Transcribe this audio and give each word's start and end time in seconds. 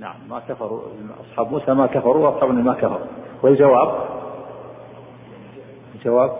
نعم 0.00 0.14
ما 0.30 0.42
كفروا 0.48 0.80
أصحاب 1.20 1.52
موسى 1.52 1.74
ما 1.74 1.86
كفروا 1.86 2.28
وأصحاب 2.28 2.50
ما 2.50 2.74
كفروا. 2.74 3.06
والجواب؟ 3.42 3.94
الجواب؟ 5.94 6.36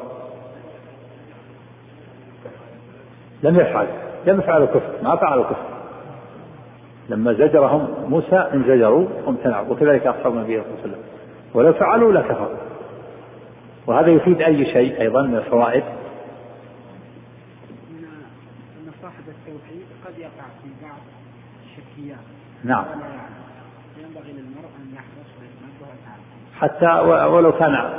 لم 3.42 3.60
يفعل 3.60 3.86
لم 4.26 4.40
يفعلوا 4.40 4.66
كفر 4.66 4.92
ما 5.02 5.16
فعلوا 5.16 5.44
كفر 5.44 5.70
لما 7.08 7.32
زجرهم 7.32 7.88
موسى 8.08 8.36
انزجروا 8.36 9.08
وامتنعوا 9.26 9.68
وكذلك 9.68 10.06
أصحاب 10.06 10.32
النبي 10.32 10.62
صلى 10.62 10.66
الله 10.66 10.80
عليه 10.82 10.90
وسلم. 10.90 11.02
ولو 11.54 11.72
فعلوا 11.72 12.12
لكفروا 12.12 12.56
وهذا 13.86 14.10
يفيد 14.10 14.42
أي 14.42 14.64
شيء 14.72 15.00
أيضا 15.00 15.22
من 15.22 15.36
الفوائد؟ 15.36 15.84
إن 17.90 18.92
صاحب 19.02 19.24
التوحيد 19.28 19.86
قد 20.06 20.18
يقع 20.18 20.46
في 20.62 20.68
بعض 20.82 21.00
الشركيات. 21.64 22.24
نعم. 22.64 22.84
ينبغي 24.00 24.32
للمرء 24.32 24.70
أن 24.78 24.94
يحرص 24.94 25.30
حتى 26.58 26.86
ولو 27.26 27.52
كان 27.52 27.90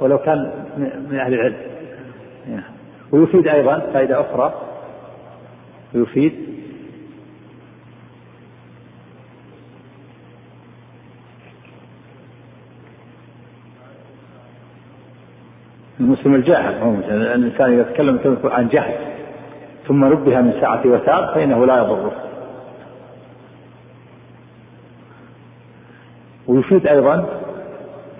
ولو 0.00 0.18
كان 0.18 0.38
من 1.10 1.18
أهل 1.18 1.34
العلم. 1.34 1.56
ويفيد 3.12 3.48
أيضا 3.48 3.78
فائدة 3.78 4.20
أخرى. 4.20 4.54
ويفيد 5.94 6.32
المسلم 16.00 16.34
الجاهل 16.34 17.02
الإنسان 17.10 17.72
إذا 17.72 17.82
تكلم 17.82 18.38
عن 18.44 18.68
جهل 18.68 18.94
ثم 19.88 20.04
نبه 20.04 20.40
من 20.40 20.52
ساعة 20.60 20.82
وتاب 20.86 21.34
فإنه 21.34 21.66
لا 21.66 21.76
يضره. 21.76 22.29
ويفيد 26.50 26.86
أيضا. 26.86 27.26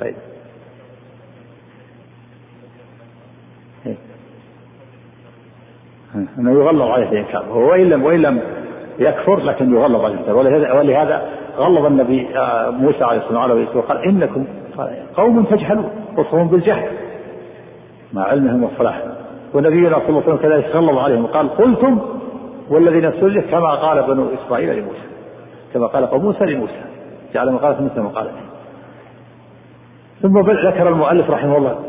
طيب. 0.00 0.14
إيه. 3.86 3.96
أنه 6.38 6.52
يغلظ 6.52 6.82
عليه 6.82 7.08
الإنكار. 7.08 7.58
وإن 7.58 7.88
لم 7.88 8.04
وإن 8.04 8.22
لم 8.22 8.40
يكفر 8.98 9.40
لكن 9.40 9.74
يغلظ 9.74 10.04
عليه 10.04 10.14
الإنكار. 10.14 10.36
ولهذا, 10.36 10.72
ولهذا 10.72 11.28
غلظ 11.56 11.86
النبي 11.86 12.38
آه، 12.38 12.70
موسى 12.70 13.04
عليه 13.04 13.20
السلام 13.20 13.42
عليه 13.42 13.66
وقال 13.74 14.04
إنكم 14.04 14.44
قوم 15.16 15.44
تجهلون 15.44 15.90
وصفهم 16.16 16.48
بالجهل 16.48 16.88
مع 18.12 18.22
علمهم 18.22 18.62
وصلاحهم 18.64 19.10
ونبينا 19.54 19.98
صلى 19.98 20.08
الله 20.08 20.22
عليه 20.22 20.32
وسلم 20.32 20.36
كذلك 20.36 20.66
غلظ 20.76 20.98
عليهم 20.98 21.24
وقال 21.24 21.48
قلتم 21.48 21.98
والذي 22.70 23.00
نفسه 23.00 23.40
كما 23.40 23.74
قال 23.74 24.02
بنو 24.02 24.26
إسرائيل 24.34 24.78
لموسى 24.78 25.10
كما 25.74 25.86
قال 25.86 26.06
قوم 26.06 26.22
موسى 26.22 26.44
لموسى. 26.44 26.89
جعل 27.34 27.52
مقالة 27.52 27.80
موسى 27.80 28.00
مقالة 28.00 28.32
ثم 30.22 30.40
ذكر 30.40 30.88
المؤلف 30.88 31.30
رحمه 31.30 31.56
الله 31.56 31.84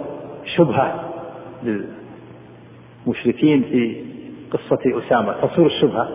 شبهة 0.46 1.10
للمشركين 1.64 3.64
في 3.64 4.06
قصة 4.52 5.06
أسامة 5.06 5.34
تصوير 5.34 5.68
الشبهة 5.68 6.10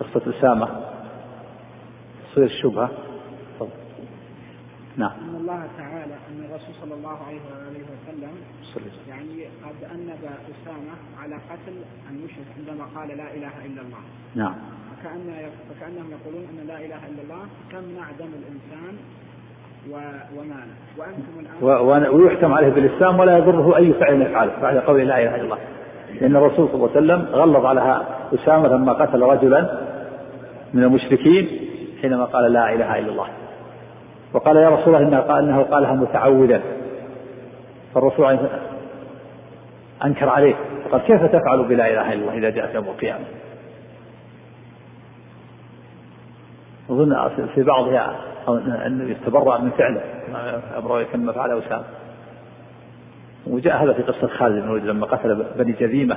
قصة 0.00 0.38
أسامة 0.38 0.68
تصوير 2.32 2.46
الشبهة. 2.46 2.90
نعم. 4.96 5.10
أن 5.10 5.36
الله 5.40 5.66
تعالى 5.78 6.14
أن 6.14 6.44
الرسول 6.44 6.74
صلى 6.82 6.94
الله 6.94 7.18
عليه 7.26 7.40
وآله 7.50 7.84
وسلم. 7.92 8.32
يعني 9.08 9.44
قد 9.64 9.84
أنب 9.94 10.24
أسامة 10.24 10.94
على 11.22 11.34
قتل 11.34 11.74
المشرك 12.10 12.46
عندما 12.58 12.84
قال 12.96 13.08
لا 13.08 13.34
إله 13.34 13.66
إلا 13.66 13.82
الله. 13.82 14.00
نعم. 14.34 14.54
فكأن 15.00 15.50
فكأنهم 15.70 16.10
يقولون 16.10 16.44
أن 16.50 16.66
لا 16.66 16.76
إله 16.76 16.84
إلا 17.08 17.22
الله 17.22 17.46
تمنع 17.72 18.04
دم 18.18 18.32
الإنسان 18.40 18.96
وماله 20.36 20.76
وأنتم 20.98 21.40
الآن 21.40 22.14
ويحكم 22.14 22.52
عليه 22.52 22.68
بالإسلام 22.68 23.20
ولا 23.20 23.38
يضره 23.38 23.76
أي 23.76 23.92
فعل 23.92 24.22
يفعله 24.22 24.52
بعد 24.62 24.76
قول 24.76 25.08
لا 25.08 25.22
إله 25.22 25.34
إلا 25.34 25.42
الله. 25.42 25.58
لأن 26.20 26.36
الرسول 26.36 26.68
صلى 26.68 26.74
الله 26.74 26.90
عليه 26.96 27.00
وسلم 27.00 27.26
غلظ 27.32 27.64
على 27.66 28.02
أسامة 28.34 28.68
لما 28.68 28.92
قتل 28.92 29.22
رجلا 29.22 29.70
من 30.74 30.84
المشركين 30.84 31.48
حينما 32.02 32.24
قال 32.24 32.52
لا 32.52 32.74
إله 32.74 32.98
إلا 32.98 33.12
الله. 33.12 33.26
وقال 34.32 34.56
يا 34.56 34.68
رسول 34.68 34.94
الله 34.94 35.08
إنه 35.08 35.20
قال 35.20 35.44
إنه 35.44 35.62
قالها 35.62 35.92
متعودا 35.92 36.60
فالرسول 37.94 38.38
أنكر 40.04 40.28
عليه. 40.28 40.54
فقال 40.84 41.00
كيف 41.00 41.24
تفعل 41.24 41.64
بلا 41.64 41.86
إله 41.86 42.12
إلا 42.12 42.22
الله 42.22 42.38
إذا 42.38 42.50
جاءت 42.50 42.74
يوم 42.74 42.84
القيامة؟ 42.84 43.24
أظن 46.90 47.28
في 47.54 47.62
بعضها 47.62 48.16
أنه 48.86 49.10
يتبرأ 49.10 49.58
من 49.58 49.70
فعله. 49.70 50.02
أبرأ 50.76 51.02
كما 51.02 51.32
فعل 51.32 51.58
أسامة 51.58 51.84
وجاء 53.46 53.84
هذا 53.84 53.92
في 53.92 54.02
قصة 54.02 54.26
خالد 54.26 54.54
بن 54.54 54.64
الوليد 54.64 54.84
لما 54.84 55.06
قتل 55.06 55.46
بني 55.58 55.72
جذيمة 55.72 56.16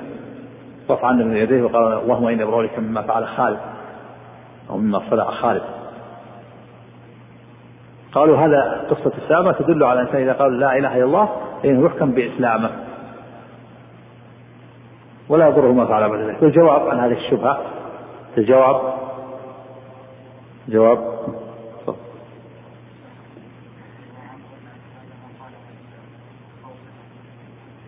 رفع 0.90 1.08
عنه 1.08 1.26
من 1.26 1.38
يديه 1.38 1.64
وقال 1.64 1.94
اللهم 1.94 2.28
إني 2.28 2.44
أبرأ 2.44 2.64
لك 2.64 2.80
مما 2.80 3.02
فعل 3.02 3.28
خالد 3.28 3.60
أو 4.70 4.78
مما 4.78 5.02
صنع 5.10 5.32
خالد. 5.32 5.62
قالوا 8.14 8.38
هذا 8.38 8.86
قصة 8.90 9.12
أسامة 9.26 9.52
تدل 9.52 9.84
على 9.84 10.02
أن 10.02 10.08
إذا 10.16 10.34
قال 10.34 10.60
لا 10.60 10.78
إله 10.78 10.96
إلا 10.96 11.04
الله 11.04 11.30
فإنه 11.64 11.86
يحكم 11.86 12.12
بإسلامه. 12.12 12.70
ولا 15.30 15.48
يضره 15.48 15.72
ما 15.72 15.86
فعل 15.86 16.10
بعد 16.10 16.20
ذلك 16.20 16.44
والجواب 16.44 16.90
عن 16.90 17.00
هذه 17.00 17.14
الشبهة 17.14 17.62
الجواب 18.38 19.03
جواب؟ 20.68 21.14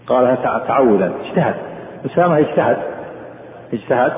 قالها 0.07 0.59
تعودا 0.67 1.13
اجتهد. 1.21 1.55
أسامة 2.05 2.37
اجتهد. 2.37 2.77
اجتهد. 3.73 4.13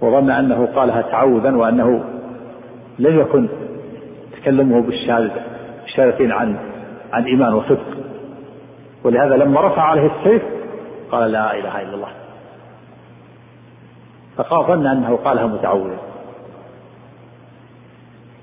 وظن 0.00 0.30
أنه 0.30 0.68
قالها 0.76 1.02
تعودا 1.02 1.56
وأنه 1.56 2.04
لم 2.98 3.20
يكن 3.20 3.48
تكلمه 4.32 4.82
بالشهادة 4.82 5.32
الشهادتين 5.84 6.32
عن 6.32 6.56
عن 7.12 7.24
إيمان 7.24 7.54
وصدق. 7.54 7.96
ولهذا 9.04 9.36
لما 9.36 9.60
رفع 9.60 9.82
عليه 9.82 10.10
السيف 10.16 10.42
قال 11.10 11.32
لا 11.32 11.54
إله 11.58 11.82
إلا 11.82 11.94
الله. 11.94 12.08
فقال 14.36 14.66
ظن 14.66 14.86
أنه 14.86 15.16
قالها 15.16 15.46
متعودا 15.46 15.98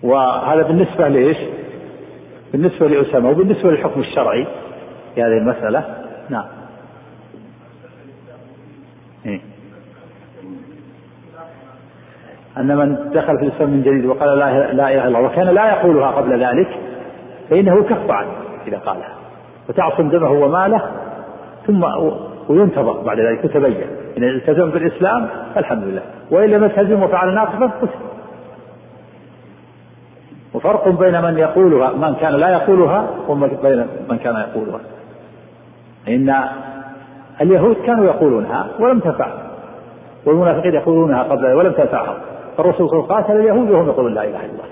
وهذا 0.06 0.62
بالنسبة 0.62 1.08
لإيش؟ 1.08 1.38
بالنسبة 2.52 2.88
لأسامة 2.88 3.30
وبالنسبة 3.30 3.72
للحكم 3.72 4.00
الشرعي 4.00 4.48
في 5.16 5.22
هذه 5.22 5.38
المسألة. 5.38 5.84
نعم. 6.30 6.46
إيه؟ 9.26 9.40
أن 12.58 12.78
من 12.78 13.12
دخل 13.14 13.38
في 13.38 13.46
الإسلام 13.46 13.70
من 13.70 13.82
جديد 13.82 14.06
وقال 14.06 14.40
لا 14.40 14.72
إله 14.72 14.94
إلا 14.94 15.08
الله 15.08 15.20
وكان 15.22 15.48
لا 15.48 15.70
يقولها 15.70 16.12
قبل 16.12 16.44
ذلك 16.44 16.68
فإنه 17.50 17.80
يكف 17.80 18.12
عنه 18.12 18.32
إذا 18.68 18.78
قالها. 18.78 19.14
وتعصم 19.70 20.10
دمه 20.10 20.32
وماله 20.32 20.82
ثم 21.68 21.84
وينتظر 22.50 23.02
بعد 23.02 23.20
ذلك 23.20 23.46
يتبين. 23.46 23.88
إن 24.18 24.24
التزم 24.24 24.70
بالإسلام 24.70 25.30
الحمد 25.58 25.84
لله. 25.84 26.02
وإن 26.32 26.50
لم 26.50 26.64
يلتزم 26.64 27.04
وفعل 27.04 27.34
ناقصا 27.34 27.66
قتل 27.66 28.15
وفرق 30.66 30.88
بين 30.88 31.22
من 31.22 31.38
يقولها 31.38 31.92
من 31.92 32.16
كان 32.16 32.34
لا 32.34 32.50
يقولها 32.50 33.08
وبين 33.28 33.88
من 34.10 34.18
كان 34.18 34.36
يقولها. 34.36 34.80
إن 36.08 36.36
اليهود 37.42 37.76
كانوا 37.76 38.06
يقولونها 38.06 38.68
ولم 38.80 39.00
تنفع 39.00 39.28
والمنافقين 40.26 40.74
يقولونها 40.74 41.24
قبل 41.24 41.54
ولم 41.54 41.72
تنفعهم 41.72 42.18
الرسول 42.60 42.90
صلى 42.90 43.00
الله 43.00 43.16
عليه 43.16 43.26
وسلم 43.26 43.36
قاتل 43.36 43.40
اليهود 43.40 43.70
وهم 43.70 43.88
يقولون 43.88 44.14
لا 44.14 44.24
إله 44.24 44.40
إلا 44.40 44.46
الله. 44.46 44.66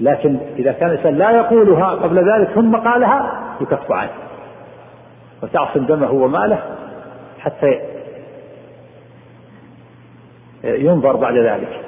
لكن 0.00 0.38
إذا 0.58 0.72
كان 0.72 0.90
الإنسان 0.90 1.14
لا 1.14 1.30
يقولها 1.30 1.86
قبل 1.86 2.32
ذلك 2.32 2.48
ثم 2.48 2.76
قالها 2.76 3.32
يكف 3.60 3.92
عنه. 3.92 4.10
وتعصم 5.42 5.84
دمه 5.86 6.12
وماله 6.12 6.58
حتى 7.38 7.80
ينظر 10.64 11.16
بعد 11.16 11.34
ذلك. 11.34 11.80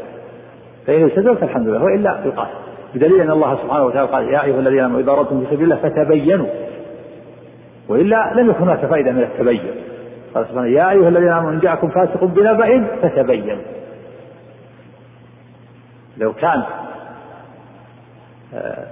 فإن 0.87 1.05
التزم 1.05 1.35
فالحمد 1.35 1.69
لله 1.69 1.85
وإلا 1.85 2.21
يقاتل 2.25 2.55
بدليل 2.95 3.21
أن 3.21 3.31
الله 3.31 3.59
سبحانه 3.63 3.85
وتعالى 3.85 4.09
قال 4.09 4.25
يا 4.29 4.45
أيها 4.45 4.59
الذين 4.59 4.81
آمنوا 4.81 5.01
إذا 5.01 5.11
أردتم 5.11 5.41
في 5.41 5.47
سبيل 5.47 5.73
الله 5.73 5.77
فتبينوا. 5.77 6.47
وإلا 7.89 8.33
لم 8.35 8.51
يكن 8.51 8.63
هناك 8.63 8.87
فائدة 8.87 9.13
من 9.13 9.23
التبين. 9.23 9.61
قال 10.35 10.47
سبحانه 10.47 10.67
يا 10.67 10.91
أيها 10.91 11.09
الذين 11.09 11.29
آمنوا 11.29 11.51
إن 11.51 11.59
جاءكم 11.59 11.89
فاسق 11.89 12.25
بنبأ 12.25 12.87
فتبينوا. 13.03 13.63
لو 16.19 16.33
كان 16.33 16.63
آه، 18.55 18.87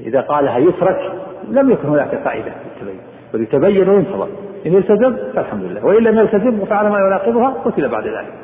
إذا 0.00 0.20
قالها 0.20 0.58
يترك 0.58 1.12
لم 1.50 1.70
يكن 1.70 1.88
هناك 1.88 2.16
فائدة 2.24 2.50
في 2.50 2.66
التبين. 2.76 3.00
وليتبين 3.34 3.88
وينتظر. 3.88 4.28
إن 4.66 4.72
يلتزم 4.72 5.16
فالحمد 5.34 5.64
لله. 5.64 5.84
وإن 5.86 6.02
لم 6.02 6.18
يلتزم 6.18 6.60
وفعل 6.60 6.88
ما 6.88 6.98
يناقضها 6.98 7.50
قتل 7.64 7.88
بعد 7.88 8.06
ذلك. 8.06 8.43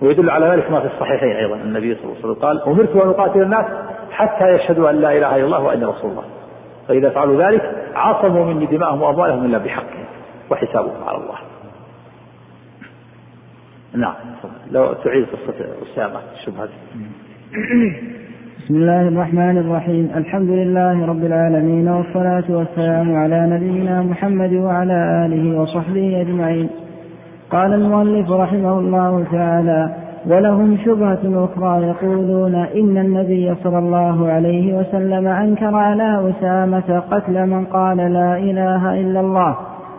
ويدل 0.00 0.30
على 0.30 0.46
ذلك 0.46 0.70
ما 0.70 0.80
في 0.80 0.86
الصحيحين 0.86 1.36
أيضا. 1.36 1.56
النبي 1.56 1.94
صلى 1.94 2.04
الله 2.04 2.16
عليه 2.16 2.24
وسلم 2.24 2.34
قال 2.34 2.62
أمرت 2.62 2.96
أن 2.96 3.08
أقاتل 3.08 3.42
الناس 3.42 3.66
حتى 4.10 4.48
يشهدوا 4.54 4.90
أن 4.90 5.00
لا 5.00 5.12
إله 5.18 5.36
إلا 5.36 5.44
الله 5.44 5.62
وأني 5.62 5.84
رسول 5.84 6.10
الله. 6.10 6.24
فإذا 6.88 7.10
فعلوا 7.10 7.50
ذلك 7.50 7.62
عصموا 7.94 8.44
مني 8.44 8.66
دماءهم 8.66 9.02
وأموالهم 9.02 9.44
إلا 9.44 9.58
بحقهم 9.58 10.04
وحسابهم 10.50 11.04
على 11.06 11.18
الله. 11.18 11.38
نعم. 13.94 14.14
لو 14.70 14.92
تعيد 14.92 15.26
قصة 15.26 15.54
أسامة 15.92 16.20
الشبهة 16.34 16.68
بسم 18.58 18.74
الله 18.74 19.08
الرحمن 19.08 19.58
الرحيم. 19.58 20.10
الحمد 20.16 20.50
لله 20.50 21.06
رب 21.06 21.24
العالمين 21.24 21.88
والصلاة 21.88 22.44
والسلام 22.48 23.16
على 23.16 23.46
نبينا 23.46 24.02
محمد 24.02 24.52
وعلى 24.52 25.26
آله 25.26 25.60
وصحبه 25.60 26.20
أجمعين. 26.20 26.70
قال 27.50 27.74
المؤلف 27.74 28.30
رحمه 28.30 28.78
الله 28.78 29.24
تعالى 29.32 29.90
ولهم 30.26 30.76
شبهة 30.84 31.44
أخرى 31.44 31.82
يقولون 31.82 32.54
إن 32.54 32.98
النبي 32.98 33.54
صلى 33.64 33.78
الله 33.78 34.28
عليه 34.28 34.78
وسلم 34.78 35.26
أنكر 35.26 35.74
على 35.76 36.30
أسامة 36.30 37.02
قتل 37.10 37.46
من 37.46 37.64
قال 37.64 37.96
لا 37.96 38.36
إله 38.36 39.00
إلا 39.00 39.20
الله 39.20 39.56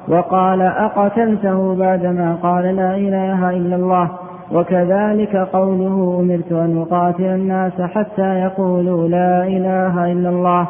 وقال 0.07 0.61
أقتلته 0.61 1.75
بعدما 1.75 2.37
قال 2.43 2.75
لا 2.75 2.95
إله 2.95 3.49
إلا 3.49 3.75
الله. 3.75 4.09
وكذلك 4.53 5.35
قوله 5.35 6.19
أمرت 6.19 6.51
أن 6.51 6.81
أقاتل 6.81 7.23
الناس 7.23 7.81
حتى 7.81 8.39
يقولوا 8.39 9.07
لا 9.07 9.47
إله 9.47 10.11
إلا 10.11 10.29
الله. 10.29 10.67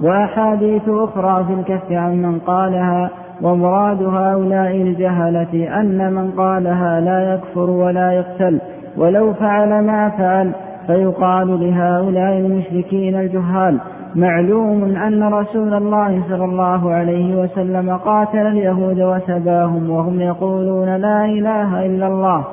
وأحاديث 0.00 0.88
أخرى 0.88 1.44
في 1.44 1.52
الكف 1.52 1.92
عن 1.92 2.22
من 2.22 2.38
قالها 2.38 3.10
ومراد 3.42 4.02
هؤلاء 4.02 4.76
الجهلة 4.76 5.80
أن 5.80 6.12
من 6.12 6.30
قالها 6.30 7.00
لا 7.00 7.34
يكفر 7.34 7.70
ولا 7.70 8.12
يقتل 8.12 8.60
ولو 8.96 9.32
فعل 9.32 9.84
ما 9.84 10.08
فعل 10.08 10.52
فيقال 10.86 11.60
لهؤلاء 11.60 12.38
المشركين 12.38 13.20
الجهال 13.20 13.78
معلوم 14.14 14.96
أن 14.96 15.22
رسول 15.22 15.74
الله 15.74 16.22
صلى 16.28 16.44
الله 16.44 16.92
عليه 16.92 17.42
وسلم 17.42 17.96
قاتل 17.96 18.46
اليهود 18.46 19.00
وسباهم 19.00 19.90
وهم 19.90 20.20
يقولون 20.20 20.96
لا 20.96 21.24
إله 21.24 21.86
إلا 21.86 22.06
الله 22.06 22.44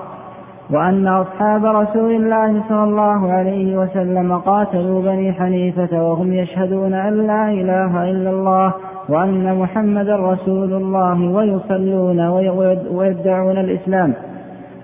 وأن 0.72 1.08
أصحاب 1.08 1.66
رسول 1.66 2.12
الله 2.12 2.64
صلى 2.70 2.84
الله 2.84 3.32
عليه 3.32 3.78
وسلم 3.78 4.38
قاتلوا 4.38 5.02
بني 5.02 5.34
حنيفة 5.34 6.04
وهم 6.04 6.34
يشهدون 6.34 6.94
أن 6.94 7.28
لا 7.28 7.52
إله 7.52 8.12
إلا 8.12 8.30
الله 8.30 8.74
وأن 9.10 9.60
محمدا 9.60 10.16
رسول 10.16 10.74
الله 10.74 11.32
ويصلون 11.32 12.28
ويدعون 12.92 13.58
الإسلام. 13.58 14.14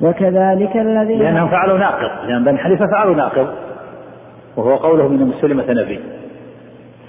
وكذلك 0.01 0.77
الذين 0.77 1.19
لأنهم 1.19 1.49
فعلوا 1.49 1.77
ناقض. 1.77 2.27
لأن 2.27 2.43
بني 2.43 2.57
حنيفة 2.57 2.87
فعلوا 2.87 3.15
ناقض. 3.15 3.47
وهو 4.57 4.75
قوله 4.75 5.07
من 5.07 5.27
مسلمة 5.27 5.63
نبي. 5.69 5.99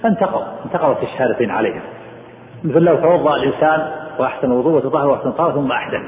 فانتقض 0.01 0.41
انتقضت 0.65 1.03
الشهادتين 1.03 1.51
عليهم. 1.51 1.81
مثل 2.63 2.79
لو 2.79 2.95
توضأ 2.95 3.35
الإنسان 3.35 3.87
وأحسن 4.19 4.51
وضوء 4.51 4.73
وتطهر 4.73 5.07
وأحسن 5.07 5.31
طهارة 5.31 5.51
ثم 5.51 5.71
أحدث. 5.71 6.01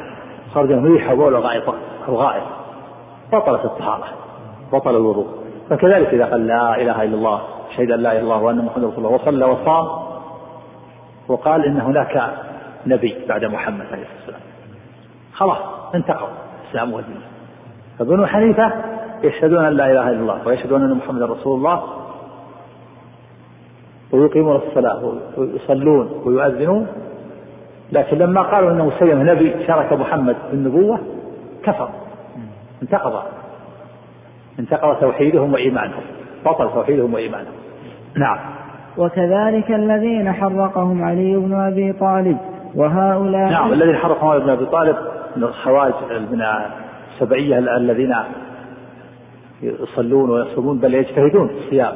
خرج 0.54 0.72
من 0.72 0.94
ريح 0.94 1.12
وبول 1.12 1.34
وغائط 1.34 1.74
أو 2.08 2.16
غائط. 2.16 2.44
بطلت 3.34 3.66
الطهارة. 3.66 4.04
بطل 4.74 4.96
الوضوء. 4.96 5.28
فكذلك 5.70 6.08
إذا 6.14 6.26
قال 6.26 6.48
لا 6.48 6.82
إله 6.82 7.04
إلا 7.04 7.16
الله 7.16 7.40
شهد 7.78 7.92
أن 7.92 8.00
لا 8.00 8.12
إله 8.12 8.20
إلا 8.20 8.24
الله 8.24 8.44
وأن 8.44 8.66
محمد 8.66 8.84
رسول 8.84 9.06
الله 9.06 9.10
وصلى 9.10 9.46
وصام 9.46 10.05
وقال 11.28 11.66
إن 11.66 11.82
هناك 11.82 12.34
نبي 12.88 13.16
بعد 13.30 13.46
محمد 13.46 13.86
عليه 13.92 14.04
الصلاة 14.04 14.16
والسلام. 14.16 14.42
خلاص 15.34 15.58
انتقض 15.96 16.30
الإسلام 16.64 16.94
والدين. 16.94 17.22
فبنو 18.00 18.26
حنيفة 18.26 18.72
يشهدون 19.24 19.66
أن 19.66 19.74
لا 19.74 19.92
إله 19.92 20.10
إلا 20.10 20.20
الله 20.20 20.48
ويشهدون 20.48 20.84
أن 20.84 20.94
محمد 20.94 21.22
رسول 21.22 21.58
الله 21.58 21.84
ويقيمون 24.12 24.56
الصلاة 24.56 25.14
ويصلون 25.38 26.22
ويؤذنون. 26.26 26.88
لكن 27.92 28.18
لما 28.18 28.42
قالوا 28.42 28.72
أنه 28.72 28.92
سيم 29.00 29.30
نبي 29.30 29.68
شارك 29.68 29.94
محمد 29.94 30.36
في 30.50 30.54
النبوة 30.54 31.00
كفر 31.64 31.90
انتقض. 32.82 33.24
انتقض 34.60 35.00
توحيدهم 35.00 35.54
وإيمانهم. 35.54 36.04
بطل 36.46 36.74
توحيدهم 36.74 37.14
وإيمانهم. 37.14 37.54
نعم. 38.16 38.55
وكذلك 38.98 39.72
الذين 39.72 40.34
حرقهم 40.34 41.04
علي 41.04 41.36
بن 41.36 41.54
أبي 41.54 41.94
طالب 41.94 42.38
وهؤلاء 42.76 43.50
نعم 43.50 43.74
الذين 43.74 43.96
حرقهم 43.96 44.30
علي 44.30 44.40
بن 44.44 44.50
أبي 44.50 44.66
طالب 44.66 44.96
من 45.36 45.44
الخوارج 45.44 45.94
من 46.32 46.42
السبعية 47.14 47.58
الذين 47.58 48.16
يصلون 49.62 50.30
ويصومون 50.30 50.78
بل 50.78 50.94
يجتهدون 50.94 51.48
في 51.48 51.54
الصيام 51.54 51.94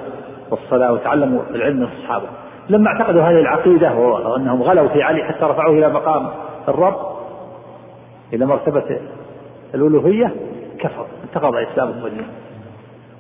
والصلاة 0.52 0.94
وتعلموا 0.94 1.42
العلم 1.50 1.78
من 1.78 1.84
الصحابة. 1.84 2.26
لما 2.70 2.88
اعتقدوا 2.88 3.22
هذه 3.22 3.40
العقيدة 3.40 3.96
وأنهم 3.96 4.64
غلوا 4.64 4.88
في 4.88 5.04
علي 5.04 5.24
حتى 5.24 5.46
رفعوه 5.46 5.78
إلى 5.78 5.90
مقام 5.90 6.30
الرب 6.68 6.96
إلى 8.34 8.46
مرتبة 8.46 9.00
الألوهية 9.76 10.32
كفر 10.80 11.06
انتقض 11.24 11.56
إسلامهم 11.56 12.04
ودينهم 12.04 12.28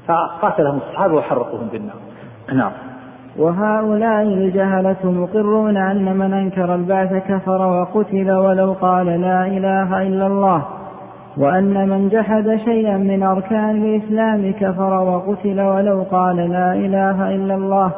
فقاتلهم 0.08 0.78
الصحابة 0.78 1.14
وحرقوهم 1.14 1.68
بالنار. 1.68 1.96
نعم. 2.54 2.72
وهؤلاء 3.40 4.24
الجهلة 4.24 4.98
مقرون 5.04 5.78
أن 5.78 6.18
من 6.18 6.34
أنكر 6.34 6.76
البعث 6.76 7.14
كفر 7.14 7.62
وقتل 7.62 8.32
ولو 8.32 8.74
قال 8.74 9.06
لا 9.06 9.48
إله 9.48 10.02
إلا 10.02 10.28
الله 10.28 10.66
وأن 11.38 11.90
من 11.90 12.10
جحد 12.10 12.60
شيئا 12.66 12.98
من 12.98 13.24
أركان 13.24 13.84
الإسلام 13.86 14.54
كفر 14.60 14.94
وقتل 14.94 15.62
ولو 15.62 16.04
قال 16.12 16.36
لا 16.36 16.74
إله 16.74 17.36
إلا 17.36 17.56
الله 17.56 17.92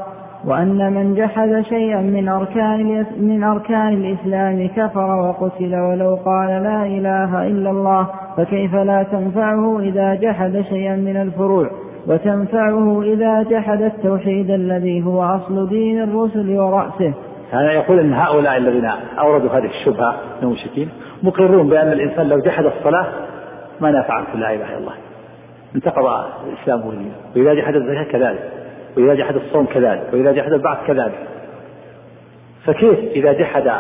وأن 0.46 0.94
من 0.94 1.16
جحد 1.16 1.62
شيئا 1.62 2.02
من 2.02 2.30
أركان 2.30 3.06
من 3.20 3.44
أركان 3.44 3.94
الإسلام 3.94 4.68
كفر 4.68 5.20
وقتل 5.20 5.76
ولو 5.76 6.16
قال 6.26 6.50
لا 6.50 6.86
إله 6.86 7.48
إلا 7.48 7.70
الله 7.72 8.08
فكيف 8.38 8.76
لا 8.76 9.04
تنفعه 9.04 9.80
إذا 9.80 10.16
جحد 10.16 10.62
شيئا 10.70 10.96
من 10.96 11.18
الفروع؟ 11.18 11.70
وتنفعه 12.08 13.02
إذا 13.02 13.44
جحد 13.44 13.82
التوحيد 13.82 14.52
الذي 14.52 15.06
هو 15.06 15.24
أصل 15.24 15.70
دين 15.70 16.04
الرسل 16.04 16.60
ورأسه. 16.60 17.14
هذا 17.52 17.72
يقول 17.72 18.00
أن 18.00 18.14
هؤلاء 18.14 18.58
الذين 18.58 18.92
أوردوا 19.20 19.50
هذه 19.50 19.66
الشبهة 19.66 20.16
من 20.42 20.48
المشركين 20.48 20.90
مقرون 21.24 21.70
بأن 21.70 21.92
الإنسان 21.92 22.30
لو 22.30 22.40
جحد 22.40 22.66
الصلاة 22.66 23.08
ما 23.82 23.92
نفعت 23.92 24.36
لا 24.36 24.54
إله 24.54 24.70
إلا 24.70 24.78
الله. 24.78 24.94
انتقض 25.76 26.06
الإسلام 26.48 26.88
والدين. 26.88 27.14
وإذا 27.36 27.54
جحد 27.54 27.76
الزكاة 27.76 28.04
كذلك. 28.04 28.52
وإذا 28.98 29.14
جحد 29.14 29.36
الصوم 29.36 29.66
كذلك. 29.66 30.10
وإذا 30.14 30.32
جحد 30.32 30.54
البعث 30.54 30.88
كذلك. 30.88 31.28
فكيف 32.66 33.00
إذا 33.00 33.34
جحد 33.34 33.72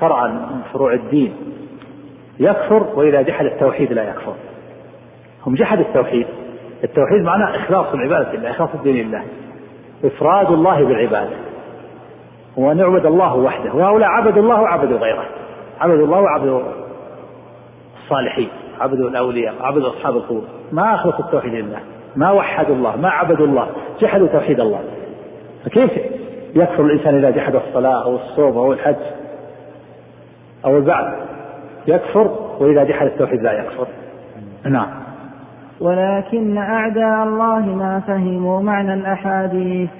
فرعا 0.00 0.28
من 0.28 0.60
فروع 0.72 0.92
الدين 0.92 1.32
يكفر 2.40 2.86
وإذا 2.94 3.22
جحد 3.22 3.44
التوحيد 3.44 3.92
لا 3.92 4.02
يكفر؟ 4.02 4.34
هم 5.46 5.54
جحدوا 5.54 5.84
التوحيد. 5.84 6.26
التوحيد 6.84 7.22
معناه 7.22 7.56
إخلاص 7.56 7.86
العبادة 7.94 8.32
لله 8.32 8.50
إخلاص 8.50 8.70
الدين 8.74 9.08
لله. 9.08 9.22
إفراد 10.04 10.50
الله 10.50 10.84
بالعبادة. 10.84 11.36
وأن 12.56 12.78
يعبد 12.78 13.06
الله 13.06 13.36
وحده. 13.36 13.74
وهؤلاء 13.74 14.08
عبدوا 14.08 14.42
الله 14.42 14.60
وعبدوا 14.60 14.98
غيره. 14.98 15.24
عبدوا 15.80 16.04
الله 16.04 16.20
وعبدوا 16.20 16.62
الصالحين. 18.02 18.48
عبدوا 18.80 19.08
الأولياء 19.10 19.54
عبدوا 19.60 19.88
أصحاب 19.88 20.16
القبور. 20.16 20.42
ما 20.72 20.94
أخلصوا 20.94 21.24
التوحيد 21.24 21.54
لله. 21.54 21.78
ما 22.16 22.30
وحدوا 22.30 22.74
الله 22.74 22.96
ما 22.96 23.08
عبدوا 23.08 23.46
الله. 23.46 23.68
جحدوا 24.00 24.26
توحيد 24.26 24.60
الله. 24.60 24.80
فكيف 25.64 25.90
يكفر 26.54 26.84
الإنسان 26.84 27.14
إذا 27.14 27.30
جحد 27.30 27.54
الصلاة 27.54 28.04
أو 28.04 28.14
الصوم 28.14 28.58
أو 28.58 28.72
الحج 28.72 28.96
أو 30.64 30.76
البعث؟ 30.76 31.14
يكفر 31.86 32.30
وإذا 32.58 32.84
جحد 32.84 33.06
التوحيد 33.06 33.42
لا 33.42 33.52
يكفر. 33.52 33.86
نعم. 34.64 35.09
ولكن 35.80 36.58
أعداء 36.58 37.24
الله 37.24 37.58
ما 37.58 38.00
فهموا 38.06 38.62
معنى 38.62 38.94
الأحاديث. 38.94 39.90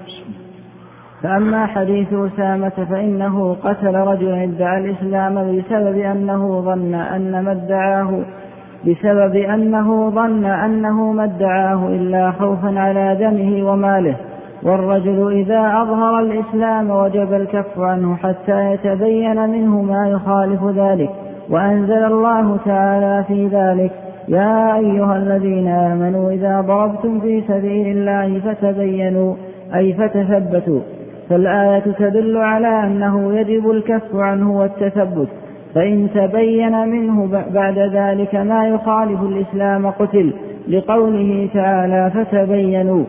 فأما 1.22 1.66
حديث 1.66 2.08
أسامة 2.12 2.86
فإنه 2.90 3.56
قتل 3.64 3.94
رجلا 3.94 4.44
ادعى 4.44 4.78
الإسلام 4.78 5.34
بسبب 5.34 5.98
أنه 5.98 6.60
ظن 6.60 6.94
أن 6.94 7.44
ما 7.44 7.52
ادعاه 7.52 8.20
بسبب 8.86 9.36
أنه 9.36 10.10
ظن 10.10 10.44
أنه 10.44 11.12
ما 11.12 11.24
ادعاه 11.24 11.88
إلا 11.88 12.30
خوفا 12.30 12.80
على 12.80 13.16
دمه 13.20 13.72
وماله. 13.72 14.16
والرجل 14.62 15.32
إذا 15.32 15.82
أظهر 15.82 16.18
الإسلام 16.20 16.90
وجب 16.90 17.32
الكف 17.32 17.78
عنه 17.78 18.16
حتى 18.16 18.72
يتبين 18.72 19.50
منه 19.50 19.82
ما 19.82 20.08
يخالف 20.08 20.64
ذلك. 20.64 21.10
وأنزل 21.50 22.04
الله 22.04 22.56
تعالى 22.64 23.24
في 23.28 23.46
ذلك. 23.46 24.09
يا 24.30 24.76
أيها 24.76 25.16
الذين 25.16 25.68
آمنوا 25.68 26.30
إذا 26.30 26.60
ضربتم 26.60 27.20
في 27.20 27.42
سبيل 27.48 27.96
الله 27.96 28.40
فتبينوا 28.40 29.34
أي 29.74 29.92
فتثبتوا. 29.92 30.80
فالآية 31.28 31.92
تدل 31.98 32.36
على 32.36 32.84
أنه 32.84 33.32
يجب 33.38 33.70
الكف 33.70 34.16
عنه 34.16 34.58
والتثبت. 34.58 35.28
فإن 35.74 36.08
تبين 36.14 36.88
منه 36.88 37.28
بعد 37.54 37.78
ذلك 37.78 38.34
ما 38.34 38.68
يخالف 38.68 39.22
الإسلام 39.22 39.86
قتل 39.86 40.32
لقوله 40.68 41.48
تعالى 41.54 42.10
فتبينوا. 42.14 43.04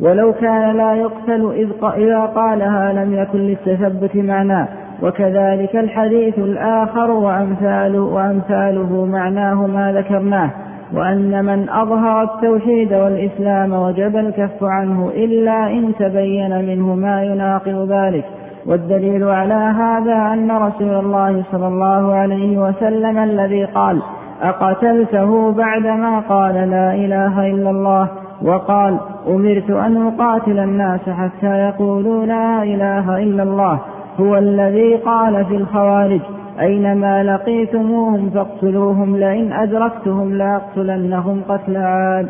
ولو 0.00 0.32
كان 0.32 0.76
لا 0.76 0.94
يقتل 0.94 1.52
إذا 1.96 2.20
قالها 2.20 2.92
لم 2.92 3.14
يكن 3.14 3.38
للتثبت 3.38 4.16
معناه 4.16 4.68
وكذلك 5.02 5.76
الحديث 5.76 6.38
الآخر 6.38 7.10
وأمثاله, 7.10 8.00
وأمثاله 8.00 9.04
معناه 9.06 9.66
ما 9.66 9.92
ذكرناه 9.92 10.50
وأن 10.94 11.44
من 11.44 11.68
أظهر 11.68 12.22
التوحيد 12.22 12.92
والإسلام 12.92 13.72
وجب 13.72 14.16
الكف 14.16 14.64
عنه 14.64 15.10
إلا 15.14 15.70
إن 15.70 15.92
تبين 15.98 16.66
منه 16.66 16.94
ما 16.94 17.22
يناقض 17.24 17.92
ذلك. 17.92 18.24
والدليل 18.66 19.24
على 19.24 19.54
هذا 19.54 20.32
أن 20.32 20.50
رسول 20.50 20.94
الله 20.94 21.44
صلى 21.52 21.66
الله 21.66 22.14
عليه 22.14 22.58
وسلم 22.58 23.18
الذي 23.18 23.64
قال 23.64 24.02
أقتلته 24.42 25.52
بعدما 25.52 26.20
قال 26.20 26.54
لا 26.54 26.94
إله 26.94 27.50
إلا 27.50 27.70
الله 27.70 28.08
وقال 28.42 28.98
أمرت 29.28 29.70
أن 29.70 30.06
أقاتل 30.06 30.58
الناس 30.58 31.00
حتى 31.08 31.58
يقولوا 31.58 32.26
لا 32.26 32.62
إله 32.62 33.18
إلا 33.18 33.42
الله. 33.42 33.80
هو 34.20 34.36
الذي 34.36 34.96
قال 34.96 35.44
في 35.44 35.56
الخوارج 35.56 36.20
أينما 36.60 37.22
لقيتموهم 37.22 38.30
فاقتلوهم 38.30 39.16
لئن 39.16 39.52
أدركتهم 39.52 40.34
لأقتلنهم 40.34 41.42
قتل 41.48 41.76
عاد. 41.76 42.28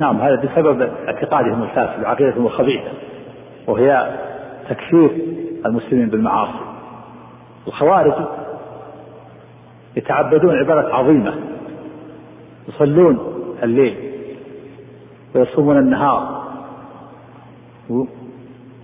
نعم 0.00 0.16
هذا 0.16 0.34
بسبب 0.34 0.90
اعتقادهم 1.08 1.62
الفاسد 1.62 2.02
وعقيدتهم 2.02 2.46
الخبيثة 2.46 2.90
وهي 3.66 4.18
تكفير 4.68 5.10
المسلمين 5.66 6.08
بالمعاصي. 6.08 6.58
الخوارج 7.66 8.12
يتعبدون 9.96 10.58
عبادة 10.58 10.94
عظيمة 10.94 11.34
يصلون 12.68 13.18
الليل 13.62 13.96
ويصومون 15.34 15.78
النهار 15.78 16.42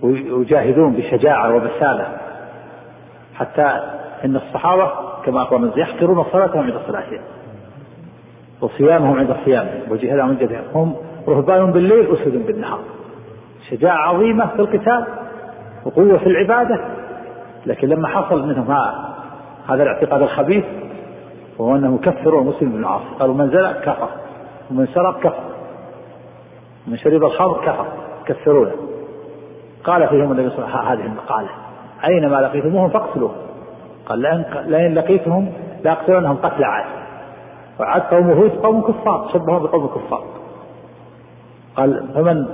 ويجاهدون 0.01 0.93
بشجاعة 0.93 1.55
وبسالة. 1.55 2.07
حتى 3.39 3.81
إن 4.25 4.35
الصحابة 4.35 4.91
كما 5.25 5.43
أخبر 5.43 5.71
يحقرون 5.77 6.25
صلاتهم 6.31 6.63
عند 6.63 6.79
صلاتهم 6.87 7.21
وصيامهم 8.61 9.19
عند 9.19 9.35
صيامهم 9.45 9.81
وجهادهم 9.89 10.29
عند 10.29 10.39
جهادهم 10.39 10.65
هم 10.73 10.95
رهبان 11.27 11.71
بالليل 11.71 12.13
أسد 12.13 12.45
بالنهار. 12.45 12.79
شجاعة 13.69 13.97
عظيمة 13.97 14.47
في 14.47 14.59
القتال 14.59 15.05
وقوة 15.85 16.17
في 16.17 16.27
العبادة. 16.27 16.79
لكن 17.65 17.87
لما 17.87 18.07
حصل 18.07 18.47
منهم 18.47 18.71
هذا 19.69 19.83
الاعتقاد 19.83 20.21
الخبيث 20.21 20.65
وهو 21.57 21.75
أنه 21.75 21.95
يكفروا 21.95 22.41
المسلم 22.41 22.71
بالمعاصي 22.71 23.05
قالوا 23.19 23.35
من 23.35 23.49
زنى 23.49 23.73
كفر. 23.73 24.09
ومن 24.71 24.87
سرق؟ 24.87 25.19
كفر. 25.19 25.43
ومن 26.87 26.97
شرب 26.97 27.23
الخمر؟ 27.23 27.65
كفر. 27.65 27.85
كفرونه 28.25 28.71
قال 29.83 30.07
فيهم 30.07 30.31
النبي 30.31 30.49
صلى 30.49 30.65
الله 30.65 30.77
عليه 30.77 30.89
وسلم 30.89 30.99
هذه 30.99 31.11
المقالة. 31.11 31.49
أينما 32.05 32.35
لقيتموهم 32.35 32.89
فاقتلوهم. 32.89 33.35
قال 34.05 34.45
لئن 34.65 34.93
لقيتهم 34.93 35.51
لأقتلنهم 35.83 36.35
قتل 36.35 36.63
عاد. 36.63 36.85
وعاد 37.79 38.01
قوم 38.01 38.31
هود 38.31 38.51
قوم 38.51 38.81
كفار 38.81 39.29
شبههم 39.33 39.63
بقوم 39.63 39.87
كفار. 39.87 40.23
قال 41.75 42.03
فمن 42.13 42.45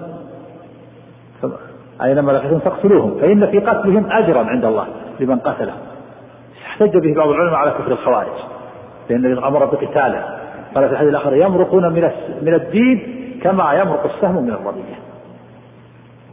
أينما 2.02 2.32
لقيتم 2.32 2.60
فاقتلوهم 2.60 3.18
فإن 3.22 3.52
في 3.52 3.60
قتلهم 3.60 4.12
أجرا 4.12 4.44
عند 4.44 4.66
الله 4.66 4.88
لمن 5.20 5.40
قتلهم 5.40 5.78
احتج 6.68 6.98
به 6.98 7.14
بعض 7.14 7.30
العلماء 7.30 7.56
على 7.56 7.72
كفر 7.72 7.92
الخوارج 7.92 8.38
لأن 9.10 9.38
أمر 9.38 9.66
بقتاله. 9.66 10.26
قال 10.76 10.88
في 10.88 10.92
الحديث 10.92 11.10
الآخر 11.10 11.36
يمرقون 11.36 11.94
من 11.94 12.12
من 12.42 12.54
الدين 12.54 13.22
كما 13.44 13.74
يمرق 13.74 14.06
السهم 14.16 14.44
من 14.44 14.50
الرمية. 14.50 15.05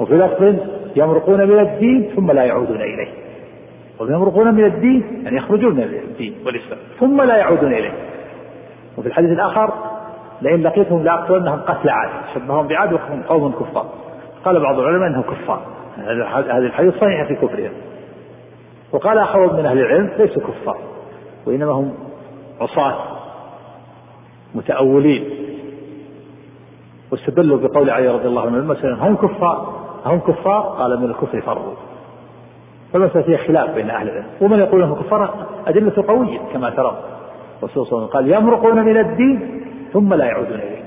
وفي 0.02 0.14
لفظ 0.14 0.54
يمرقون 0.96 1.48
من 1.48 1.58
الدين 1.58 2.10
ثم 2.16 2.30
لا 2.30 2.44
يعودون 2.44 2.76
إليه. 2.76 3.08
ويمرقون 4.00 4.54
من 4.54 4.64
الدين 4.64 5.22
يعني 5.24 5.36
يخرجون 5.36 5.74
من 5.74 5.82
الدين 5.82 6.34
والإسلام 6.46 6.78
ثم 7.00 7.22
لا 7.22 7.36
يعودون 7.36 7.72
إليه. 7.72 7.92
وفي 8.98 9.08
الحديث 9.08 9.30
الآخر 9.30 9.72
لئن 10.42 10.62
لقيتهم 10.62 11.04
لأقتلنهم 11.04 11.60
قتل 11.60 11.88
عاد 11.88 12.10
شبههم 12.34 12.66
بعاد 12.66 12.92
وهم 12.92 13.22
قوم 13.22 13.52
كفار. 13.52 13.86
قال 14.44 14.60
بعض 14.60 14.78
العلماء 14.78 15.08
إنهم 15.08 15.22
كفار. 15.22 15.62
هذه 15.96 16.58
الحديث 16.58 16.94
صحيحة 16.94 17.24
في 17.24 17.34
كفرهم. 17.34 17.72
وقال 18.92 19.18
اخر 19.18 19.52
من 19.52 19.66
أهل 19.66 19.78
العلم 19.78 20.10
ليسوا 20.18 20.42
كفار 20.42 20.78
وإنما 21.46 21.72
هم 21.72 21.94
عصاة 22.60 22.96
متأولين. 24.54 25.24
واستدلوا 27.12 27.58
بقول 27.58 27.90
علي 27.90 28.08
رضي 28.08 28.28
الله 28.28 28.46
عنه 28.46 29.06
هم 29.06 29.16
كفار. 29.16 29.81
هم 30.06 30.18
كفار؟ 30.18 30.60
قال 30.60 31.00
من 31.00 31.04
الكفر 31.10 31.40
فروا 31.40 31.74
فالمسألة 32.92 33.22
فيها 33.22 33.38
خلاف 33.38 33.70
بين 33.70 33.90
أهل 33.90 34.08
العلم. 34.08 34.26
ومن 34.40 34.58
يقول 34.58 34.82
أنهم 34.82 35.02
كفار؟ 35.02 35.34
أدلة 35.66 36.04
قوية 36.08 36.38
كما 36.52 36.70
ترون 36.70 36.94
الرسول 37.62 37.86
صلى 37.86 37.98
الله 37.98 38.10
عليه 38.14 38.26
وسلم 38.26 38.36
قال 38.36 38.42
يمرقون 38.42 38.84
من 38.84 38.96
الدين 38.96 39.64
ثم 39.92 40.14
لا 40.14 40.24
يعودون 40.24 40.58
إليه. 40.58 40.82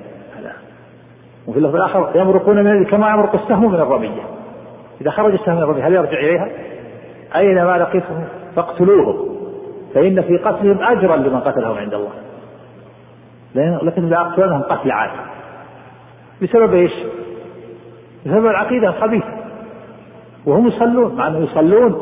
وفي 1.48 1.60
اللفظ 1.60 1.76
الآخر 1.76 2.12
يمرقون 2.16 2.64
من 2.64 2.86
كما 2.86 3.10
يمرق 3.10 3.36
السهم 3.36 3.72
من 3.72 3.80
الرمية. 3.80 4.22
إذا 5.02 5.12
خرج 5.12 5.34
السهم 5.34 5.56
من 5.56 5.64
الرمية 5.64 5.88
هل 5.88 5.94
يرجع 5.94 6.20
إليها؟ 6.20 6.50
أينما 7.36 7.78
لقيتهم؟ 7.78 8.28
فاقتلوهم. 8.56 9.36
فإن 9.94 10.22
في 10.22 10.38
قتلهم 10.38 10.84
أجرا 10.84 11.16
لمن 11.16 11.40
قتلهم 11.40 11.78
عند 11.78 11.94
الله. 11.94 12.12
لكن 13.84 14.10
لا 14.10 14.22
يقتلونهم 14.22 14.62
قتل 14.62 14.92
عاد 14.92 15.12
بسبب 16.42 16.74
إيش؟ 16.74 16.92
بسبب 18.26 18.46
العقيدة 18.46 18.90
الخبيثة 18.90 19.28
وهم 20.46 20.68
يصلون 20.68 21.16
مع 21.16 21.28
أنهم 21.28 21.44
يصلون 21.44 21.96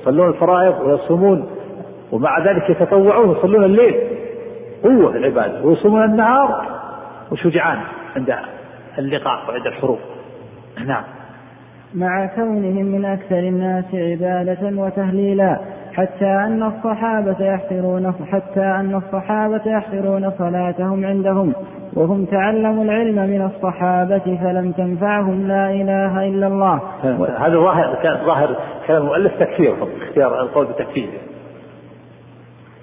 يصلون 0.00 0.28
الفرائض 0.28 0.80
ويصومون 0.80 1.46
ومع 2.12 2.38
ذلك 2.38 2.70
يتطوعون 2.70 3.36
يصلون 3.36 3.64
الليل. 3.64 3.94
قوة 4.82 5.16
العبادة 5.16 5.64
ويصومون 5.64 6.04
النهار 6.04 6.66
وشجعان 7.30 7.78
عند 8.16 8.36
اللقاء 8.98 9.48
وعند 9.48 9.66
الحروب. 9.66 9.98
نعم. 10.86 11.02
مع 11.94 12.26
كونهم 12.26 12.86
من 12.86 13.04
أكثر 13.04 13.38
الناس 13.38 13.84
عبادة 13.94 14.82
وتهليلا. 14.82 15.60
حتى 15.94 16.26
أن 16.26 16.62
الصحابة 16.62 17.44
يحقرون 17.44 18.14
حتى 18.32 18.60
أن 18.60 18.94
الصحابة 18.94 19.60
يحقرون 19.66 20.30
صلاتهم 20.38 21.04
عندهم 21.04 21.52
وهم 21.94 22.24
تعلموا 22.24 22.84
العلم 22.84 23.14
من 23.14 23.42
الصحابة 23.42 24.38
فلم 24.42 24.72
تنفعهم 24.72 25.48
لا 25.48 25.70
إله 25.70 26.28
إلا 26.28 26.46
الله. 26.46 26.80
هذا 27.38 27.56
ظاهر 27.56 27.98
كان 28.02 28.26
ظاهر 28.26 28.56
كلام 28.86 29.02
المؤلف 29.02 29.32
تكفير 29.40 29.74
اختيار 30.02 30.40
القول 30.40 30.66
بتكفير. 30.66 31.08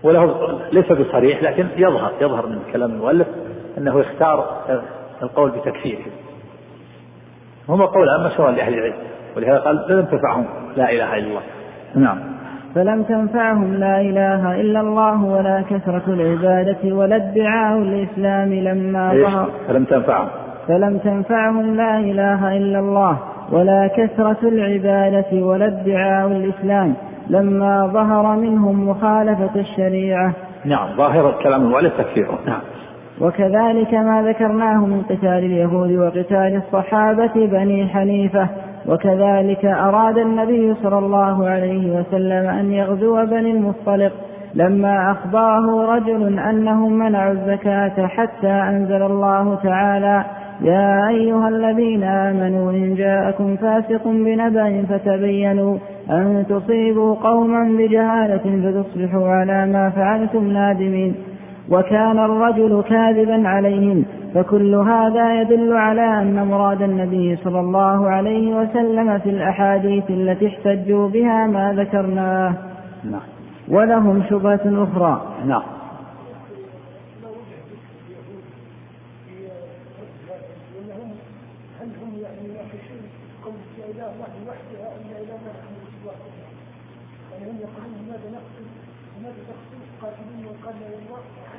وله 0.04 0.36
ليس 0.72 0.92
بصريح 0.92 1.44
لكن 1.44 1.68
يظهر 1.78 2.12
يظهر 2.22 2.48
من 2.48 2.60
كلام 2.74 2.92
المؤلف 2.92 3.28
أنه 3.78 4.00
يختار 4.00 4.46
القول 5.24 5.52
بتكفيره 5.52 6.06
هم 7.70 7.82
قول 7.82 8.08
مشهور 8.26 8.50
لأهل 8.50 8.74
العلم 8.74 8.96
ولهذا 9.36 9.60
قال 9.60 9.86
لم 9.90 10.06
تنفعهم 10.06 10.46
لا 10.76 10.92
إله 10.92 11.18
إلا 11.18 11.28
الله. 11.28 11.42
نعم. 11.96 12.37
فلم 12.76 13.04
تنفعهم 13.04 13.74
لا 13.74 14.02
إله 14.02 14.62
إلا 14.62 14.82
الله 14.82 15.24
ولا 15.24 15.64
كثرة 15.70 16.04
العبادة 16.08 16.96
ولا 16.96 17.16
ادعاء 17.16 17.78
الإسلام 17.78 18.54
لما 18.54 19.14
ظهر. 19.14 19.50
فلم 19.68 19.84
تنفعهم. 19.84 20.28
فلم 20.68 20.98
تنفعهم 20.98 21.76
لا 21.76 22.00
إله 22.00 22.58
إلا 22.58 22.80
الله 22.80 23.18
ولا 23.52 23.88
كثرة 23.88 24.38
العبادة 24.44 25.46
ولا 25.46 25.66
ادعاء 25.66 26.28
الإسلام 26.28 26.94
لما 27.30 27.88
ظهر 27.88 28.36
منهم 28.36 28.90
مخالفة 28.90 29.60
الشريعة. 29.60 30.34
نعم 30.66 30.98
ظاهر 30.98 31.30
الكلام 31.30 31.62
المؤلف 31.62 31.94
تكفيره. 31.98 32.40
نعم. 32.46 32.62
وكذلك 33.22 33.94
ما 33.94 34.24
ذكرناه 34.28 34.86
من 34.86 35.02
قتال 35.02 35.28
اليهود 35.28 35.92
وقتال 35.92 36.62
الصحابة 36.66 37.32
بني 37.36 37.88
حنيفة 37.88 38.48
وكذلك 38.88 39.66
أراد 39.66 40.18
النبي 40.18 40.74
صلى 40.84 40.98
الله 40.98 41.48
عليه 41.50 42.00
وسلم 42.00 42.50
أن 42.50 42.72
يغزو 42.72 43.26
بني 43.26 43.52
المصطلق 43.52 44.12
لما 44.54 45.12
أخبره 45.12 45.96
رجل 45.96 46.40
أنهم 46.40 46.94
منعوا 46.94 47.32
الزكاة 47.32 48.08
حتى 48.08 48.48
أنزل 48.48 49.04
الله 49.04 49.56
تعالى 49.56 50.26
يا 50.62 51.10
أيها 51.10 51.50
الذين 51.50 52.04
آمنوا 52.04 52.72
إن 52.72 52.96
جاءكم 52.96 53.56
فاسق 53.56 54.08
بنبأ 54.08 54.86
فتبينوا 54.90 55.78
أن 56.10 56.46
تصيبوا 56.50 57.16
قوما 57.16 57.78
بجهالة 57.78 58.38
فتصبحوا 58.38 59.28
على 59.28 59.66
ما 59.66 59.90
فعلتم 59.90 60.48
نادمين 60.48 61.16
وكان 61.72 62.20
الرجل 62.20 62.84
كاذبا 62.90 63.48
عليهم 63.48 64.06
فكل 64.36 64.76
هذا 64.76 65.42
يدل 65.42 65.74
على 65.74 66.22
أن 66.22 66.48
مراد 66.48 66.82
النبي 66.82 67.36
صلى 67.36 67.60
الله 67.60 68.10
عليه 68.10 68.56
وسلم 68.56 69.20
في 69.20 69.30
الأحاديث 69.30 70.04
التي 70.10 70.48
احتجوا 70.48 71.10
بها 71.10 71.48
ما 71.48 71.74
ذكرناه. 71.74 72.54
نعم. 73.12 73.22
ولهم 73.70 74.24
شبهة 74.30 74.62
أخرى. 74.66 75.22
نعم. 75.46 75.77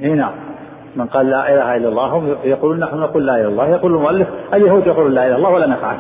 اي 0.03 0.15
نعم. 0.15 0.33
من 0.97 1.07
قال 1.07 1.31
لا 1.31 1.55
إله 1.55 1.77
إلا 1.77 1.89
الله 1.89 2.07
هم 2.07 2.37
يقولون 2.45 2.81
نحن 2.81 2.97
نقول 2.97 3.27
لا 3.27 3.35
إله 3.35 3.41
إلا 3.41 3.49
الله 3.49 3.69
يقول 3.69 3.95
المؤلف 3.97 4.29
اليهود 4.55 4.87
يقولون 4.87 5.13
لا 5.13 5.27
إله 5.27 5.29
إلا 5.29 5.37
الله 5.37 5.51
ولا 5.51 5.67
نفعل. 5.67 5.99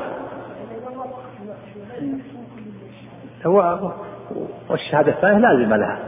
والشهادة 4.71 5.13
الثانية 5.13 5.39
لازمة 5.39 5.77
لها. 5.77 5.99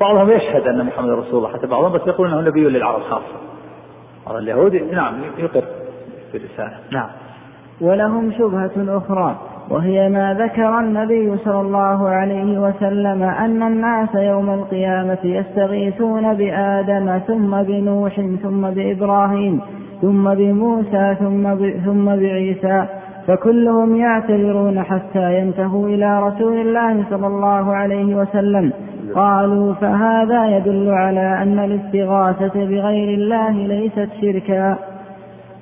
بعضهم 0.00 0.30
يشهد 0.30 0.68
أن 0.68 0.86
محمد 0.86 1.10
رسول 1.10 1.34
الله 1.34 1.52
حتى 1.52 1.66
بعضهم 1.66 1.92
بس 1.92 2.00
يقول 2.06 2.28
إنه 2.28 2.40
نبي 2.40 2.60
للعرب 2.60 3.02
خاصة. 3.02 4.38
اليهود 4.38 4.74
نعم 4.74 5.14
يقر 5.38 5.64
بلسانه 6.32 6.78
نعم. 6.90 7.08
ولهم 7.80 8.32
شبهة 8.32 8.98
أخرى. 8.98 9.36
وهي 9.70 10.08
ما 10.08 10.34
ذكر 10.34 10.80
النبي 10.80 11.36
صلى 11.44 11.60
الله 11.60 12.08
عليه 12.08 12.58
وسلم 12.58 13.22
أن 13.22 13.62
الناس 13.62 14.14
يوم 14.14 14.50
القيامة 14.50 15.18
يستغيثون 15.24 16.34
بآدم 16.34 17.18
ثم 17.18 17.62
بنوح 17.62 18.20
ثم 18.42 18.70
بإبراهيم 18.70 19.60
ثم 20.02 20.34
بموسى 20.34 21.16
ثم 21.20 21.54
ثم 21.84 22.04
بعيسى 22.04 22.86
فكلهم 23.26 23.96
يعتذرون 23.96 24.82
حتى 24.82 25.38
ينتهوا 25.38 25.88
إلى 25.88 26.20
رسول 26.26 26.56
الله 26.60 27.04
صلى 27.10 27.26
الله 27.26 27.74
عليه 27.74 28.14
وسلم. 28.14 28.72
قالوا 29.14 29.74
فهذا 29.74 30.56
يدل 30.56 30.90
على 30.90 31.42
أن 31.42 31.58
الاستغاثة 31.58 32.54
بغير 32.54 33.18
الله 33.18 33.50
ليست 33.50 34.08
شركا. 34.20 34.76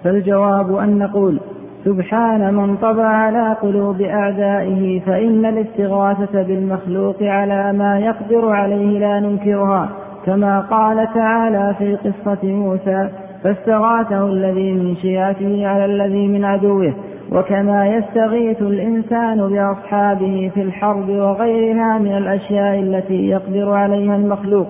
فالجواب 0.04 0.76
أن 0.76 0.99
نقول 0.99 1.40
سبحان 1.85 2.55
من 2.55 2.77
طبع 2.77 3.07
على 3.07 3.57
قلوب 3.62 4.01
أعدائه 4.01 5.01
فإن 5.01 5.47
الاستغاثة 5.47 6.43
بالمخلوق 6.43 7.23
على 7.23 7.73
ما 7.73 7.99
يقدر 7.99 8.49
عليه 8.51 8.99
لا 8.99 9.21
ننكرها 9.21 9.89
كما 10.27 10.61
قال 10.61 11.09
تعالى 11.15 11.75
في 11.79 11.97
قصة 11.97 12.47
موسى 12.49 13.09
فاستغاثه 13.45 14.27
الذي 14.27 14.73
من 14.73 14.97
شيعته 14.97 15.67
على 15.67 15.85
الذي 15.85 16.29
من 16.29 16.45
عدوه 16.45 16.95
وكما 17.33 17.89
يستغيث 17.89 18.62
الإنسان 18.62 19.49
بأصحابه 19.49 20.51
في 20.55 20.62
الحرب 20.62 21.09
وغيرها 21.09 21.99
من 21.99 22.17
الأشياء 22.17 22.81
التي 22.81 23.29
يقدر 23.29 23.73
عليها 23.73 24.17
المخلوق 24.17 24.67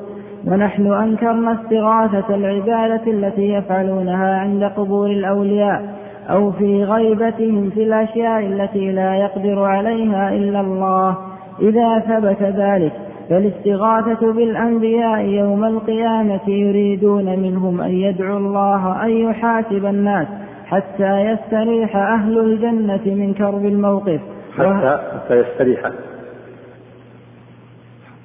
ونحن 0.47 0.93
أنكرنا 0.93 1.53
استغاثة 1.53 2.35
العبادة 2.35 3.11
التي 3.11 3.53
يفعلونها 3.53 4.39
عند 4.39 4.65
قبور 4.65 5.07
الأولياء 5.07 6.02
أو 6.31 6.53
في 6.53 6.85
غيبتهم 6.85 7.71
في 7.71 7.83
الأشياء 7.83 8.47
التي 8.47 8.93
لا 8.93 9.15
يقدر 9.15 9.65
عليها 9.65 10.33
إلا 10.33 10.61
الله. 10.61 11.17
إذا 11.61 11.99
ثبت 11.99 12.43
ذلك 12.43 12.93
فالاستغاثة 13.31 14.33
بالأنبياء 14.33 15.21
يوم 15.21 15.65
القيامة 15.65 16.49
يريدون 16.49 17.39
منهم 17.39 17.81
أن 17.81 17.91
يدعوا 17.91 18.39
الله 18.39 19.05
أن 19.05 19.11
يحاسب 19.11 19.87
الناس 19.87 20.27
حتى 20.67 21.21
يستريح 21.21 21.97
أهل 21.97 22.39
الجنة 22.39 23.01
من 23.07 23.35
كرب 23.35 23.65
الموقف. 23.65 24.21
حتى 24.59 24.99
حتى 25.15 25.35
يستريح. 25.35 25.91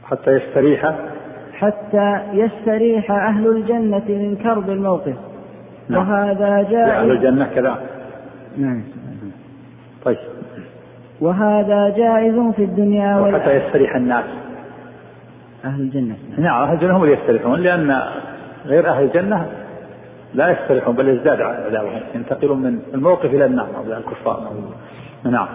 حتى 0.03 0.31
يستريح. 0.31 0.95
حتى 1.53 2.19
يستريح 2.33 3.11
أهل 3.11 3.47
الجنة 3.47 4.05
من 4.09 4.35
كرب 4.43 4.69
الموقف. 4.69 5.15
وهذا 5.89 6.61
جائز 6.61 6.89
أهل 6.89 7.11
الجنة 7.11 7.47
كذا. 7.55 7.77
نعم. 8.57 8.83
طيب. 10.05 10.17
وهذا 11.21 11.89
جائز 11.89 12.53
في 12.55 12.63
الدنيا 12.63 13.15
والآخرة 13.15 13.43
حتى 13.43 13.55
يستريح 13.55 13.95
الناس. 13.95 14.25
أهل 15.65 15.81
الجنة. 15.81 16.15
نعم 16.37 16.63
أهل 16.63 16.73
الجنة 16.73 16.97
هم 16.97 17.03
اللي 17.03 17.13
يستريحون 17.13 17.59
لأن 17.59 18.01
غير 18.65 18.89
أهل 18.89 19.03
الجنة 19.03 19.47
لا 20.33 20.49
يستريحون 20.51 20.95
بل 20.95 21.07
يزداد 21.07 21.41
عذابهم 21.41 22.01
ينتقلون 22.15 22.61
من 22.61 22.79
الموقف 22.93 23.25
إلى 23.25 23.45
النار 23.45 23.67
أو 23.77 23.83
إلى 23.83 23.97
الكفار. 23.97 24.51
نعم. 25.23 25.47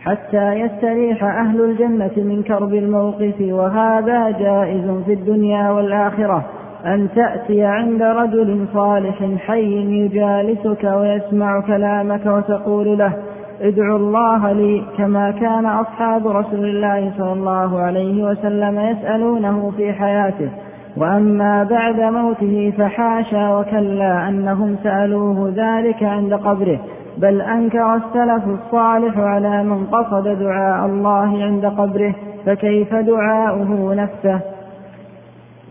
حتى 0.00 0.52
يستريح 0.52 1.24
أهل 1.24 1.60
الجنة 1.60 2.12
من 2.16 2.42
كرب 2.42 2.74
الموقف 2.74 3.34
وهذا 3.40 4.30
جائز 4.30 5.04
في 5.06 5.12
الدنيا 5.12 5.70
والآخرة. 5.70 6.44
أن 6.86 7.08
تأتي 7.14 7.64
عند 7.64 8.02
رجل 8.02 8.66
صالح 8.74 9.24
حي 9.38 10.02
يجالسك 10.04 10.84
ويسمع 10.84 11.60
كلامك 11.60 12.26
وتقول 12.26 12.98
له 12.98 13.12
ادعوا 13.60 13.98
الله 13.98 14.52
لي 14.52 14.82
كما 14.98 15.30
كان 15.30 15.66
أصحاب 15.66 16.28
رسول 16.28 16.64
الله 16.64 17.12
صلى 17.18 17.32
الله 17.32 17.80
عليه 17.80 18.24
وسلم 18.24 18.80
يسألونه 18.80 19.72
في 19.76 19.92
حياته. 19.92 20.50
وأما 20.96 21.64
بعد 21.64 22.00
موته 22.00 22.72
فحاشا 22.78 23.58
وكلا 23.58 24.28
أنهم 24.28 24.76
سألوه 24.82 25.52
ذلك 25.56 26.02
عند 26.02 26.34
قبره. 26.34 26.78
بل 27.18 27.40
أنكر 27.40 27.94
السلف 27.94 28.44
الصالح 28.46 29.18
على 29.18 29.62
من 29.62 29.86
قصد 29.86 30.28
دعاء 30.28 30.86
الله 30.86 31.44
عند 31.44 31.66
قبره 31.66 32.14
فكيف 32.46 32.94
دعاؤه 32.94 33.94
نفسه؟ 33.94 34.40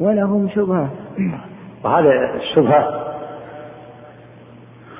ولهم 0.01 0.49
شبهة. 0.49 0.89
وهذه 1.83 2.35
الشبهة 2.35 3.13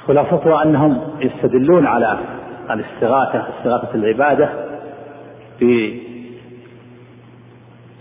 خلاصتها 0.07 0.63
أنهم 0.63 1.01
يستدلون 1.19 1.87
على 1.87 2.19
الاستغاثة 2.71 3.45
استغاثة 3.57 3.95
العبادة 3.95 4.49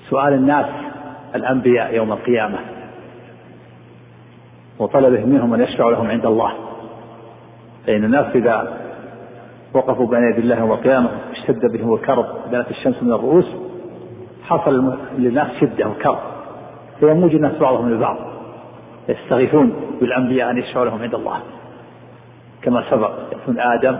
بسؤال 0.06 0.32
الناس 0.34 0.66
الأنبياء 1.34 1.94
يوم 1.94 2.12
القيامة 2.12 2.58
وطلبهم 4.78 5.28
منهم 5.28 5.54
أن 5.54 5.60
يشفعوا 5.60 5.92
لهم 5.92 6.10
عند 6.10 6.26
الله. 6.26 6.52
فإن 7.86 8.04
الناس 8.04 8.36
إذا 8.36 8.76
وقفوا 9.74 10.06
بين 10.06 10.22
يدي 10.32 10.40
الله 10.40 10.58
يوم 10.58 10.72
القيامة 10.72 11.08
اشتد 11.32 11.72
بهم 11.72 11.94
الكرب 11.94 12.26
بانت 12.50 12.70
الشمس 12.70 13.02
من 13.02 13.12
الرؤوس 13.12 13.46
حصل 14.42 14.98
للناس 15.18 15.48
شدة 15.60 15.88
وكرب. 15.88 16.18
فيموج 17.00 17.34
الناس 17.34 17.58
بعضهم 17.58 17.94
لبعض 17.94 18.16
يستغيثون 19.08 19.72
بالأنبياء 20.00 20.50
أن 20.50 20.58
يشفعوا 20.58 20.84
لهم 20.84 21.02
عند 21.02 21.14
الله. 21.14 21.40
كما 22.62 22.84
سبق 22.90 23.12
يأتون 23.32 23.60
آدم 23.60 23.98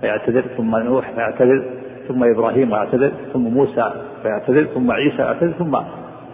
فيعتذر 0.00 0.44
ثم 0.56 0.76
نوح 0.76 1.10
فيعتذر 1.10 1.64
ثم 2.08 2.24
إبراهيم 2.24 2.72
ويعتذر 2.72 3.12
ثم 3.32 3.40
موسى 3.40 3.92
فيعتذر 4.22 4.64
ثم 4.64 4.90
عيسى 4.90 5.22
يعتذر 5.22 5.52
ثم 5.52 5.78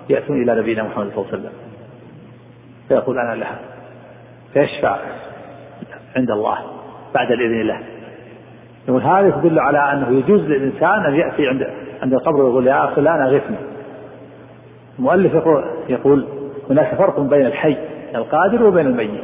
يأتون 0.08 0.42
إلى 0.42 0.60
نبينا 0.60 0.82
محمد 0.82 1.10
صلى 1.10 1.18
الله 1.18 1.26
عليه 1.32 1.38
وسلم. 1.38 1.52
فيقول 2.88 3.18
أنا 3.18 3.34
لها. 3.34 3.58
فيشفع 4.52 4.96
عند 6.16 6.30
الله 6.30 6.58
بعد 7.14 7.32
الإذن 7.32 7.66
له. 7.66 7.80
يقول 8.88 9.02
هذا 9.02 9.30
تدل 9.30 9.58
على 9.58 9.78
أنه 9.78 10.18
يجوز 10.18 10.40
للإنسان 10.40 11.04
أن 11.04 11.14
يأتي 11.14 11.48
عند 11.48 11.66
عند 12.02 12.12
القبر 12.12 12.42
ويقول 12.42 12.66
يا 12.66 12.86
فلان 12.86 13.22
أغثني 13.22 13.56
المؤلف 14.98 15.34
يقول 15.34 15.64
يقول 15.88 16.26
هناك 16.70 16.94
فرق 16.94 17.20
بين 17.20 17.46
الحي 17.46 17.76
القادر 18.14 18.64
وبين 18.64 18.86
الميت. 18.86 19.20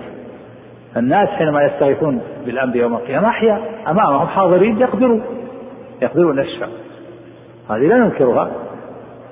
الناس 0.96 1.28
حينما 1.28 1.64
يستغيثون 1.64 2.20
بالأنبياء 2.46 2.84
يوم 2.84 2.94
القيامة 2.94 3.28
أحياء 3.28 3.60
أمامهم 3.88 4.26
حاضرين 4.26 4.78
يقدرون 4.78 5.22
يقدرون 6.02 6.38
يشفع 6.38 6.66
هذه 7.70 7.86
لا 7.86 7.96
ننكرها 7.96 8.50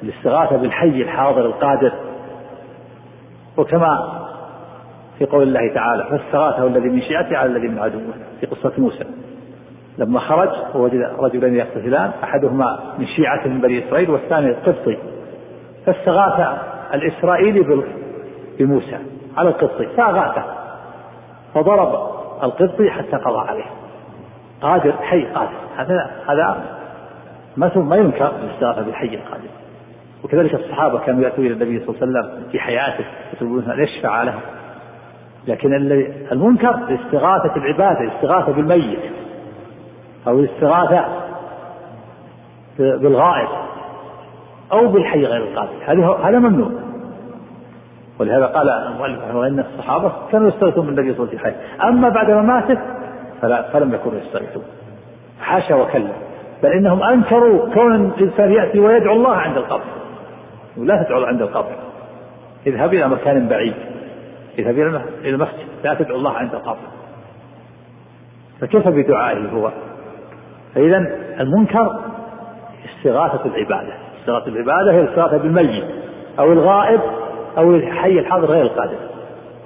الاستغاثة 0.03 0.57
بالحي 0.57 1.03
الحاضر 1.03 1.47
القادر. 1.47 1.92
وكما 3.57 4.20
في 5.18 5.25
قول 5.25 5.42
الله 5.42 5.75
تعالى 5.75 6.05
فاستغاثه 6.05 6.66
الذي 6.66 6.88
من 6.88 7.03
شيعته 7.03 7.37
على 7.37 7.51
الذي 7.51 7.68
من 7.68 7.79
عدوه 7.79 8.03
في 8.40 8.47
قصة 8.47 8.73
موسى. 8.79 9.05
لما 9.99 10.20
خرج 10.20 10.49
ووجد 10.75 11.11
رجلين 11.18 11.55
يقتتلان 11.55 12.11
أحدهما 12.25 12.79
من 12.99 13.07
شيعته 13.07 13.51
من 13.51 13.61
بني 13.61 13.88
إسرائيل 13.88 14.11
والثاني 14.11 14.49
القبطي 14.49 14.99
فاستغاث 15.87 16.59
الإسرائيلي 16.94 17.85
بموسى 18.59 18.99
على 19.37 19.49
القبطي 19.49 19.87
فأغاثه 19.87 20.44
فضرب 21.55 22.14
القبطي 22.42 22.90
حتى 22.90 23.16
قضى 23.16 23.49
عليه. 23.49 23.70
قادر 24.62 24.92
حي 24.92 25.25
قادر. 25.25 25.51
هذا 25.77 26.11
هذا 26.29 26.64
ما 27.57 27.70
ما 27.77 27.97
ينكر 27.97 28.33
الاستغاثة 28.42 28.83
بالحي 28.83 29.07
القادر. 29.14 29.49
وكذلك 30.25 30.55
الصحابة 30.55 30.99
كانوا 30.99 31.23
يأتون 31.23 31.47
إلى 31.47 31.55
النبي 31.55 31.85
صلى 31.87 31.88
الله 31.88 32.18
عليه 32.20 32.29
وسلم 32.29 32.51
في 32.51 32.59
حياته 32.59 33.05
يطلبون 33.33 33.70
أن 33.70 33.83
يشفع 33.83 34.23
لهم 34.23 34.40
لكن 35.49 35.75
المنكر 36.33 36.70
استغاثة 36.94 37.57
العبادة 37.57 38.01
الاستغاثة 38.01 38.53
بالميت 38.53 38.99
أو 40.27 40.38
الاستغاثة 40.38 41.07
بالغائب. 42.79 43.49
أو 44.75 44.89
بالحي 44.89 45.25
غير 45.25 45.43
القادر 45.43 45.73
هذا 45.87 46.29
هذا 46.29 46.39
ممنوع. 46.39 46.71
ولهذا 48.19 48.47
قال 48.47 48.69
المؤلف 48.69 49.23
رحمه 49.23 49.47
إن 49.47 49.61
الصحابة 49.61 50.13
كانوا 50.33 50.49
يستغيثون 50.49 50.87
بالنبي 50.87 51.15
صلى 51.15 51.29
الله 51.29 51.41
عليه 51.41 51.57
وسلم 51.57 51.83
أما 51.83 52.09
بعد 52.09 52.31
مماته 52.31 52.79
فلا 53.43 53.63
فلم 53.63 53.95
يكونوا 53.95 54.19
يستغيثون. 54.19 54.63
حاشا 55.41 55.75
وكلا. 55.75 56.13
بل 56.63 56.73
إنهم 56.73 57.03
أنكروا 57.03 57.75
كون 57.75 57.95
الإنسان 57.95 58.53
يأتي 58.53 58.81
ويدعو 58.81 59.13
الله 59.13 59.37
عند 59.37 59.57
القبر. 59.57 59.85
ولا 60.77 61.03
تدعو 61.03 61.25
عند 61.25 61.43
القبر. 61.43 61.73
اذهب 62.67 62.95
إلى 62.95 63.09
مكان 63.09 63.49
بعيد. 63.49 63.75
اذهب 64.59 64.79
إلى 64.79 65.03
المسجد. 65.25 65.67
لا 65.85 65.95
تدعو 65.95 66.17
الله 66.17 66.33
عند 66.33 66.55
القبر. 66.55 66.87
فكيف 68.61 68.89
بدعائه 68.89 69.49
هو؟ 69.49 69.71
فإذا 70.75 70.99
المنكر 71.41 72.01
استغاثة 72.85 73.47
العبادة. 73.47 73.93
استغاثه 74.25 74.49
العبادة 74.49 74.93
هي 74.93 75.01
الاستغاثه 75.01 75.37
بالميت 75.37 75.85
أو 76.39 76.53
الغائب 76.53 77.01
أو 77.59 77.75
الحي 77.75 78.19
الحاضر 78.19 78.47
غير 78.47 78.63
القادر. 78.63 78.97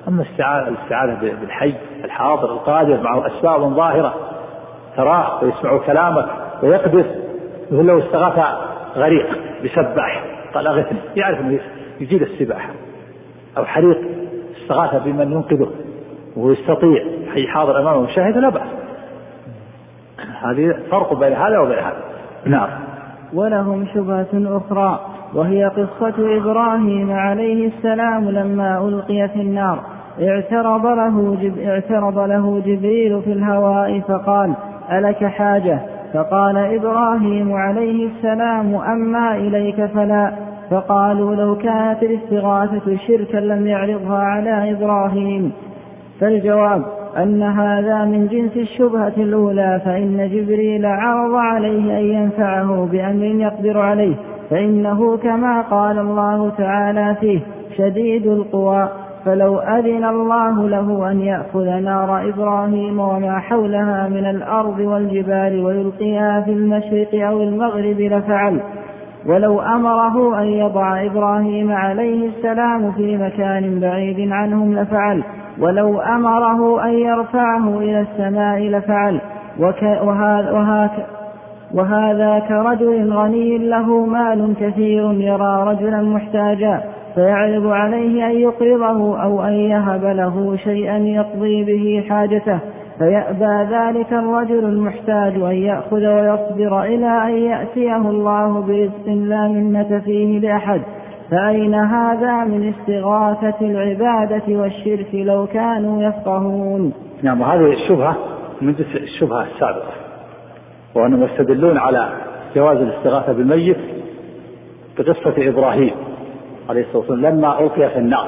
أما 0.09 0.25
الاستعاذه 0.40 1.37
بالحي 1.40 1.75
الحاضر 2.05 2.53
القادر 2.53 3.01
معه 3.03 3.27
أسباب 3.27 3.61
ظاهرة 3.61 4.14
تراه 4.97 5.44
ويسمع 5.44 5.79
كلامك 5.79 6.27
ويقدس 6.62 7.07
مثل 7.71 7.83
لو 7.83 7.99
استغاث 7.99 8.59
غريق 8.97 9.27
بسباح 9.64 10.25
قال 10.55 10.66
اغثني 10.66 10.99
يعرف 11.16 11.40
أنه 11.40 11.61
يجيد 12.01 12.23
السباحه 12.23 12.71
أو 13.57 13.64
حريق 13.64 13.99
استغاث 14.62 15.03
بمن 15.03 15.33
ينقذه 15.33 15.71
وهو 16.37 16.51
يستطيع 16.51 17.05
حي 17.35 17.47
حاضر 17.47 17.81
أمامه 17.81 18.01
مشاهد 18.01 18.38
لا 18.38 18.49
بأس. 18.49 18.68
هذه 20.42 20.75
فرق 20.90 21.14
بين 21.14 21.33
هذا 21.33 21.59
وبين 21.59 21.79
هذا. 21.79 22.03
نعم. 22.44 22.68
ولهم 23.35 23.87
شبهة 23.95 24.27
أخرى 24.35 25.01
وهي 25.35 25.64
قصة 25.64 26.37
إبراهيم 26.37 27.12
عليه 27.12 27.67
السلام 27.67 28.31
لما 28.31 28.88
ألقي 28.88 29.29
في 29.29 29.41
النار. 29.41 29.79
اعترض 30.23 30.87
له, 30.87 31.37
جب 31.43 31.59
اعترض 31.59 32.19
له 32.19 32.62
جبريل 32.67 33.23
في 33.23 33.33
الهواء 33.33 34.01
فقال 34.01 34.55
ألك 34.93 35.25
حاجة؟ 35.25 35.79
فقال 36.14 36.57
إبراهيم 36.57 37.53
عليه 37.53 38.09
السلام 38.09 38.75
أما 38.75 39.37
إليك 39.37 39.85
فلا. 39.85 40.33
فقالوا 40.71 41.35
لو 41.35 41.57
كانت 41.57 42.03
الاستغاثة 42.03 42.97
شركا 43.07 43.37
لم 43.37 43.67
يعرضها 43.67 44.19
على 44.19 44.73
إبراهيم. 44.73 45.53
فالجواب 46.21 46.97
أن 47.18 47.42
هذا 47.42 48.04
من 48.04 48.26
جنس 48.26 48.57
الشبهة 48.57 49.12
الأولى 49.16 49.81
فإن 49.85 50.28
جبريل 50.33 50.87
عرض 50.87 51.35
عليه 51.35 51.98
أن 51.98 52.04
ينفعه 52.04 52.88
بأمر 52.92 53.24
يقدر 53.24 53.78
عليه 53.78 54.14
فإنه 54.50 55.16
كما 55.16 55.61
قال 55.61 55.98
الله 55.98 56.50
تعالى 56.59 57.16
فيه 57.20 57.40
شديد 57.76 58.26
القوى 58.26 58.88
فلو 59.24 59.59
أذن 59.59 60.04
الله 60.04 60.68
له 60.68 61.11
أن 61.11 61.20
يأخذ 61.20 61.64
نار 61.64 62.28
إبراهيم 62.28 62.98
وما 62.98 63.38
حولها 63.38 64.09
من 64.09 64.26
الأرض 64.26 64.78
والجبال 64.78 65.64
ويلقيها 65.64 66.40
في 66.40 66.50
المشرق 66.50 67.26
أو 67.28 67.42
المغرب 67.42 68.00
لفعل 68.00 68.61
ولو 69.26 69.61
أمره 69.61 70.42
أن 70.42 70.46
يضع 70.46 71.07
إبراهيم 71.07 71.72
عليه 71.72 72.28
السلام 72.28 72.92
في 72.92 73.16
مكان 73.16 73.81
بعيد 73.81 74.33
عنهم 74.33 74.74
لفعل 74.78 75.22
ولو 75.61 76.01
أمره 76.01 76.85
أن 76.85 76.92
يرفعه 76.94 77.79
إلى 77.79 78.01
السماء 78.01 78.59
لفعل. 78.59 79.21
وهذا, 81.75 82.38
كرجل 82.49 83.12
غني 83.12 83.59
له 83.59 84.07
مال 84.07 84.55
كثير 84.61 85.12
يرى 85.12 85.64
رجلا 85.66 86.03
محتاجا 86.03 86.83
فيعرض 87.14 87.66
عليه 87.66 88.27
أن 88.27 88.37
يقرضه 88.40 89.23
أو 89.23 89.42
أن 89.42 89.53
يهب 89.53 90.05
له 90.05 90.57
شيئا 90.57 90.99
يقضي 90.99 91.64
به 91.64 92.05
حاجته. 92.09 92.59
فيأبى 92.99 93.75
ذلك 93.75 94.12
الرجل 94.12 94.64
المحتاج 94.64 95.35
أن 95.35 95.55
يأخذ 95.55 96.07
ويصبر 96.07 96.83
إلى 96.83 97.23
أن 97.25 97.31
يأتيه 97.31 97.97
الله 97.97 98.61
برزق 98.61 99.09
لا 99.09 99.49
منة 99.49 100.01
فيه 100.05 100.38
لأحد. 100.38 100.81
فأين 101.31 101.75
هذا 101.75 102.45
من 102.45 102.75
استغاثة 102.75 103.61
العبادة 103.61 104.43
والشرك 104.49 105.09
لو 105.14 105.47
كانوا 105.47 106.03
يفقهون؟ 106.03 106.93
نعم 107.23 107.41
وهذه 107.41 107.73
الشبهة 107.73 108.17
من 108.61 108.75
الشبهة 108.95 109.43
السابقة 109.55 109.93
وأنهم 110.95 111.25
يستدلون 111.25 111.79
على 111.79 112.09
جواز 112.57 112.77
الاستغاثة 112.77 113.33
بالميت 113.33 113.77
بقصة 114.99 115.35
إبراهيم 115.38 115.95
عليه 116.69 116.81
الصلاة 116.81 116.99
والسلام 116.99 117.21
لما 117.21 117.61
ألقي 117.61 117.91
في 117.91 117.99
النار. 117.99 118.27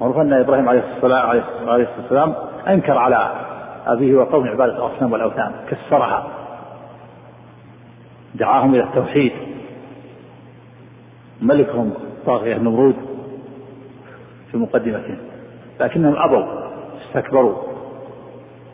معروف 0.00 0.18
أن 0.18 0.32
إبراهيم 0.32 0.68
عليه 0.68 0.82
الصلاة 0.96 1.42
والسلام 1.98 2.34
أنكر 2.68 2.98
على 2.98 3.30
أبيه 3.86 4.16
وقوم 4.16 4.48
عبادة 4.48 4.72
الأصنام 4.72 5.12
والأوثان 5.12 5.52
كسرها 5.70 6.26
دعاهم 8.34 8.74
إلى 8.74 8.82
التوحيد. 8.84 9.32
ملكهم 11.42 11.92
طاغية 12.26 12.56
نمرود 12.56 12.96
في 14.50 14.56
مقدمتهم 14.56 15.18
لكنهم 15.80 16.16
أبوا 16.16 16.44
استكبروا 17.06 17.56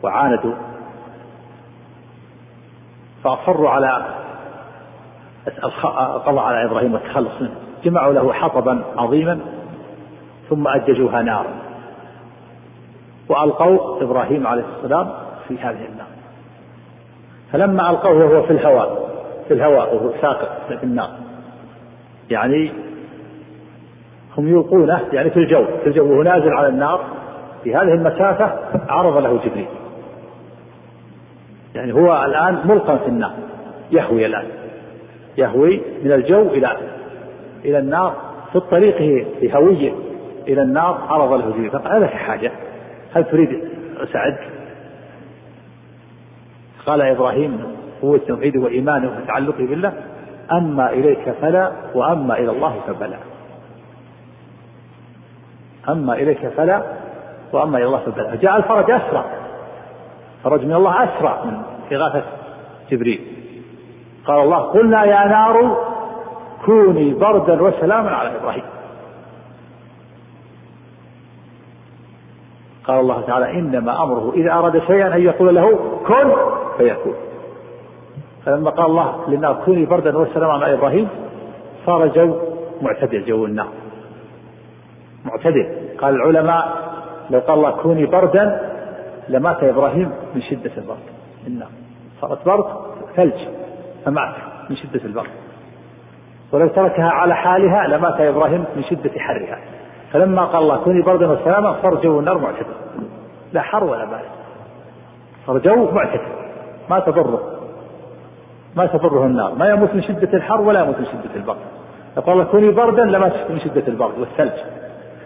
وعاندوا 0.03 0.53
فأصروا 3.23 3.69
على 3.69 4.05
القضاء 6.15 6.43
على 6.43 6.65
إبراهيم 6.65 6.93
والتخلص 6.93 7.41
منه 7.41 7.55
جمعوا 7.83 8.13
له 8.13 8.33
حطبا 8.33 8.83
عظيما 8.97 9.39
ثم 10.49 10.67
أججوها 10.67 11.21
نارا 11.21 11.53
وألقوا 13.29 14.03
إبراهيم 14.03 14.47
عليه 14.47 14.63
السلام 14.77 15.13
في 15.47 15.57
هذه 15.57 15.85
النار. 15.85 16.07
فلما 17.51 17.89
ألقوه 17.89 18.25
وهو 18.25 18.43
في 18.43 18.51
الهواء 18.53 19.09
في 19.47 19.53
الهواء 19.53 19.95
وهو 19.95 20.11
ساقط 20.21 20.49
في 20.67 20.83
النار 20.83 21.09
يعني 22.33 22.71
هم 24.37 24.47
يلقونه 24.47 25.01
يعني 25.13 25.29
في 25.29 25.37
الجو 25.37 25.65
في 25.83 25.87
الجو 25.87 26.11
وهو 26.11 26.23
نازل 26.23 26.53
على 26.53 26.67
النار 26.67 27.05
في 27.63 27.75
هذه 27.75 27.93
المسافة 27.93 28.59
عرض 28.89 29.17
له 29.17 29.39
جبريل. 29.45 29.65
يعني 31.75 31.93
هو 31.93 32.25
الآن 32.25 32.59
ملقى 32.65 32.99
في 32.99 33.07
النار 33.07 33.31
يهوي 33.91 34.25
الآن 34.25 34.45
يهوي 35.37 35.81
من 36.03 36.11
الجو 36.11 36.41
إلى 36.41 36.77
إلى 37.65 37.79
النار 37.79 38.15
في 38.53 38.59
طريقه 38.59 39.25
في 39.39 39.55
هويه 39.55 39.93
إلى 40.47 40.61
النار 40.61 41.01
عرض 41.09 41.33
له 41.33 41.49
جبريل. 41.49 41.71
فقال 41.71 42.01
لك 42.01 42.09
حاجة؟ 42.09 42.51
هل 43.13 43.23
تريد 43.23 43.59
أساعدك؟ 43.97 44.49
قال 46.85 47.01
إبراهيم 47.01 47.63
قوة 48.01 48.21
توحيده 48.27 48.59
وإيمانه 48.59 49.11
وتعلقه 49.23 49.65
بالله؟ 49.65 49.93
أما 50.51 50.89
إليك 50.89 51.29
فلا 51.41 51.71
وأما 51.95 52.37
إلى 52.37 52.51
الله 52.51 52.79
فبلا 52.87 53.17
أما 55.89 56.13
إليك 56.13 56.47
فلا 56.47 56.83
وأما 57.53 57.77
إلى 57.77 57.85
الله 57.85 57.99
فبلا 57.99 58.35
جاء 58.35 58.57
الفرج 58.57 58.91
أسرع. 58.91 59.25
فرج 60.43 60.65
من 60.65 60.73
الله 60.73 61.03
أسرع 61.03 61.43
من 61.45 61.61
إغاثة 61.91 62.23
جبريل. 62.91 63.21
قال 64.27 64.39
الله 64.39 64.57
قلنا 64.57 65.03
يا 65.03 65.27
نار 65.27 65.77
كوني 66.65 67.13
بردا 67.13 67.61
وسلاما 67.61 68.09
على 68.09 68.35
إبراهيم. 68.35 68.63
قال 72.87 72.99
الله 72.99 73.21
تعالى 73.21 73.51
إنما 73.51 74.03
أمره 74.03 74.33
إذا 74.33 74.51
أراد 74.53 74.81
شيئا 74.87 75.15
أن 75.15 75.21
يقول 75.21 75.55
له 75.55 75.69
كن 76.07 76.31
فيكون. 76.77 77.15
فلما 78.45 78.69
قال 78.69 78.85
الله 78.85 79.29
للنار 79.29 79.61
كوني 79.65 79.85
بردا 79.85 80.17
وسلاما 80.17 80.53
على 80.53 80.73
إبراهيم 80.73 81.07
صار 81.85 82.07
جو 82.07 82.37
معتدل 82.81 83.25
جو 83.25 83.45
النار. 83.45 83.67
معتدل. 85.25 85.67
قال 85.97 86.15
العلماء 86.15 86.73
لو 87.29 87.39
قال 87.39 87.57
الله 87.57 87.71
كوني 87.71 88.05
بردا 88.05 88.69
لمات 89.29 89.63
إبراهيم 89.63 90.11
من 90.35 90.41
شدة 90.41 90.71
البرد. 90.77 90.97
النار. 91.47 91.69
صارت 92.21 92.45
برد 92.45 92.65
ثلج. 93.15 93.47
فمات 94.05 94.35
من 94.69 94.75
شدة 94.75 95.05
البرد. 95.05 95.29
ولو 96.51 96.67
تركها 96.67 97.09
على 97.09 97.35
حالها 97.35 97.87
لمات 97.87 98.21
إبراهيم 98.21 98.65
من 98.75 98.83
شدة 98.83 99.19
حرها. 99.19 99.59
فلما 100.11 100.45
قال 100.45 100.63
الله 100.63 100.77
كوني 100.83 101.01
بردا 101.01 101.27
وسلاما 101.27 101.75
صار 101.81 101.95
جو 101.95 102.19
النار 102.19 102.37
معتدل. 102.37 102.73
لا 103.53 103.61
حر 103.61 103.83
ولا 103.83 104.05
بارد. 104.05 104.31
صار 105.47 105.57
جو 105.57 105.91
معتدل. 105.91 106.21
ما 106.89 106.99
تضره. 106.99 107.52
ما 108.75 108.85
تضره 108.85 109.25
النار. 109.25 109.55
ما 109.55 109.69
يموت 109.69 109.95
من 109.95 110.03
شدة 110.03 110.33
الحر 110.33 110.61
ولا 110.61 110.79
يموت 110.79 110.99
من 110.99 111.05
شدة 111.05 111.35
البرد 111.35 111.57
يقول 112.17 112.33
الله 112.33 112.43
كوني 112.43 112.71
بردا 112.71 113.03
لمات 113.03 113.33
من 113.49 113.59
شدة 113.59 113.83
البرد 113.87 114.19
والثلج. 114.19 114.59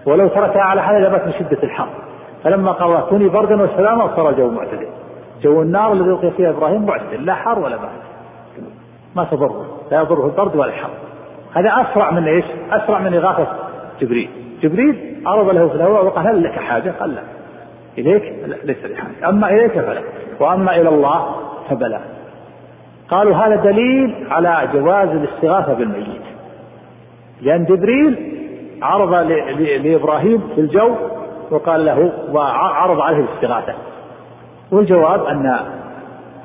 ولو 0.06 0.28
تركها 0.28 0.62
على 0.62 0.82
حالها 0.82 1.10
لمات 1.10 1.26
من 1.26 1.34
شدة 1.34 1.64
الحر. 1.64 1.90
فلما 2.44 2.72
قال 2.72 2.88
الله 2.88 3.00
كوني 3.00 3.30
بردا 3.30 3.62
وسلاما 3.62 4.16
صار 4.16 4.32
جو 4.32 4.50
معتدل. 4.50 4.88
جو 5.42 5.62
النار 5.62 5.94
الذي 5.94 6.10
ألقي 6.10 6.32
فيها 6.32 6.50
إبراهيم 6.50 6.86
معتدل. 6.86 7.26
لا 7.26 7.34
حر 7.34 7.60
ولا 7.60 7.78
برد. 7.78 7.90
ما 9.16 9.24
تضره. 9.24 9.66
لا 9.92 10.02
يضره 10.02 10.26
البرد 10.26 10.56
ولا 10.56 10.70
الحر. 10.70 10.90
هذا 11.54 11.70
أسرع 11.70 12.12
من 12.12 12.28
إيش؟ 12.28 12.46
أسرع 12.72 13.00
من 13.00 13.14
إغاثة 13.14 13.48
جبريل. 14.02 14.30
جبريل 14.62 15.24
عرض 15.26 15.50
له 15.50 15.68
في 15.68 15.76
الهواء 15.76 16.06
وقال 16.06 16.28
هل 16.28 16.44
لك 16.44 16.52
حاجة؟ 16.52 16.94
قال 17.00 17.16
لا. 17.16 17.22
إليك؟ 17.98 18.24
ليس 18.64 18.86
لي 18.86 18.96
حاجة. 18.96 19.30
أما 19.30 19.50
إليك 19.50 19.72
فلا. 19.72 20.02
وأما 20.40 20.76
إلى 20.76 20.90
الله 20.90 21.36
فبلى. 21.70 22.17
قالوا 23.10 23.36
هذا 23.36 23.56
دليل 23.56 24.28
على 24.32 24.68
جواز 24.74 25.10
الاستغاثة 25.10 25.74
بالميت. 25.74 26.22
لأن 27.42 27.66
جبريل 27.66 28.34
عرض 28.82 29.14
لإبراهيم 29.84 30.42
في 30.56 30.62
الجو 30.62 30.96
وقال 31.52 31.86
له 31.86 32.12
وعرض 32.32 33.00
عليه 33.00 33.18
الاستغاثة. 33.18 33.74
والجواب 34.72 35.26
أن 35.26 35.60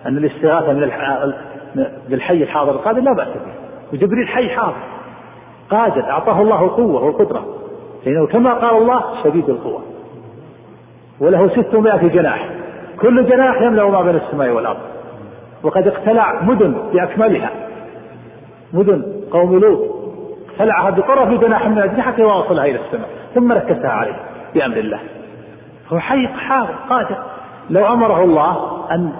أن 0.07 0.17
الاستغاثة 0.17 0.73
من 0.73 0.91
بالحي 2.09 2.43
الحاضر 2.43 2.73
القادر 2.73 3.01
لا 3.01 3.13
بأس 3.13 3.29
به. 3.29 3.53
وجبريل 3.93 4.29
حي 4.29 4.49
حاضر 4.49 4.77
قادر 5.71 6.11
أعطاه 6.11 6.43
الله 6.43 6.65
القوة 6.65 7.05
والقدرة. 7.05 7.45
لأنه 8.07 8.27
كما 8.27 8.55
قال 8.55 8.77
الله 8.77 9.03
شديد 9.25 9.51
القوة. 9.51 9.83
وله 11.21 11.49
ستمائة 11.49 12.09
جناح. 12.09 12.49
كل 13.01 13.27
جناح 13.27 13.63
يملأ 13.63 13.89
ما 13.89 14.03
بين 14.03 14.17
السماء 14.17 14.51
والأرض. 14.51 14.79
وقد 15.63 15.87
اقتلع 15.87 16.43
مدن 16.43 16.75
بأكملها. 16.93 17.51
مدن 18.73 19.03
قوم 19.31 19.59
لوط. 19.59 20.03
اقتلعها 20.51 20.91
بطرف 20.91 21.41
جناح 21.41 21.67
من 21.67 21.79
أجنحته 21.79 22.25
ووصلها 22.25 22.65
إلى 22.65 22.81
السماء 22.81 23.09
ثم 23.35 23.53
ركزها 23.53 23.91
عليه 23.91 24.17
بأمر 24.55 24.77
الله. 24.77 25.01
هو 25.93 25.99
حي 25.99 26.29
حاضر 26.29 26.75
قادر. 26.91 27.17
لو 27.71 27.87
أمره 27.87 28.25
الله 28.25 28.87
أن 28.91 29.13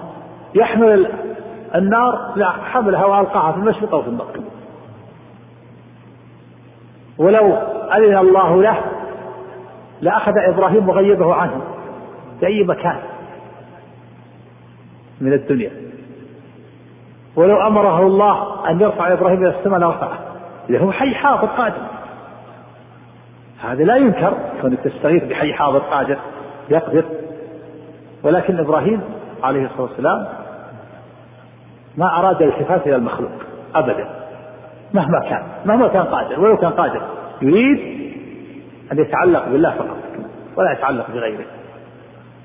يحمل 0.55 1.11
النار 1.75 2.33
حملها 2.73 3.05
وألقاها 3.05 3.53
في 3.53 3.59
المشرق 3.59 3.95
أو 3.95 4.03
في 4.03 4.09
المغرب. 4.09 4.45
ولو 7.19 7.53
أذن 7.97 8.19
الله 8.19 8.63
له 8.63 8.77
لأخذ 10.01 10.33
إبراهيم 10.37 10.89
وغيبه 10.89 11.35
عنه 11.35 11.61
في 12.41 12.47
أي 12.47 12.65
مكان 12.65 12.97
من 15.21 15.33
الدنيا. 15.33 15.92
ولو 17.37 17.67
أمره 17.67 18.07
الله 18.07 18.69
أن 18.71 18.81
يرفع 18.81 19.13
إبراهيم 19.13 19.47
إلى 19.47 19.59
السماء 19.59 19.81
لرفعه 19.81 20.19
هو 20.71 20.93
حي 20.93 21.15
حاضر 21.15 21.47
قادر. 21.47 21.83
هذا 23.63 23.85
لا 23.85 23.97
ينكر 23.97 24.35
كونك 24.61 24.79
تستغيث 24.81 25.25
بحي 25.25 25.53
حاضر 25.53 25.79
قادر. 25.79 26.17
يقدر. 26.71 27.05
ولكن 28.23 28.59
إبراهيم 28.59 29.01
عليه 29.43 29.65
الصلاة 29.67 29.83
والسلام 29.83 30.27
ما 31.97 32.19
أراد 32.19 32.43
الالتفات 32.43 32.87
إلى 32.87 32.97
المخلوق 32.97 33.31
أبدا. 33.75 34.09
مهما 34.95 35.21
كان 35.21 35.43
مهما 35.65 35.89
كان 35.89 36.03
قادر 36.03 36.41
ولو 36.41 36.57
كان 36.57 36.71
قادر. 36.71 37.03
يريد 37.43 37.79
أن 38.93 38.99
يتعلق 38.99 39.49
بالله 39.49 39.71
فقط 39.71 39.97
ولا 40.57 40.73
يتعلق 40.73 41.07
بغيره. 41.15 41.45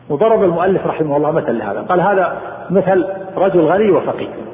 وضرب 0.10 0.44
المؤلف 0.44 0.88
رحمه 0.88 1.18
الله 1.18 1.32
مثل 1.32 1.58
لهذا. 1.58 1.82
قال 1.82 2.02
هذا 2.02 2.42
مثل 2.70 3.08
رجل 3.38 3.60
غني 3.60 3.92
وفقير. 3.92 4.47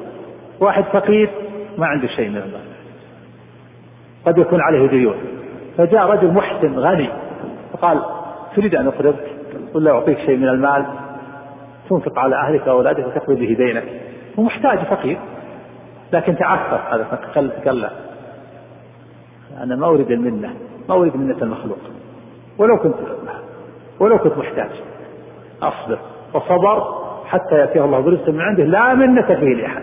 واحد 0.64 0.84
فقير 0.84 1.30
ما 1.78 1.86
عنده 1.86 2.08
شيء 2.08 2.28
من 2.28 2.36
المال 2.36 2.60
قد 4.26 4.38
يكون 4.38 4.60
عليه 4.60 4.88
ديون. 4.88 5.14
فجاء 5.78 6.06
رجل 6.06 6.32
محسن 6.32 6.78
غني 6.78 7.08
وقال 7.72 8.02
تريد 8.56 8.74
أن 8.74 8.86
أقرضك 8.86 9.26
ولا 9.74 9.90
أعطيك 9.90 10.18
شيء 10.18 10.36
من 10.36 10.48
المال؟ 10.48 10.86
تنفق 11.90 12.18
على 12.18 12.36
أهلك 12.36 12.66
وأولادك 12.66 13.06
وتقضي 13.06 13.34
به 13.34 13.64
دينك. 13.64 13.84
هو 14.38 14.42
محتاج 14.42 14.78
فقير 14.78 15.18
لكن 16.12 16.36
تعثر 16.36 16.80
هذا 16.94 17.18
قال 17.34 17.64
قال 17.64 17.90
أنا 19.62 19.76
ما 19.76 19.86
أريد 19.86 20.10
المنة 20.10 20.54
ما 20.88 20.94
أريد 20.94 21.16
منة 21.16 21.36
المخلوق. 21.42 21.78
ولو 22.58 22.78
كنت 22.78 22.94
ولو 24.00 24.18
كنت 24.18 24.38
محتاج. 24.38 24.70
أصبر. 25.62 25.98
وصبر 26.34 27.04
حتى 27.26 27.54
يأتيه 27.54 27.84
الله 27.84 28.00
برزق 28.00 28.28
من 28.28 28.40
عنده. 28.40 28.64
لا 28.64 28.94
منة 28.94 29.26
فيه 29.26 29.54
لأحد. 29.54 29.82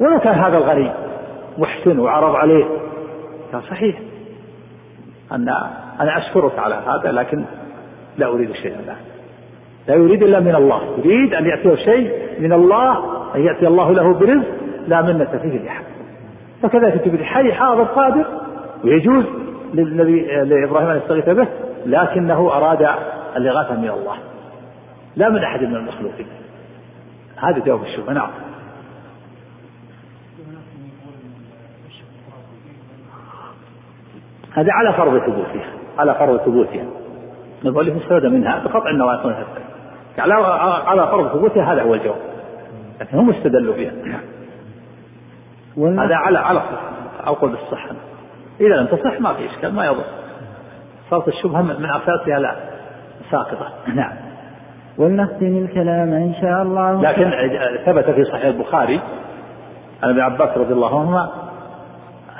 ولو 0.00 0.20
كان 0.20 0.34
هذا 0.34 0.58
الغني 0.58 0.92
محسن 1.58 1.98
وعرض 1.98 2.34
عليه 2.34 2.64
قال 3.52 3.62
صحيح. 3.62 3.98
أن 5.32 5.48
أنا 6.00 6.18
أشكرك 6.18 6.58
على 6.58 6.74
هذا 6.74 7.12
لكن 7.12 7.44
لا 8.18 8.26
أريد 8.26 8.52
شيئا 8.52 8.76
لا 8.86 8.94
لا 9.88 9.94
يريد 9.94 10.22
إلا 10.22 10.40
من 10.40 10.54
الله. 10.54 10.80
يريد 11.04 11.34
أن 11.34 11.46
يأتيه 11.46 11.74
شيء 11.74 12.12
من 12.40 12.52
الله 12.52 12.98
أن 13.34 13.40
يأتي 13.40 13.66
الله 13.66 13.92
له 13.92 14.14
برزق 14.14 14.48
لا 14.88 15.02
منة 15.02 15.38
فيه 15.42 15.58
لأحد 15.58 15.84
فكذلك 16.62 17.04
تبي 17.04 17.24
حي 17.24 17.52
حاضر 17.52 17.82
قادر 17.82 18.24
ويجوز 18.84 19.24
للنبي 19.74 20.20
لإبراهيم 20.20 20.88
أن 20.88 20.96
يستغيث 20.96 21.28
به 21.28 21.46
لكنه 21.86 22.52
أراد 22.52 22.88
الإغاثة 23.36 23.74
من 23.74 23.90
الله. 23.90 24.16
لا 25.16 25.28
من 25.28 25.44
أحد 25.44 25.62
من 25.62 25.76
المخلوقين. 25.76 26.26
هذا 27.36 27.58
جواب 27.58 27.82
الشبهة 27.82 28.12
نعم. 28.12 28.28
هذا 34.54 34.72
على 34.72 34.92
فرض 34.92 35.18
ثبوتها 35.18 35.66
على 35.98 36.14
فرض 36.14 36.36
ثبوتها. 36.36 36.84
المؤلف 37.64 37.96
استفاد 37.96 38.26
منها 38.26 38.64
بقطع 38.64 38.90
النواقض 38.90 39.34
على 40.18 40.34
على 40.86 41.06
فرض 41.06 41.28
ثبوتها 41.28 41.72
هذا 41.72 41.82
هو 41.82 41.94
الجواب. 41.94 42.16
لكن 43.00 43.18
هم 43.18 43.30
استدلوا 43.30 43.74
بها. 43.74 43.92
هذا 46.04 46.16
على 46.16 46.38
على 46.38 46.62
أقول 47.24 47.50
بالصحه 47.50 47.90
إذا 48.60 48.76
لم 48.76 48.86
تصح 48.86 49.20
ما 49.20 49.34
في 49.34 49.46
إشكال 49.46 49.74
ما 49.74 49.86
يضر. 49.86 50.04
صارت 51.10 51.28
الشبهة 51.28 51.62
من 51.62 51.90
أساسها 51.90 52.38
لا. 52.38 52.54
ساقطة. 53.30 53.68
نعم. 53.94 54.12
ولنختم 54.98 55.56
الكلام 55.64 56.12
إن 56.12 56.34
شاء 56.40 56.62
الله. 56.62 57.02
لكن 57.02 57.30
ثبت 57.86 58.10
في 58.10 58.24
صحيح 58.24 58.44
البخاري 58.44 59.00
عن 60.02 60.10
ابن 60.10 60.20
عباس 60.20 60.58
رضي 60.58 60.72
الله 60.72 61.00
عنهما 61.00 61.30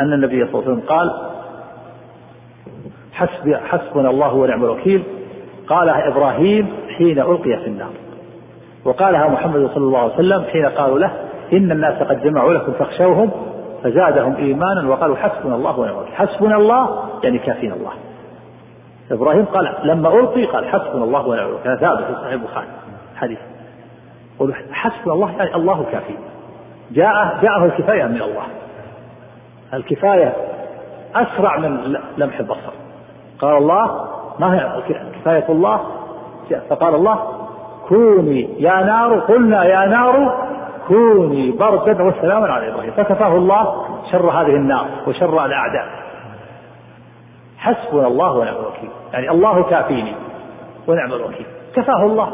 أن 0.01 0.13
النبي 0.13 0.47
صلى 0.47 0.55
الله 0.55 0.63
عليه 0.63 0.73
وسلم 0.73 0.89
قال 0.89 1.34
حسبي 3.15 3.57
حسبنا 3.57 4.11
الله 4.11 4.35
ونعم 4.35 4.65
الوكيل. 4.65 5.03
قالها 5.69 6.09
إبراهيم 6.09 6.73
حين 6.99 7.19
ألقي 7.19 7.57
في 7.57 7.67
النار. 7.67 7.91
وقالها 8.85 9.29
محمد 9.29 9.71
صلى 9.75 9.85
الله 9.85 9.99
عليه 9.99 10.15
وسلم 10.15 10.45
حين 10.45 10.67
قالوا 10.67 10.99
له 10.99 11.11
إن 11.53 11.73
الناس 11.73 12.03
قد 12.03 12.23
جمعوا 12.23 12.53
لكم 12.53 12.73
فاخشوهم 12.73 13.31
فزادهم 13.83 14.37
إيمانا 14.37 14.89
وقالوا 14.89 15.17
حسبنا 15.17 15.55
الله 15.55 15.79
ونعم 15.79 15.95
الوكيل. 15.95 16.15
حسبنا 16.15 16.57
الله 16.57 17.05
يعني 17.23 17.39
كافينا 17.39 17.75
الله. 17.75 17.93
إبراهيم 19.11 19.45
قال 19.45 19.75
لما 19.85 20.09
ألقي 20.09 20.45
قال 20.45 20.69
حسبنا 20.69 21.05
الله 21.05 21.29
ونعم 21.29 21.49
الوكيل. 21.49 21.79
ثابت 21.79 22.05
في 22.05 22.15
صحيح 22.15 22.33
البخاري. 22.33 22.67
حديث. 23.17 23.39
حسبنا 24.73 25.15
الله 25.15 25.31
يعني 25.39 25.55
الله 25.55 25.87
كافي. 25.93 26.15
جاء 26.91 27.39
جاءه 27.43 27.65
الكفاية 27.65 28.05
من 28.05 28.23
الله. 28.23 28.45
الكفاية 29.75 30.33
أسرع 31.15 31.59
من 31.59 31.97
لمح 32.17 32.39
البصر. 32.39 32.84
قال 33.41 33.57
الله 33.57 34.07
ما 34.39 34.55
هي 34.55 34.83
كفاية 35.15 35.45
الله؟ 35.49 35.81
فقال 36.71 36.95
الله 36.95 37.19
كوني 37.89 38.63
يا 38.63 38.85
نار 38.85 39.19
قلنا 39.19 39.65
يا 39.65 39.87
نار 39.87 40.45
كوني 40.89 41.51
بردا 41.51 42.03
وسلاما 42.03 42.49
على 42.49 42.69
إبراهيم. 42.69 42.91
فكفاه 42.91 43.37
الله 43.37 43.87
شر 44.13 44.31
هذه 44.31 44.57
النار 44.57 44.87
وشر 45.07 45.45
الأعداء. 45.45 45.89
حسبنا 47.59 48.07
الله 48.07 48.33
ونعم 48.33 48.55
الوكيل. 48.55 48.91
يعني 49.13 49.31
الله 49.31 49.63
كافيني 49.63 50.15
ونعم 50.87 51.13
الوكيل. 51.13 51.47
كفاه 51.77 52.07
الله. 52.07 52.33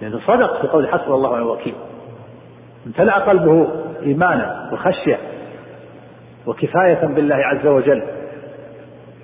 لأنه 0.00 0.18
صدق 0.26 0.60
في 0.60 0.66
قول 0.68 0.88
حسبنا 0.88 1.14
الله 1.14 1.30
ونعم 1.30 1.42
الوكيل. 1.42 1.74
امتلأ 2.86 3.18
قلبه 3.18 3.68
إيمانا 4.02 4.70
وخشية 4.72 5.18
وكفاية 6.46 7.06
بالله 7.06 7.36
عز 7.36 7.66
وجل. 7.66 8.02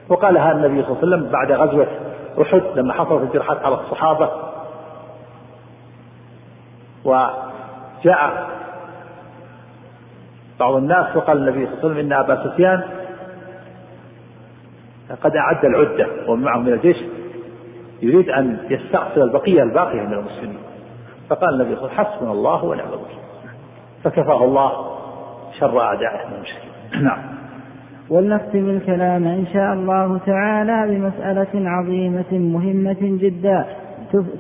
وقالها 0.09 0.53
النبي 0.53 0.83
صلى 0.83 0.91
الله 0.91 0.99
عليه 1.03 1.09
وسلم 1.09 1.31
بعد 1.33 1.53
غزوة 1.53 1.87
أحد 2.43 2.63
لما 2.75 2.93
حصلت 2.93 3.23
الجرحات 3.23 3.59
على 3.65 3.75
الصحابة. 3.75 4.31
وجاء 7.05 8.49
بعض 10.61 10.75
الناس 10.75 11.17
وقال 11.17 11.37
النبي 11.39 11.67
صلى 11.67 11.75
الله 11.75 11.85
عليه 11.85 11.89
وسلم 11.89 11.99
إن 11.99 12.13
أبا 12.13 12.45
سفيان 12.45 12.83
قد 15.23 15.37
أعد 15.37 15.65
العدة 15.65 16.07
ومعه 16.29 16.59
من 16.59 16.73
الجيش 16.73 16.97
يريد 18.03 18.29
أن 18.29 18.67
يستأصل 18.71 19.21
البقية 19.21 19.63
الباقية 19.63 20.01
من 20.01 20.13
المسلمين. 20.13 20.59
فقال 21.29 21.55
النبي 21.55 21.77
صلى 21.77 21.85
الله 21.85 21.99
عليه 21.99 22.09
وسلم 22.09 22.15
حسبنا 22.15 22.33
الله 22.33 22.65
ونعم 22.65 22.89
الوكيل. 22.89 23.19
فكفاه 24.05 24.45
الله 24.45 24.97
شر 25.59 25.81
أعدائه 25.81 26.27
من 26.29 26.35
المشركين. 26.35 27.05
نعم. 27.05 27.44
ولنختم 28.11 28.71
الكلام 28.71 29.27
إن 29.27 29.47
شاء 29.53 29.73
الله 29.73 30.19
تعالى 30.27 30.87
بمسألة 30.89 31.71
عظيمة 31.71 32.33
مهمة 32.33 32.97
جدا 33.01 33.65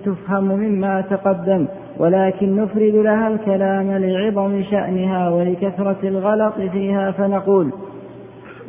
تفهم 0.05 0.44
مما 0.44 1.00
تقدم 1.00 1.66
ولكن 1.98 2.57
نفرد 2.57 2.94
لها 2.94 3.29
الكلام 3.29 3.92
لعظم 3.92 4.62
شأنها 4.62 5.29
ولكثرة 5.29 5.96
الغلط 6.05 6.55
فيها 6.72 7.11
فنقول 7.11 7.72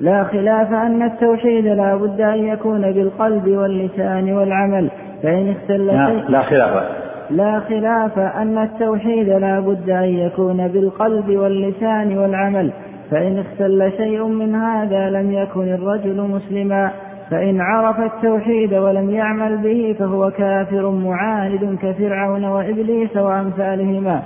لا 0.02 0.24
خلاف 0.24 0.74
أن 0.74 1.02
التوحيد 1.02 1.66
لا 1.66 1.96
بد 1.96 2.22
أن 2.22 2.48
يكون 2.48 2.92
بالقلب 2.92 3.48
واللسان 3.48 4.34
والعمل 4.34 4.90
فإن 5.24 5.50
اختل 5.50 5.90
شيء 5.90 6.30
لا 6.30 6.42
خلاف. 6.42 6.84
لا 7.30 7.60
خلاف 7.60 8.20
أن 8.20 8.58
التوحيد 8.58 9.30
لا 9.30 9.60
بد 9.60 9.90
أن 9.90 10.10
يكون 10.10 10.68
بالقلب 10.68 11.30
واللسان 11.30 12.18
والعمل 12.18 12.72
فإن 13.12 13.40
اختل 13.40 13.92
شيء 13.98 14.24
من 14.24 14.56
هذا 14.56 15.10
لم 15.10 15.32
يكن 15.32 15.74
الرجل 15.74 16.22
مسلما 16.22 16.92
فإن 17.32 17.62
عرف 17.62 18.00
التوحيد 18.00 18.74
ولم 18.74 19.10
يعمل 19.10 19.58
به 19.58 19.96
فهو 20.00 20.32
كافر 20.32 20.90
معاند 20.90 21.78
كفرعون 21.82 22.46
وإبليس 22.46 23.18
وأمثالهما. 23.18 24.22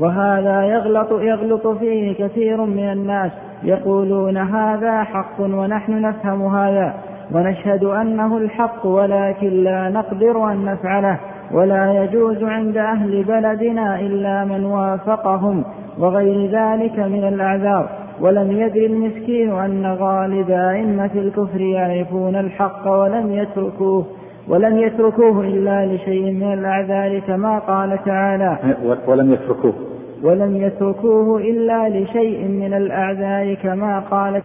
وهذا 0.00 0.64
يغلط 0.64 1.12
يغلط 1.12 1.66
فيه 1.66 2.26
كثير 2.26 2.64
من 2.64 2.92
الناس 2.92 3.32
يقولون 3.62 4.36
هذا 4.36 5.02
حق 5.02 5.40
ونحن 5.40 6.02
نفهم 6.02 6.56
هذا 6.56 6.94
ونشهد 7.34 7.84
أنه 7.84 8.36
الحق 8.36 8.86
ولكن 8.86 9.48
لا 9.48 9.88
نقدر 9.88 10.52
أن 10.52 10.64
نفعله 10.64 11.18
ولا 11.52 12.04
يجوز 12.04 12.42
عند 12.42 12.76
أهل 12.76 13.24
بلدنا 13.24 14.00
إلا 14.00 14.44
من 14.44 14.64
وافقهم 14.64 15.64
وغير 15.98 16.50
ذلك 16.50 16.98
من 16.98 17.28
الأعذار. 17.28 18.03
ولم 18.20 18.52
يدر 18.52 18.86
المسكين 18.86 19.52
أن 19.52 19.86
غالب 19.86 20.50
أئمة 20.50 21.10
الكفر 21.14 21.60
يعرفون 21.60 22.36
الحق 22.36 22.88
ولم 22.88 23.32
يتركوه 23.32 24.04
ولم 24.48 24.76
يتركوه 24.76 25.40
إلا 25.40 25.86
لشيء 25.86 26.32
من 26.32 26.52
الأعذار 26.52 27.18
كما 27.18 27.58
قال 27.58 28.04
تعالى. 28.04 28.58
ولم 29.06 29.32
يتركوه. 29.32 29.74
ولم 30.22 30.56
يتركوه 30.56 31.38
إلا 31.38 31.88
لشيء 31.88 32.44
من 32.48 32.74
الأعذار 32.74 33.54
كما 33.54 34.00
قال 34.00 34.42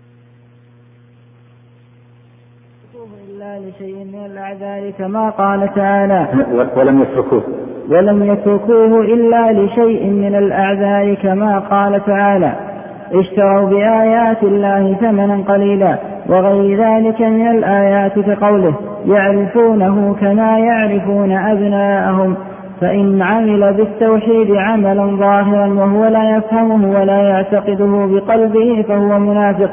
إلا 3.29 3.60
لشيء 3.60 3.95
من 3.95 4.25
الأعذار 4.25 4.89
كما 4.89 5.29
قال 5.29 5.73
تعالى. 5.75 6.27
ولم 6.75 7.01
يتركوه. 7.01 7.43
ولم 7.89 8.23
يتركوه 8.23 9.01
إلا 9.01 9.51
لشيء 9.51 10.10
من 10.10 10.36
الأعذار 10.36 11.13
كما 11.13 11.60
قال 11.60 12.05
تعالى. 12.05 12.68
اشتروا 13.13 13.69
بآيات 13.69 14.43
الله 14.43 14.95
ثمنا 15.02 15.43
قليلا 15.48 15.95
وغير 16.30 16.80
ذلك 16.80 17.22
من 17.22 17.48
الآيات 17.48 18.19
كقوله 18.19 18.74
يعرفونه 19.06 20.15
كما 20.22 20.60
يعرفون 20.60 21.32
أبناءهم 21.32 22.36
فإن 22.82 23.22
عمل 23.22 23.74
بالتوحيد 23.74 24.52
عملا 24.56 25.06
ظاهرا 25.06 25.67
وهو 25.67 26.06
لا 26.06 26.38
يفهمه 26.38 27.00
ولا 27.00 27.22
يعتقده 27.22 28.08
بقلبه 28.12 28.86
فهو 28.88 29.19
منافق. 29.19 29.69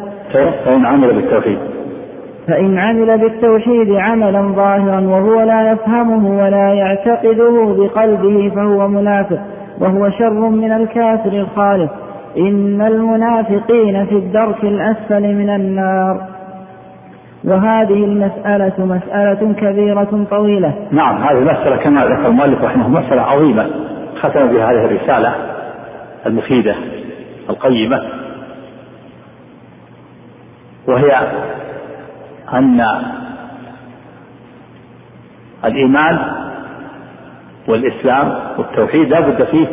فإن 0.65 0.87
عمل 0.87 1.15
بالتوحيد. 1.15 1.59
فإن 2.49 2.79
عمل 2.79 3.19
بالتوحيد 3.19 3.93
عملا 3.93 4.43
ظاهرا 4.43 5.01
وهو 5.01 5.41
لا 5.41 5.73
يفهمه 5.73 6.45
ولا 6.45 6.73
يعتقده 6.73 7.75
بقلبه 7.79 8.53
فهو 8.55 8.89
منافق 8.89 9.39
وهو 9.81 10.11
شر 10.11 10.49
من 10.49 10.73
الكافر 10.73 11.33
الخالق. 11.33 12.06
إن 12.37 12.83
المنافقين 12.83 14.07
في 14.07 14.15
الدرك 14.15 14.65
الأسفل 14.65 15.23
من 15.23 15.51
النار. 15.51 16.29
وهذه 17.45 18.05
المسألة 18.05 18.73
مسألة 18.79 19.53
كبيرة 19.53 20.27
طويلة. 20.31 20.75
نعم 20.91 21.23
هذه 21.23 21.39
المسألة 21.39 21.77
كما 21.77 22.05
ذكر 22.05 22.27
المؤلف 22.27 22.63
رحمه 22.63 22.89
مسألة 22.89 23.23
عظيمة. 23.23 23.71
ختم 24.21 24.47
بها 24.47 24.71
هذه 24.71 24.85
الرسالة 24.85 25.35
المفيدة 26.27 26.75
القيمة. 27.51 28.03
وهي 30.89 31.29
أن 32.53 32.87
الإيمان 35.65 36.19
والإسلام 37.69 38.35
والتوحيد 38.59 39.09
لا 39.09 39.21
بد 39.21 39.45
فيه 39.45 39.67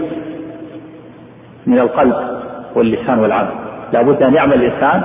من 1.67 1.79
القلب. 1.79 2.42
واللسان 2.75 3.19
والعمل. 3.19 3.51
لا 3.93 4.01
بد 4.01 4.23
أن 4.23 4.33
يعمل 4.33 4.53
الإنسان 4.53 5.03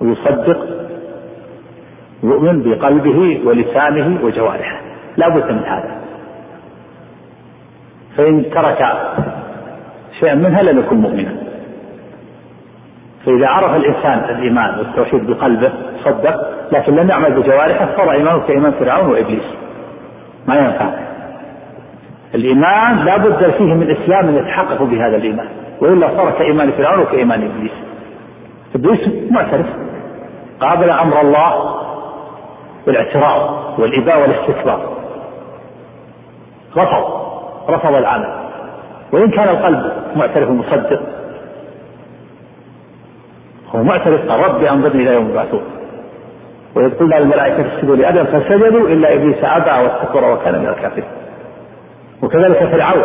ويصدق 0.00 0.66
يؤمن 2.22 2.62
بقلبه 2.62 3.40
ولسانه 3.44 4.18
وجوارحه. 4.24 4.80
لا 5.16 5.28
بد 5.28 5.52
من 5.52 5.64
هذا. 5.64 5.96
فإن 8.16 8.50
ترك 8.50 8.92
شيئا 10.20 10.34
منها 10.34 10.62
لم 10.62 10.78
يكن 10.78 10.96
مؤمنا. 10.96 11.34
فإذا 13.26 13.46
عرف 13.46 13.76
الإنسان 13.76 14.36
الإيمان 14.36 14.78
والتوحيد 14.78 15.26
بقلبه 15.26 15.72
صدق 16.04 16.34
لكن 16.72 16.96
لم 16.96 17.08
يعمل 17.08 17.32
بجوارحه 17.32 17.88
صار 17.96 18.12
إيمانه 18.12 18.40
كإيمان 18.46 18.72
فرعون 18.72 19.10
وإبليس. 19.10 19.44
ما 20.48 20.54
ينفع. 20.54 20.88
الإيمان 22.34 23.04
لا 23.04 23.16
بد 23.16 23.50
فيه 23.50 23.74
من 23.74 23.90
إسلام 23.90 24.36
يتحقق 24.36 24.82
بهذا 24.82 25.16
الإيمان. 25.16 25.48
وإلا 25.82 26.08
صار 26.16 26.30
كإيمان 26.30 26.72
فرعون 26.72 27.00
وكإيمان 27.00 27.50
إبليس. 27.50 27.72
إبليس 28.74 29.30
معترف. 29.30 29.66
قابل 30.60 30.90
أمر 30.90 31.20
الله 31.20 31.74
بالاعتراض 32.86 33.50
والإباء 33.78 34.20
والاستكبار. 34.20 34.80
رفض. 36.76 37.04
رفض 37.68 37.94
العمل. 37.94 38.34
وإن 39.12 39.30
كان 39.30 39.48
القلب 39.48 39.92
معترف 40.16 40.50
مصدق 40.50 41.02
هو 43.74 43.82
معترف 43.82 44.30
قال 44.30 44.40
ربي 44.40 44.70
أنظرني 44.70 45.02
إلى 45.02 45.14
يوم 45.14 45.30
يبعثون. 45.30 45.62
وإذ 46.74 46.98
قلنا 46.98 47.14
للملائكة 47.14 47.66
اسجدوا 47.66 47.96
لآدم 47.96 48.24
فسجدوا 48.24 48.88
إلا 48.88 49.14
إبليس 49.14 49.44
أبى 49.44 49.86
واستكبر 49.86 50.32
وكان 50.32 50.58
من 50.58 50.68
الكافرين. 50.68 51.08
وكذلك 52.22 52.58
فرعون. 52.58 53.02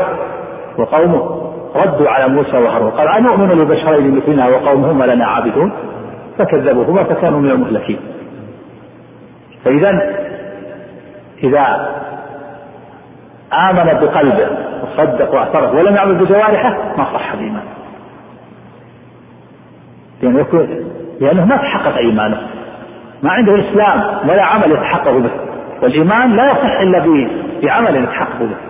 وقومه 0.78 1.52
ردوا 1.76 2.10
على 2.10 2.28
موسى 2.28 2.58
وهارون 2.58 2.90
قال 2.90 3.08
أنؤمن 3.08 3.52
لبشرين 3.52 4.16
مثلنا 4.16 4.48
وقومهما 4.48 5.06
لنا 5.06 5.26
عابدون؟ 5.26 5.72
فكذبوهما 6.38 7.04
فكانوا 7.04 7.40
من 7.40 7.52
المهلكين. 7.52 8.00
فإذا 9.66 10.16
إذا 11.44 11.90
آمن 13.54 14.00
بقلبه 14.02 14.50
وصدق 14.84 15.34
واعترف 15.34 15.74
ولم 15.74 15.96
يعمل 15.96 16.16
بجوارحه 16.16 16.70
ما 16.98 17.04
صح 17.14 17.34
الإيمان 17.34 17.64
لأنه 20.22 20.40
يكون 20.40 20.68
لأنه 21.20 21.46
ما 21.46 21.58
تحقق 21.58 21.98
إيمانه. 21.98 22.42
ما 23.24 23.32
عنده 23.32 23.56
الإسلام 23.56 24.30
ولا 24.30 24.44
عمل 24.44 24.72
يتحقق 24.72 25.12
به. 25.12 25.32
والإيمان 25.82 26.36
لا 26.36 26.52
يصح 26.52 26.80
إلا 26.80 27.00
بعمل 27.64 27.96
يتحقق 27.96 28.40
به. 28.40 28.67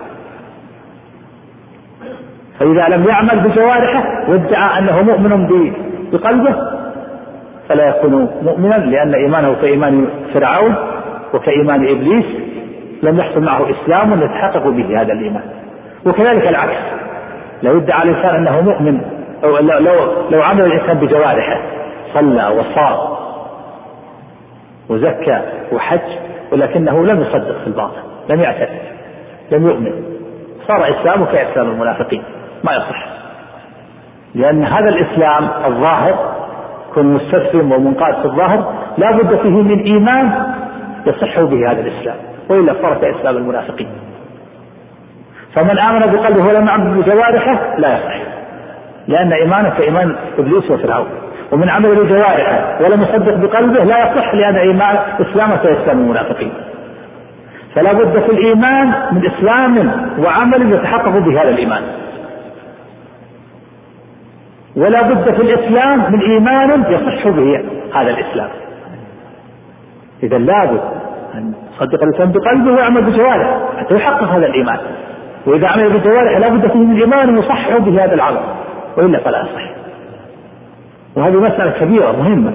فإذا 2.60 2.88
لم 2.88 3.08
يعمل 3.08 3.40
بجوارحه 3.40 4.30
وادعى 4.30 4.80
أنه 4.80 5.02
مؤمن 5.02 5.48
بقلبه 6.12 6.56
فلا 7.70 7.88
يكون 7.90 8.30
مؤمنا 8.42 8.76
لأن 8.76 9.14
إيمانه 9.14 9.56
كإيمان 9.62 10.08
فرعون 10.34 10.76
وكإيمان 11.34 11.88
إبليس 11.88 12.26
لم 13.04 13.20
يحصل 13.20 13.42
معه 13.42 13.66
إسلام 13.72 14.22
يتحقق 14.22 14.68
به 14.68 15.02
هذا 15.02 15.14
الإيمان. 15.14 15.44
وكذلك 16.06 16.48
العكس. 16.48 16.82
لو 17.64 17.78
ادعى 17.78 18.04
الإنسان 18.04 18.36
أنه 18.36 18.62
مؤمن 18.62 19.02
أو 19.44 19.58
لو 19.58 19.96
لو 20.32 20.42
عمل 20.42 20.66
الإنسان 20.66 20.98
بجوارحه 20.98 21.62
صلى 22.14 22.48
وصام 22.48 23.18
وزكى 24.90 25.42
وحج 25.72 26.00
ولكنه 26.52 27.06
لم 27.06 27.22
يصدق 27.22 27.62
في 27.62 27.68
الباطن 27.68 28.02
لم 28.30 28.42
يعتقد 28.42 28.80
لم 29.52 29.66
يؤمن 29.68 29.92
صار 30.68 30.90
إسلامه 30.90 31.26
كإسلام 31.26 31.70
المنافقين. 31.70 32.24
ما 32.64 32.76
يصح. 32.76 33.06
لأن 34.36 34.64
هذا 34.64 34.90
الإسلام 34.90 35.50
الظاهر 35.66 36.36
كن 36.96 37.06
مستسلم 37.06 37.72
ومنقاد 37.72 38.16
في 38.16 38.26
الظاهر 38.26 38.74
لا 38.98 39.12
بد 39.12 39.36
فيه 39.36 39.50
من 39.50 39.80
إيمان 39.80 40.54
يصح 41.06 41.42
به 41.42 41.72
هذا 41.72 41.82
الإسلام 41.82 42.16
وإلا 42.50 42.74
صار 42.82 42.98
كإسلام 43.02 43.38
المنافقين. 43.38 43.88
فمن 45.54 45.80
آمن 45.80 46.00
بقلبه 46.00 46.48
ولم 46.48 46.68
يعمل 46.68 47.02
بجوارحه 47.02 47.78
لا 47.78 47.98
يصح. 47.98 48.22
لأن 49.08 49.34
إيمانه 49.34 49.70
كإيمان 49.70 50.16
إبليس 50.38 50.72
وفرعون. 50.72 51.08
ومن 51.52 51.70
عمل 51.70 51.96
بجوارحه 51.96 52.84
ولم 52.84 53.02
يصدق 53.02 53.34
بقلبه 53.34 53.84
لا 53.84 54.00
يصح 54.00 54.34
لأن 54.34 54.56
إيمان 54.56 54.98
إسلامه 55.22 55.56
كإسلام 55.56 56.00
المنافقين. 56.00 56.54
فلا 57.76 57.94
بد 57.94 58.20
في 58.20 58.32
الإيمان 58.32 58.94
من 59.12 59.26
إسلام 59.26 59.92
وعمل 60.20 60.74
يتحقق 60.74 61.18
بهذا 61.18 61.50
الإيمان. 61.50 61.82
ولا 64.78 65.02
بد 65.02 65.36
في 65.36 65.42
الإسلام 65.42 66.12
من 66.12 66.22
إيمان 66.22 66.84
يصح 66.90 67.28
به 67.28 67.64
هذا 67.94 68.10
الإسلام. 68.10 68.50
إذا 70.24 70.38
لابد 70.38 70.82
أن 71.36 71.54
يصدق 71.76 72.04
الإنسان 72.04 72.32
بقلبه 72.32 72.72
ويعمل 72.72 73.02
بجوارحه 73.02 73.60
حتى 73.78 73.96
يحقق 73.96 74.24
هذا 74.24 74.46
الإيمان. 74.46 74.80
وإذا 75.46 75.68
عمل 75.68 75.90
بجوارحه 75.90 76.40
لا 76.40 76.48
بد 76.48 76.72
فيه 76.72 76.80
من 76.80 77.02
إيمان 77.02 77.38
يصح 77.38 77.78
به 77.78 78.04
هذا 78.04 78.14
العمل 78.14 78.42
وإلا 78.98 79.20
فلا 79.20 79.40
يصح. 79.40 79.70
وهذه 81.16 81.36
مسألة 81.36 81.72
كبيرة 81.72 82.12
مهمة 82.12 82.54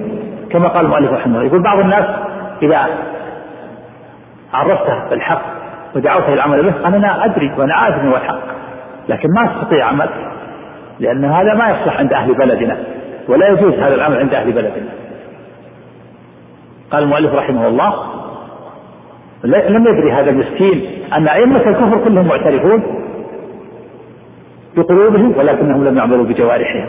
كما 0.49 0.67
قال 0.67 0.85
المؤلف 0.85 1.11
رحمه 1.11 1.35
الله. 1.35 1.47
يقول 1.47 1.63
بعض 1.63 1.79
الناس 1.79 2.05
إذا 2.61 2.87
عرفته 4.53 5.09
بالحق 5.09 5.41
ودعوته 5.95 6.33
العمل 6.33 6.63
به 6.63 6.71
قال 6.83 6.95
أنا 6.95 7.25
أدري 7.25 7.51
وأنا 7.57 7.75
عارف 7.75 8.01
أنه 8.01 8.15
الحق 8.15 8.41
لكن 9.09 9.29
ما 9.29 9.51
أستطيع 9.51 9.85
عمل. 9.85 10.09
لأن 11.03 11.25
هذا 11.25 11.53
ما 11.53 11.69
يصلح 11.69 11.97
عند 11.99 12.13
أهل 12.13 12.33
بلدنا 12.33 12.77
ولا 13.27 13.47
يجوز 13.47 13.73
هذا 13.73 13.95
العمل 13.95 14.17
عند 14.17 14.33
أهل 14.33 14.51
بلدنا. 14.51 14.89
قال 16.91 17.03
المؤلف 17.03 17.33
رحمه 17.33 17.67
الله 17.67 18.05
لم 19.43 19.87
يدري 19.87 20.11
هذا 20.11 20.29
المسكين 20.29 21.03
أن 21.13 21.27
أئمة 21.27 21.69
الكفر 21.69 22.03
كلهم 22.03 22.27
معترفون 22.27 22.83
بقلوبهم 24.77 25.37
ولكنهم 25.37 25.85
لم 25.85 25.97
يعملوا 25.97 26.25
بجوارحهم. 26.25 26.87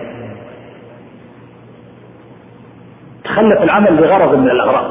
تخلف 3.24 3.62
العمل 3.62 3.96
لغرض 3.96 4.34
من 4.38 4.50
الأغراض. 4.50 4.90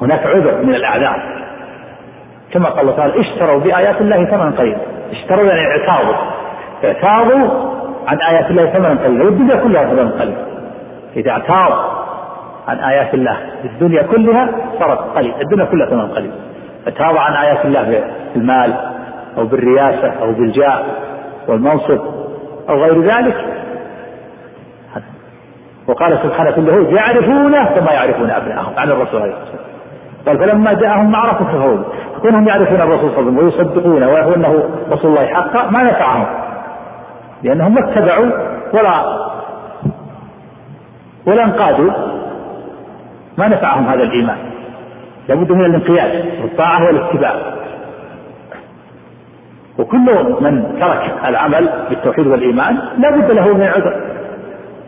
هناك 0.00 0.26
عذر 0.26 0.62
من 0.62 0.74
الأعذار. 0.74 1.49
كما 2.52 2.68
قال 2.68 2.80
الله 2.80 2.96
تعالى 2.96 3.20
اشتروا 3.20 3.60
بآيات 3.60 4.00
الله 4.00 4.24
ثمنا 4.24 4.50
قليلا. 4.58 4.78
اشتروا 5.12 5.44
يعني 5.44 5.60
اعتاضوا. 5.60 6.14
اعتاضوا 6.84 7.48
عن 8.06 8.18
آيات 8.20 8.50
الله 8.50 8.66
ثمنا 8.66 9.04
قليلا. 9.04 9.24
والدنيا 9.24 9.56
كلها 9.56 9.84
ثمنا 9.84 10.10
قليلا. 10.10 10.50
إذا 11.16 11.30
اعتاض 11.30 11.72
عن 12.68 12.78
آيات 12.78 13.14
الله 13.14 13.36
الدنيا 13.64 14.02
كلها 14.02 14.48
صارت 14.78 14.98
قليل 14.98 15.34
الدنيا 15.40 15.64
كلها 15.64 15.86
ثمن 15.86 16.08
قليل 16.08 16.30
فتابع 16.86 17.20
عن 17.20 17.32
آيات 17.32 17.64
الله 17.64 17.84
في 18.32 18.36
المال 18.36 18.74
أو 19.38 19.44
بالرياسة 19.44 20.12
أو 20.22 20.32
بالجاه 20.32 20.82
والمنصب 21.48 22.00
أو 22.68 22.74
غير 22.82 23.02
ذلك. 23.02 23.36
وقال 25.88 26.18
سبحانه 26.22 26.50
في 26.50 26.60
اليهود 26.60 26.92
يعرفونه 26.92 27.64
كما 27.64 27.92
يعرفون 27.92 28.30
أبنائهم 28.30 28.72
عن 28.76 28.90
الرسول 28.90 29.22
عليه 29.22 29.32
الصلاة 29.32 29.50
والسلام. 29.50 29.70
قال 30.26 30.38
فلما 30.38 30.72
جاءهم 30.72 31.10
معرفة 31.10 31.50
اليهود 31.50 31.84
كونهم 32.22 32.48
يعرفون 32.48 32.80
الرسول 32.80 33.10
صلى 33.10 33.18
الله 33.18 33.42
عليه 33.42 33.48
وسلم 33.48 33.64
ويصدقونه 33.64 34.08
ويعرفون 34.08 34.44
رسول 34.90 35.10
الله 35.10 35.26
حقا 35.26 35.70
ما 35.70 35.82
نفعهم. 35.82 36.26
لأنهم 37.42 37.74
ما 37.74 37.80
اتبعوا 37.80 38.30
ولا 38.72 39.20
ولا 41.26 41.44
انقادوا. 41.44 41.90
ما 43.38 43.48
نفعهم 43.48 43.86
هذا 43.88 44.02
الإيمان. 44.02 44.36
لابد 45.28 45.52
من 45.52 45.64
الانقياد 45.64 46.24
والطاعة 46.42 46.86
والاتباع. 46.86 47.34
وكل 49.78 50.34
من 50.40 50.76
ترك 50.80 51.12
العمل 51.28 51.68
بالتوحيد 51.88 52.26
والإيمان 52.26 52.78
لا 52.98 53.10
بد 53.10 53.30
له 53.30 53.54
من 53.54 53.66
عذر. 53.66 54.00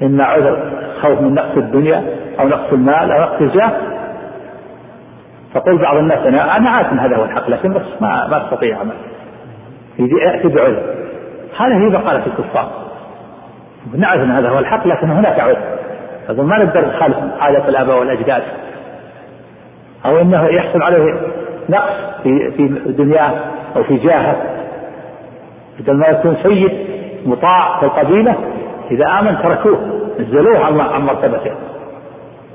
إما 0.02 0.24
عذر 0.24 0.56
خوف 1.02 1.20
من 1.20 1.34
نقص 1.34 1.56
الدنيا 1.56 2.04
أو 2.40 2.48
نقص 2.48 2.72
المال 2.72 3.12
أو 3.12 3.20
نقص 3.20 3.40
الجاه 3.40 3.72
فقول 5.54 5.78
بعض 5.78 5.96
الناس 5.96 6.18
أنا 6.18 6.56
أنا 6.56 6.70
عارف 6.70 6.92
أن 6.92 6.98
هذا 6.98 7.16
هو 7.16 7.24
الحق 7.24 7.50
لكن 7.50 7.72
بس 7.72 7.82
ما 8.00 8.28
ما 8.28 8.44
أستطيع 8.44 8.78
عمل 8.78 8.94
يأتي 9.98 10.48
بعذر. 10.48 10.82
هذا 11.58 11.74
هي 11.74 11.90
بقالة 11.90 12.26
الكفار. 12.26 12.70
نعرف 13.94 14.20
أن 14.20 14.30
هذا 14.30 14.48
هو 14.48 14.58
الحق 14.58 14.86
لكن 14.86 15.10
هناك 15.10 15.40
عذر. 15.40 15.58
أقول 16.28 16.46
ما 16.46 16.58
نقدر 16.58 16.88
نخالف 16.88 17.16
عادة 17.40 17.68
الآباء 17.68 17.98
والأجداد. 17.98 18.42
أو 20.06 20.20
أنه 20.20 20.46
يحصل 20.46 20.82
عليه 20.82 21.14
نقص 21.68 21.92
في 22.22 22.50
في 22.50 22.68
دنياه 22.92 23.32
أو 23.76 23.82
في 23.82 23.96
جاهه. 23.96 24.36
بدل 25.80 25.96
ما 25.96 26.06
يكون 26.06 26.36
سيد 26.42 26.72
مطاع 27.26 27.80
في 27.80 27.86
القبيلة 27.86 28.34
إذا 28.90 29.06
آمن 29.06 29.38
تركوه 29.42 30.10
نزلوه 30.20 30.64
عن 30.64 31.02
مرتبته. 31.02 31.52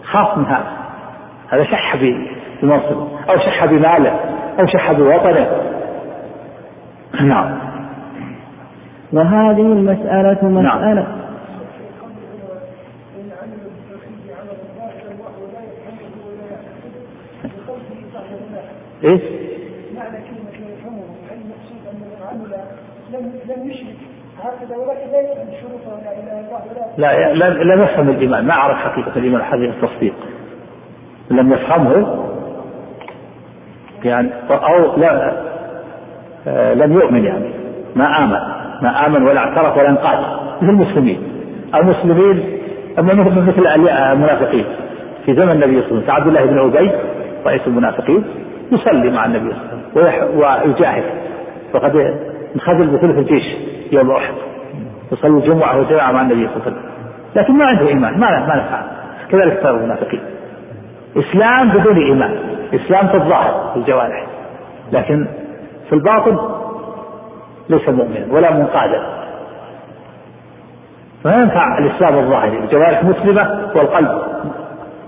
خاف 0.03 0.37
من 0.37 0.45
هذا. 0.45 0.67
هذا 1.49 1.63
شح 1.63 1.95
بمنصبه 2.61 3.07
أو 3.29 3.37
شح 3.37 3.65
بماله 3.65 4.19
أو 4.59 4.65
شح 4.65 4.91
بوطنه. 4.91 5.47
نعم. 7.21 7.57
وهذه 9.13 9.61
المسألة 9.61 10.49
مسألة 10.49 10.93
نعم. 10.93 11.17
إيش؟ 19.03 19.21
معنى 19.95 20.17
كلمة 20.17 20.51
لا 20.59 20.73
يفهمه 20.73 21.03
هل 21.29 21.37
المقصود 21.37 21.81
أن 21.91 22.01
العمل 22.17 22.51
لم 23.13 23.31
لم 23.55 23.69
يشرك؟ 23.71 23.97
هكذا 24.43 24.77
ولكن 24.77 25.11
لا 25.11 25.21
يفهم 25.21 25.47
شروط 25.61 25.81
لا 26.03 26.11
إله 26.11 26.39
إلا 26.39 26.97
الله. 26.97 27.33
لا 27.33 27.75
لم 27.75 27.83
يفهم 27.83 28.09
الإيمان 28.09 28.45
ما 28.45 28.53
عرف 28.53 28.77
حقيقة 28.77 29.11
الإيمان 29.15 29.43
حقيقة 29.43 29.73
التصديق. 29.73 30.13
لم 31.31 31.53
يفهمه؟ 31.53 32.27
يعني 34.03 34.29
أو 34.49 34.97
لا 34.97 35.31
آه، 36.47 36.73
لم 36.73 36.93
يؤمن 36.93 37.25
يعني 37.25 37.49
ما 37.95 38.23
آمن 38.23 38.39
ما 38.81 39.05
آمن 39.05 39.27
ولا 39.27 39.39
اعترف 39.39 39.77
ولا 39.77 39.89
انقاد 39.89 40.19
مثل 40.61 40.69
المسلمين. 40.69 41.21
المسلمين 41.75 42.57
مثل 42.97 43.77
المنافقين 43.77 44.65
في 45.25 45.35
زمن 45.35 45.51
النبي 45.51 45.81
صلى 45.81 45.91
الله 45.91 46.03
عليه 46.03 46.03
وسلم 46.03 46.11
عبد 46.11 46.27
الله 46.27 46.45
بن 46.45 46.59
أبي 46.59 46.91
رئيس 47.45 47.61
المنافقين 47.67 48.23
يصلي 48.71 49.09
مع 49.09 49.25
النبي 49.25 49.49
صلى 49.49 49.59
الله 49.95 50.09
عليه 50.09 50.23
وسلم 50.23 50.39
ويجاهد. 50.39 51.03
وقد 51.73 52.15
انخذل 52.55 52.87
بثلث 52.87 53.17
الجيش 53.17 53.43
يوم 53.91 54.11
أحد. 54.11 54.33
يصلي 55.11 55.37
الجمعة 55.37 55.79
وجماعه 55.79 56.11
مع 56.11 56.21
النبي 56.21 56.47
صلى 56.47 56.55
الله 56.55 56.65
عليه 56.65 56.75
وسلم. 56.75 56.91
لكن 57.35 57.53
ما 57.53 57.65
عنده 57.65 57.87
إيمان 57.87 58.19
ما 58.19 58.29
ما 58.29 58.55
نفع 58.55 58.81
كذلك 59.31 59.59
صار 59.63 59.75
المنافقين. 59.75 60.21
إسلام 61.17 61.69
بدون 61.69 61.97
إيمان. 61.97 62.56
إسلام 62.73 63.07
في 63.07 63.17
الظاهر 63.17 63.71
في 63.73 63.79
الجوارح. 63.79 64.25
لكن 64.91 65.27
في 65.89 65.95
الباطن 65.95 66.39
ليس 67.69 67.89
مؤمنا 67.89 68.27
ولا 68.31 68.53
منقادا. 68.53 69.03
فما 71.23 71.33
ينفع 71.41 71.77
الإسلام 71.77 72.17
الظاهري 72.17 72.57
الجوارح 72.57 73.03
مسلمة 73.03 73.71
والقلب 73.75 74.21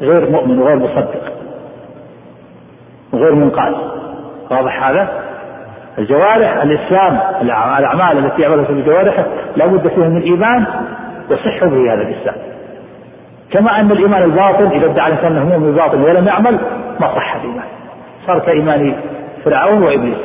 غير 0.01 0.30
مؤمن 0.30 0.60
وغير 0.60 0.76
مصدق. 0.76 1.32
وغير 3.14 3.36
منقاد. 3.36 3.76
واضح 4.51 4.84
هذا؟ 4.84 5.10
الجوارح 5.97 6.62
الإسلام 6.62 7.20
الأعمال 7.41 8.26
التي 8.26 8.41
يعملها 8.41 8.66
في 8.66 8.72
الجوارح 8.72 9.26
لا 9.55 9.66
بد 9.66 9.88
فيها 9.88 10.07
من 10.07 10.18
الإيمان 10.18 10.66
يصح 11.30 11.64
به 11.64 11.93
هذا 11.93 12.01
الإسلام. 12.01 12.36
كما 13.52 13.80
أن 13.80 13.91
الإيمان 13.91 14.24
الباطن 14.24 14.66
إذا 14.66 14.86
ادعى 14.86 15.08
الإنسان 15.08 15.32
أنه 15.32 15.45
مؤمن 15.45 15.76
باطن 15.76 16.02
ولم 16.02 16.28
يعمل 16.28 16.60
ما 17.00 17.08
صح 17.16 17.36
الإيمان. 17.36 17.66
صار 18.28 18.39
كإيمان 18.39 18.95
فرعون 19.45 19.84
وإبليس. 19.84 20.18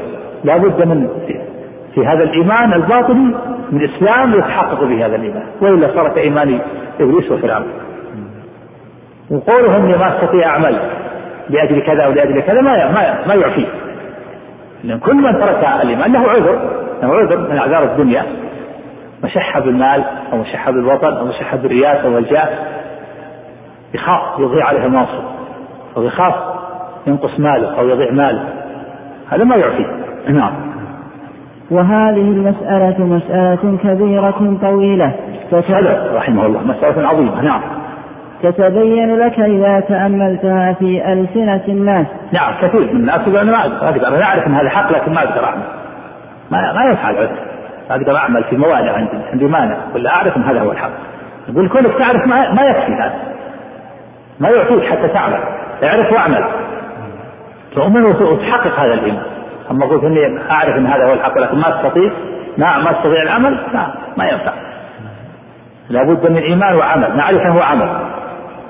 لا 0.44 0.56
بد 0.56 0.86
من 0.88 1.08
في 1.94 2.06
هذا 2.06 2.22
الإيمان 2.24 2.72
الباطني 2.72 3.34
من 3.72 3.84
إسلام 3.84 4.34
يتحقق 4.34 4.84
به 4.84 5.06
هذا 5.06 5.16
الإيمان. 5.16 5.44
وإلا 5.60 5.88
صار 5.94 6.08
كإيمان 6.08 6.58
إبليس 7.00 7.30
وفرعون. 7.30 7.66
وقولهم 9.30 9.84
ما 9.84 10.16
أستطيع 10.16 10.48
أعمل 10.48 10.78
لأجل 11.50 11.82
كذا 11.82 12.06
ولأجل 12.06 12.40
كذا 12.40 12.60
ما 12.60 12.88
ما 12.88 13.26
ما 13.26 13.34
يعفيه 13.34 13.66
لأن 14.84 14.98
كل 14.98 15.14
من 15.14 15.32
ترك 15.32 15.68
الإيمان 15.82 16.12
له 16.12 16.30
عذر 16.30 16.58
له 17.02 17.14
عذر 17.14 17.38
من 17.38 17.58
أعذار 17.58 17.84
الدنيا. 17.84 18.22
مشحة 19.24 19.60
بالمال 19.60 20.04
أو 20.32 20.38
مشحة 20.38 20.72
بالوطن 20.72 21.16
أو 21.16 21.24
مشحة 21.24 21.56
بالرياسة 21.56 22.08
والجاه 22.08 22.48
يخاف 23.94 24.38
يضيع 24.38 24.66
عليه 24.66 24.86
المنصب 24.86 25.24
أو 25.96 26.02
يخاف 26.02 26.34
ينقص 27.06 27.40
ماله 27.40 27.78
أو 27.78 27.88
يضيع 27.88 28.10
ماله. 28.10 28.44
هذا 29.30 29.44
ما 29.44 29.56
يعفيه 29.56 29.86
نعم. 30.28 30.52
وهذه 31.70 32.30
المسألة 32.30 33.04
مسألة 33.04 33.78
كبيرة 33.82 34.58
طويلة. 34.62 35.14
رحمه 36.14 36.46
الله 36.46 36.60
مسألة 36.60 37.08
عظيمة. 37.08 37.42
نعم. 37.42 37.60
تتبين 38.42 39.16
لك 39.16 39.40
إذا 39.40 39.80
تأملتها 39.80 40.72
في 40.72 41.12
ألسنة 41.12 41.62
الناس. 41.68 42.06
نعم 42.32 42.54
كثير 42.62 42.80
من 42.80 43.00
الناس 43.00 43.20
يقول 43.20 43.36
أنا 43.36 43.52
ما 43.52 43.88
أقدر 43.88 44.08
أنا 44.08 44.24
أعرف 44.24 44.46
أن 44.46 44.54
هذا 44.54 44.68
حق 44.68 44.92
لكن 44.92 45.12
ما 45.12 45.24
أقدر 45.24 45.44
أعمل. 45.44 45.62
ما 46.50 46.72
ما 46.72 46.84
يفعل 46.84 47.16
عذر. 47.16 47.38
أقدر 47.90 48.16
أعمل 48.16 48.44
في 48.44 48.56
موانع 48.56 48.92
عندي 48.92 49.16
عندي 49.32 49.44
مانع. 49.44 49.76
ولا 49.94 50.16
أعرف 50.16 50.36
أن 50.36 50.42
هذا 50.42 50.60
هو 50.60 50.72
الحق. 50.72 50.90
يقول 51.48 51.68
كونك 51.68 51.98
تعرف 51.98 52.26
ما, 52.26 52.52
ما 52.52 52.62
يكفي 52.62 52.92
هذا 52.92 53.33
ما 54.40 54.48
يعطيك 54.48 54.84
حتى 54.84 55.08
تعمل. 55.08 55.40
اعرف 55.84 56.12
واعمل. 56.12 56.44
تؤمن 57.74 58.04
وتحقق 58.04 58.80
هذا 58.80 58.94
الإيمان. 58.94 59.22
أما 59.70 59.86
قلت 59.86 60.04
إني 60.04 60.50
أعرف 60.50 60.76
أن 60.76 60.86
هذا 60.86 61.06
هو 61.06 61.12
الحق 61.12 61.38
لكن 61.38 61.58
ما 61.58 61.80
أستطيع 61.80 62.10
ما 62.58 62.78
ما 62.78 62.90
أستطيع 62.90 63.22
العمل 63.22 63.58
لا 63.72 63.86
ما 64.16 64.24
ينفع. 64.24 64.52
لابد 65.90 66.30
من 66.30 66.36
إيمان 66.36 66.76
وعمل. 66.76 67.16
معرفة 67.16 67.56
وعمل 67.56 67.88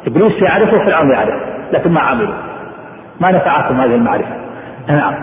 إبليس 0.07 0.43
يعرفه 0.43 0.85
فرعون 0.85 1.11
يعرفه 1.11 1.41
لكن 1.73 1.91
ما 1.91 2.01
عملوا 2.01 2.35
ما 3.21 3.31
نفعتهم 3.31 3.81
هذه 3.81 3.95
المعرفة. 3.95 4.37
نعم. 4.97 5.15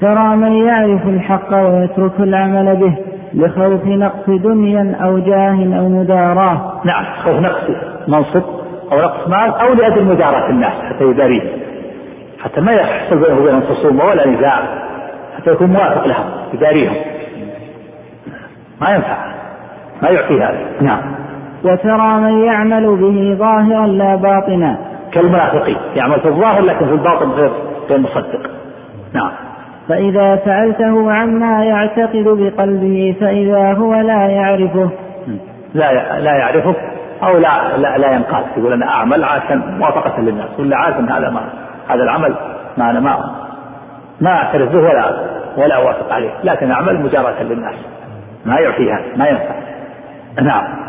ترى 0.00 0.36
من 0.36 0.52
يعرف 0.52 1.06
الحق 1.06 1.54
ويترك 1.54 2.20
العمل 2.20 2.76
به 2.76 2.96
لخوف 3.34 3.84
نقص 3.84 4.28
دنيا 4.28 4.96
أو 5.04 5.18
جاه 5.18 5.78
أو 5.78 5.88
مداراه. 5.88 6.80
نعم 6.84 7.04
خوف 7.24 7.40
نقص 7.40 7.62
منصب. 8.08 8.61
أو 8.92 8.98
نقص 8.98 9.28
مال 9.28 9.54
أو 9.54 9.74
لأجل 9.74 10.04
مداراة 10.04 10.50
الناس 10.50 10.72
حتى 10.72 11.04
يداريه 11.04 11.42
حتى 12.44 12.60
ما 12.60 12.72
يحصل 12.72 13.18
بينه 13.18 13.40
وبينهم 13.40 13.62
خصومة 13.62 14.04
ولا 14.04 14.28
نزاع. 14.28 14.62
حتى 15.36 15.50
يكون 15.50 15.68
موافق 15.68 16.06
لهم 16.06 16.24
يداريهم 16.54 16.96
ما 18.80 18.90
ينفع. 18.90 19.16
ما 20.02 20.08
يعطي 20.08 20.34
هذا. 20.34 20.60
نعم. 20.80 21.00
وترى 21.64 22.20
من 22.20 22.44
يعمل 22.44 22.96
به 22.96 23.36
ظاهرا 23.38 23.86
لا 23.86 24.16
باطنا. 24.16 24.78
كالمنافقين. 25.12 25.76
يعمل 25.94 26.20
في 26.20 26.28
الظاهر 26.28 26.62
لكن 26.62 26.86
في 26.86 26.92
الباطن 26.92 27.30
غير 27.30 27.50
غير 27.90 27.98
مصدق. 27.98 28.50
نعم. 29.12 29.30
فإذا 29.88 30.40
سألته 30.44 31.12
عما 31.12 31.64
يعتقد 31.64 32.24
بقلبه 32.24 33.16
فإذا 33.20 33.72
هو 33.72 33.94
لا 33.94 34.26
يعرفه. 34.26 34.90
لا 35.74 36.20
لا 36.20 36.32
يعرفه. 36.32 36.74
أو 37.22 37.38
لا 37.38 37.76
لا, 37.76 37.98
لا 37.98 38.12
ينقاد 38.12 38.44
يقول 38.56 38.72
أنا 38.72 38.88
أعمل 38.88 39.24
عشان 39.24 39.78
موافقة 39.78 40.20
للناس. 40.20 40.48
ولا 40.58 40.98
أن 40.98 41.10
هذا 41.10 41.30
ما 41.30 41.48
هذا 41.88 42.02
العمل 42.02 42.34
ما 42.78 42.90
أنا 42.90 43.00
ما 43.00 43.34
ما 44.20 44.30
أعترف 44.30 44.72
به 44.72 44.78
ولا 44.78 45.32
ولا 45.56 45.76
أوافق 45.76 46.12
عليه. 46.12 46.30
لكن 46.44 46.70
أعمل 46.70 47.00
مجاراة 47.00 47.42
للناس. 47.42 47.74
ما 48.44 48.58
يعطي 48.58 48.92
هذا 48.92 49.16
ما 49.16 49.28
ينفع. 49.28 49.54
نعم. 50.42 50.82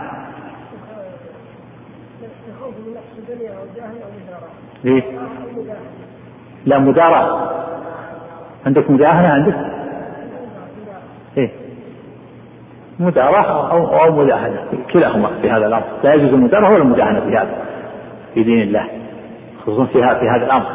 ليه؟ 4.83 5.03
لا 6.65 6.79
مداراة 6.79 7.49
عندك 8.65 8.89
مداهنة 8.89 9.27
عندك؟ 9.27 9.55
إيه؟ 11.37 11.51
مداراة 12.99 13.71
أو 13.71 14.11
مداهنة 14.11 14.65
كلاهما 14.93 15.29
في 15.41 15.49
هذا 15.49 15.67
الأمر. 15.67 15.83
لا 16.03 16.13
يجوز 16.13 16.33
المداراة 16.33 16.69
ولا 16.69 16.81
المداهنة 16.83 17.19
في 17.19 17.37
هذا 17.37 17.57
في 18.33 18.43
دين 18.43 18.61
الله 18.61 18.87
خصوصا 19.61 19.85
في 19.85 20.03
هذا 20.03 20.19
في 20.19 20.29
هذا 20.29 20.45
الأمر. 20.45 20.65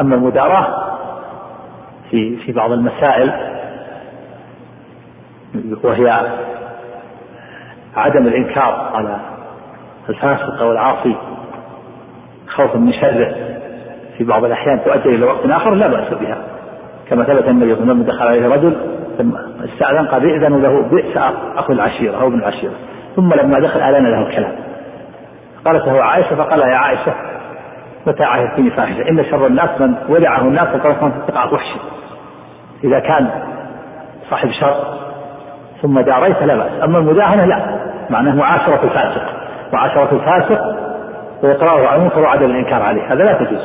أما 0.00 0.14
المداراة 0.14 0.98
في 2.10 2.36
في 2.36 2.52
بعض 2.52 2.72
المسائل 2.72 3.32
وهي 5.84 6.26
عدم 7.96 8.26
الإنكار 8.26 8.90
على 8.94 9.20
الفاسق 10.08 10.60
أو 10.60 10.72
العاصي 10.72 11.16
خوفا 12.48 12.78
من 12.78 12.92
شره 12.92 13.34
في 14.18 14.24
بعض 14.24 14.44
الأحيان 14.44 14.84
تؤجل 14.84 15.14
إلى 15.14 15.24
وقت 15.26 15.46
آخر 15.46 15.70
لا 15.74 15.86
بأس 15.86 16.14
بها. 16.14 16.38
كما 17.10 17.24
ثبت 17.24 17.48
النبي 17.48 17.74
صلى 17.74 17.82
الله 17.82 17.92
عليه 17.92 18.02
وسلم 18.02 18.02
دخل 18.02 18.26
عليه 18.26 18.48
رجل 18.48 18.76
استأذن 19.64 20.06
قال 20.06 20.30
ائذن 20.30 20.62
له 20.62 20.82
بئس 20.82 21.16
أخو 21.56 21.72
العشيرة 21.72 22.20
أو 22.20 22.28
ابن 22.28 22.38
العشيرة. 22.38 22.72
ثم 23.16 23.34
لما 23.34 23.60
دخل 23.60 23.80
أعلن 23.80 24.06
له 24.06 24.28
الكلام 24.28 24.52
قالت 25.64 25.86
له 25.86 26.02
عائشة 26.02 26.36
فقال 26.36 26.60
يا 26.60 26.76
عائشة 26.76 27.12
متى 28.06 28.24
عهدتني 28.24 28.70
فاحشة؟ 28.70 29.08
إن 29.08 29.24
شر 29.24 29.46
الناس 29.46 29.80
من 29.80 29.94
ودعه 30.08 30.40
الناس 30.40 30.68
وطرف 30.74 31.02
من 31.02 31.12
تقع 31.28 31.52
وحشي. 31.52 31.78
إذا 32.84 32.98
كان 32.98 33.30
صاحب 34.30 34.50
شر 34.50 34.76
ثم 35.82 36.00
داريت 36.00 36.42
لا 36.42 36.56
بأس. 36.56 36.82
أما 36.84 36.98
المداهنة 36.98 37.44
لا. 37.44 37.78
معناه 38.10 38.34
معاشرة 38.34 38.80
الفاسق. 38.84 39.22
معاشرة 39.72 40.08
الفاسق 40.12 40.60
وإقراره 41.42 41.86
على 41.86 41.96
المنكر 41.96 42.20
وعدم 42.20 42.44
الإنكار 42.44 42.82
عليه. 42.82 43.12
هذا 43.12 43.24
لا 43.24 43.32
تجوز. 43.32 43.62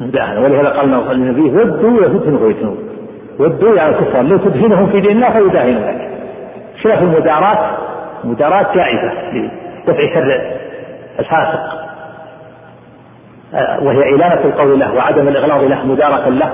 مداهنة 0.00 0.40
ولهذا 0.40 0.68
قال 0.68 1.12
النبي 1.12 1.50
ودوا 1.50 2.06
يفتنوا 2.06 2.40
ويتنون 2.40 2.78
ودوا 3.42 3.76
يعني 3.76 3.94
كفار 3.94 4.22
لو 4.22 4.36
تدهنهم 4.36 4.86
في 4.86 5.00
دين 5.00 5.10
الله 5.10 5.30
فيداهن 5.30 5.76
لك. 5.76 6.10
خلاف 6.82 7.02
المداراة؟ 7.02 7.70
مداراة 8.24 8.66
جائزة 8.74 9.12
لدفع 9.32 10.14
شر 10.14 10.40
الفاسق. 11.18 11.82
وهي 13.82 14.14
إلانة 14.14 14.40
القول 14.44 14.80
له 14.80 14.94
وعدم 14.94 15.28
الإغلاظ 15.28 15.64
له 15.64 15.86
مدارة 15.86 16.28
له. 16.28 16.50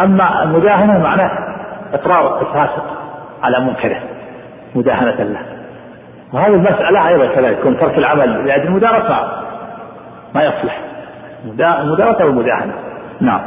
أما 0.00 0.42
المداهنة 0.42 0.98
معناه 0.98 1.30
إقرار 1.94 2.40
الفاسق 2.40 2.84
على 3.42 3.60
منكره 3.60 4.00
مداهنة 4.74 5.22
له. 5.22 5.40
وهذه 6.32 6.54
المسألة 6.54 7.08
أيضا 7.08 7.26
كذلك 7.26 7.58
يكون 7.58 7.78
ترك 7.78 7.98
العمل 7.98 8.46
لأجل 8.46 8.66
المدارة 8.66 9.08
ما 9.08 9.42
ما 10.34 10.44
يصلح. 10.44 10.80
أو 12.20 12.28
المداهنة 12.28 12.72
نعم. 13.20 13.40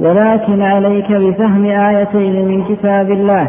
ولكن 0.00 0.62
عليك 0.62 1.12
بفهم 1.12 1.64
آيتين 1.64 2.48
من 2.48 2.64
كتاب 2.64 3.10
الله. 3.10 3.48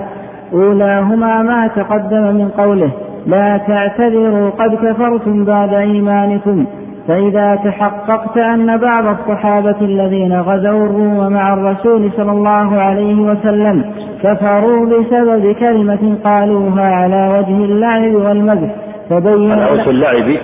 أولاهما 0.54 1.41
ما 1.41 1.68
تقدم 1.68 2.36
من 2.36 2.50
قوله 2.58 2.91
لا 3.28 3.58
تعتذروا 3.58 4.50
قد 4.50 4.76
كفرتم 4.76 5.45
بعد 5.45 5.74
إيمانكم 5.74 6.66
فإذا 7.08 7.56
تحققت 7.56 8.38
أن 8.38 8.78
بعض 8.78 9.06
الصحابة 9.06 9.76
الذين 9.82 10.39
غزوا 10.39 10.86
الروم 10.86 11.34
مع 11.34 11.54
الرسول 11.54 12.12
صلى 12.18 12.32
الله 12.32 12.82
عليه 12.82 13.16
وسلم 13.16 13.86
كفروا 14.24 14.86
بسبب 14.86 15.56
كلمة 15.56 16.16
قالوها 16.24 16.95
على 16.95 17.28
وجه 17.38 17.66
اللعب 17.66 18.14
والمزح 18.14 18.70
تبين 19.10 19.52
على 19.52 19.72
وجه 19.72 19.89
اللعب. 19.89 20.38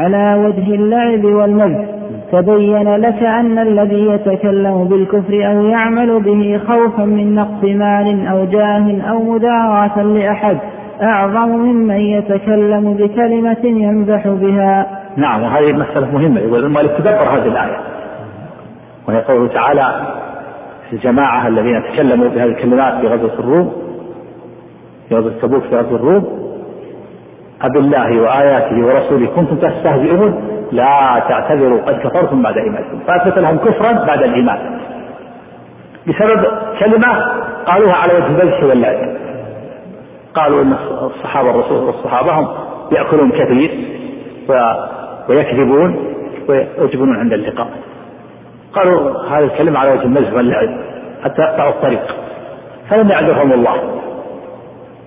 على 0.00 0.44
وجه 0.44 0.74
اللعب 0.74 1.24
والمزح 1.24 1.99
تبين 2.32 2.96
لك 2.96 3.22
أن 3.22 3.58
الذي 3.58 4.06
يتكلم 4.06 4.84
بالكفر 4.84 5.34
أو 5.34 5.64
يعمل 5.64 6.22
به 6.22 6.60
خوفا 6.68 7.04
من 7.04 7.34
نقص 7.34 7.64
مال 7.64 8.26
أو 8.26 8.44
جاه 8.44 9.10
أو 9.10 9.22
مداراة 9.22 10.02
لأحد 10.02 10.58
أعظم 11.02 11.48
ممن 11.48 12.00
يتكلم 12.00 12.94
بكلمة 12.94 13.64
يمزح 13.64 14.28
بها. 14.28 14.86
نعم 15.16 15.42
وهذه 15.42 15.72
مسألة 15.72 16.12
مهمة. 16.12 16.40
يقول 16.40 16.64
المؤلف 16.64 16.92
تدبر 16.98 17.22
هذه 17.22 17.46
الآية. 17.46 17.76
وهي 19.08 19.18
قوله 19.18 19.48
تعالى 19.48 20.06
في 20.90 20.96
الجماعة 20.96 21.48
الذين 21.48 21.82
تكلموا 21.82 22.28
بهذه 22.28 22.48
الكلمات 22.48 23.00
في 23.00 23.06
غزوة 23.06 23.34
الروم 23.38 23.72
في 25.08 25.14
غزوة 25.14 25.32
تبوك 25.42 25.62
في 25.62 25.76
غزوة 25.76 25.96
الروم 25.96 26.39
أبالله 27.62 28.20
وآياته 28.20 28.86
ورسوله 28.86 29.26
كنتم 29.26 29.56
تستهزئون؟ 29.56 30.42
لا 30.72 31.22
تعتذروا 31.28 31.80
قد 31.82 31.98
كفرتم 31.98 32.42
بعد 32.42 32.56
إيمانكم. 32.56 32.98
فأثبت 33.06 33.38
لهم 33.38 33.56
كفرا 33.58 33.92
بعد 33.92 34.22
الإيمان. 34.22 34.80
بسبب 36.06 36.46
كلمة 36.78 37.08
قالوها 37.66 37.94
على 37.94 38.14
وجه 38.14 38.26
البذح 38.26 38.64
واللعب 38.64 39.16
قالوا 40.34 40.62
إن 40.62 40.74
الصحابة 41.02 41.50
الرسول 41.50 41.84
والصحابة 41.84 42.32
هم 42.32 42.48
يأكلون 42.92 43.30
كثير 43.30 43.70
ويكذبون 45.28 46.14
ويجبنون 46.48 47.16
عند 47.16 47.32
اللقاء. 47.32 47.68
قالوا 48.72 49.26
هذه 49.30 49.44
الكلمة 49.44 49.78
على 49.78 49.90
وجه 49.90 50.02
المزح 50.02 50.32
واللعب 50.32 50.68
حتى 51.24 51.42
يقطعوا 51.42 51.70
الطريق. 51.70 52.16
فلم 52.90 53.10
يعذرهم 53.10 53.52
الله. 53.52 53.76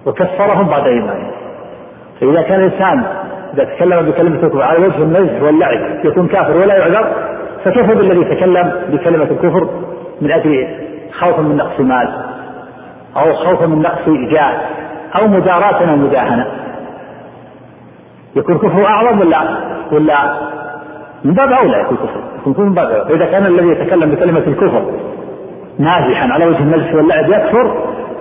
وكفرهم 0.05 0.67
بعد 0.67 0.87
إيمانهم. 0.87 1.31
فإذا 2.23 2.41
كان 2.41 2.59
الإنسان 2.59 3.03
إذا 3.53 3.63
تكلم 3.63 4.01
بكلمة 4.01 4.35
الكفر 4.35 4.61
على 4.61 4.79
وجه 4.85 4.97
المزح 4.97 5.41
واللعب 5.41 6.05
يكون 6.05 6.27
كافر 6.27 6.57
ولا 6.57 6.75
يعذر 6.77 7.07
فكيف 7.65 7.97
بالذي 7.97 8.21
يتكلم 8.21 8.71
بكلمة 8.89 9.23
الكفر 9.23 9.67
من 10.21 10.31
أجل 10.31 10.67
خوفا 11.19 11.41
من 11.41 11.57
نقص 11.57 11.79
مال 11.79 12.09
أو 13.17 13.33
خوفا 13.33 13.65
من 13.65 13.81
نقص 13.81 14.09
جاه 14.31 14.53
أو 15.15 15.27
مداراة 15.27 15.89
أو 15.91 15.95
مداهنة 15.95 16.47
يكون 18.35 18.57
كفره 18.57 18.85
أعظم 18.85 19.19
ولا 19.19 19.37
ولا 19.91 20.33
من 21.23 21.33
باب 21.33 21.51
أولى 21.51 21.81
يكون 21.81 21.97
كفر؟ 21.97 22.51
يكون 22.51 22.65
من 22.65 22.73
باب 22.73 22.91
أولى. 22.91 23.05
فإذا 23.05 23.25
كان 23.25 23.45
الذي 23.45 23.67
يتكلم 23.67 24.11
بكلمة 24.11 24.43
الكفر 24.47 24.85
نازحا 25.79 26.27
على 26.27 26.45
وجه 26.45 26.59
المزح 26.59 26.93
واللعب 26.93 27.29
يكفر 27.29 27.77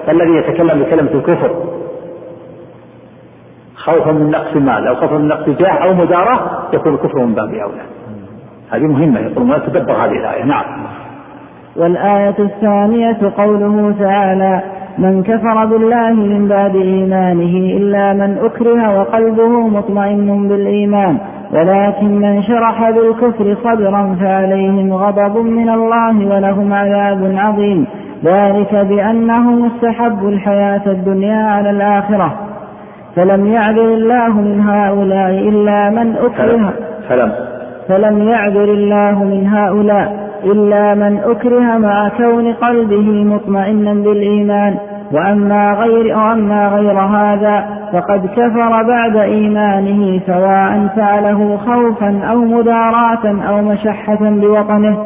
فالذي 0.07 0.36
يتكلم 0.36 0.82
بكلمة 0.82 1.11
الكفر 1.14 1.50
خوفا 3.85 4.12
من 4.12 4.30
نقص 4.30 4.57
مال 4.57 4.87
أو 4.87 4.95
خوفا 4.95 5.18
من 5.18 5.28
نقص 5.28 5.49
جاه 5.49 5.72
أو 5.72 5.95
مداراة 5.95 6.41
يكون 6.72 6.95
الكفر 6.95 7.24
من 7.24 7.35
باب 7.35 7.55
أولى. 7.55 7.83
هذه 8.70 8.87
مهمة 8.87 9.20
يقول 9.20 9.47
ما 9.47 9.59
تدبر 9.59 9.93
هذه 9.93 10.12
الآية. 10.12 10.45
نعم. 10.45 10.64
والآية 11.76 12.35
الثانية 12.39 13.18
قوله 13.37 13.95
تعالى 14.01 14.62
من 14.99 15.22
كفر 15.22 15.64
بالله 15.64 16.12
من 16.12 16.49
بعد 16.49 16.76
إيمانه 16.76 17.76
إلا 17.76 18.12
من 18.12 18.39
أكره 18.39 19.01
وقلبه 19.01 19.68
مطمئن 19.68 20.49
بالإيمان 20.49 21.18
ولكن 21.53 22.20
من 22.20 22.43
شرح 22.43 22.91
بالكفر 22.91 23.57
صدرا 23.64 24.16
فعليهم 24.20 24.93
غضب 24.93 25.37
من 25.37 25.68
الله 25.68 26.26
ولهم 26.26 26.72
عذاب 26.72 27.35
عظيم. 27.37 27.87
ذلك 28.24 28.74
بأنهم 28.74 29.70
استحبوا 29.70 30.28
الحياة 30.28 30.83
الدنيا 30.87 31.45
على 31.45 31.70
الآخرة. 31.70 32.51
فلم 33.17 33.47
يعذر 33.47 33.95
الله 33.95 34.41
من 34.41 34.61
هؤلاء 34.61 35.31
إلا 35.31 35.91
من 35.91 36.17
أكره. 36.17 36.73
فلم 37.09 37.33
فلم 37.89 38.29
يعذر 38.29 38.65
الله 38.65 39.25
من 39.25 39.47
هؤلاء 39.47 40.31
إلا 40.45 40.95
من 40.95 41.19
أكره 41.19 41.79
مع 41.79 42.09
كون 42.09 42.53
قلبه 42.53 43.25
مطمئنا 43.25 43.93
بالإيمان. 43.93 44.77
وأما 45.13 45.73
غير 45.73 46.17
وأما 46.17 46.69
غير 46.69 46.99
هذا 47.01 47.65
فقد 47.93 48.27
كفر 48.27 48.83
بعد 48.83 49.17
إيمانه 49.17 50.21
سواء 50.27 50.89
فعله 50.97 51.57
خوفا 51.57 52.21
أو 52.31 52.37
مداراة 52.37 53.25
أو 53.49 53.63
مشحة 53.63 54.19
بوطنه 54.21 54.97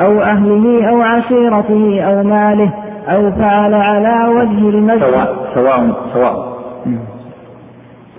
أو 0.00 0.20
أهله 0.20 0.88
أو 0.90 1.02
عشيرته 1.02 2.02
أو 2.02 2.22
ماله 2.22 2.70
أو 3.08 3.30
فعل 3.30 3.74
على 3.74 4.28
وجه 4.28 4.68
المسجد 4.68 5.00
سواء 5.00 5.34
سواء 5.54 5.90
سواء. 6.14 6.52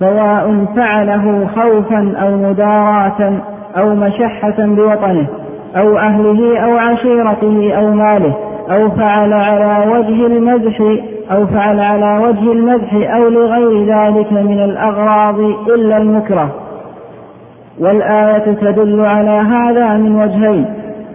سواء 0.04 0.64
فعله 0.76 1.46
خوفا 1.46 2.14
أو 2.22 2.36
مداراة 2.36 3.32
أو 3.76 3.94
مشحة 3.94 4.54
بوطنه 4.58 5.26
أو 5.76 5.98
أهله 5.98 6.58
أو 6.58 6.76
عشيرته 6.76 7.72
أو 7.78 7.90
ماله 7.90 8.34
أو 8.70 8.90
فعل 8.90 9.32
على 9.32 9.90
وجه 9.90 10.26
المدح 10.26 10.80
أو 11.32 11.46
فعل 11.46 11.80
على 11.80 12.26
وجه 12.26 12.52
المدح 12.52 12.94
أو 12.94 13.28
لغير 13.28 13.84
ذلك 13.84 14.32
من 14.32 14.64
الأغراض 14.64 15.40
إلا 15.74 15.96
المكره. 15.96 16.48
والآية 17.80 18.54
تدل 18.54 19.04
على 19.04 19.30
هذا 19.30 19.96
من 19.96 20.16
وجهين. 20.16 20.66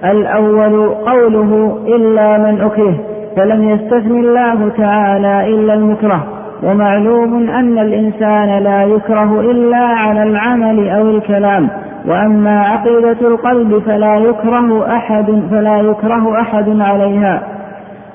الأول 0.05 0.89
قوله 0.89 1.79
إلا 1.87 2.37
من 2.37 2.61
أكره 2.61 2.93
فلم 3.35 3.69
يستثن 3.69 4.19
الله 4.19 4.71
تعالى 4.77 5.55
إلا 5.55 5.73
المكره. 5.73 6.38
ومعلوم 6.63 7.49
أن 7.49 7.77
الإنسان 7.79 8.63
لا 8.63 8.83
يكره 8.83 9.39
إلا 9.39 9.77
على 9.77 10.23
العمل 10.23 10.89
أو 10.89 11.09
الكلام 11.09 11.69
وأما 12.07 12.61
عقيدة 12.61 13.27
القلب 13.27 13.79
فلا 13.85 14.15
يكره 14.15 14.95
أحد 14.95 15.43
فلا 15.51 15.77
يكره 15.77 16.41
أحد 16.41 16.79
عليها. 16.81 17.41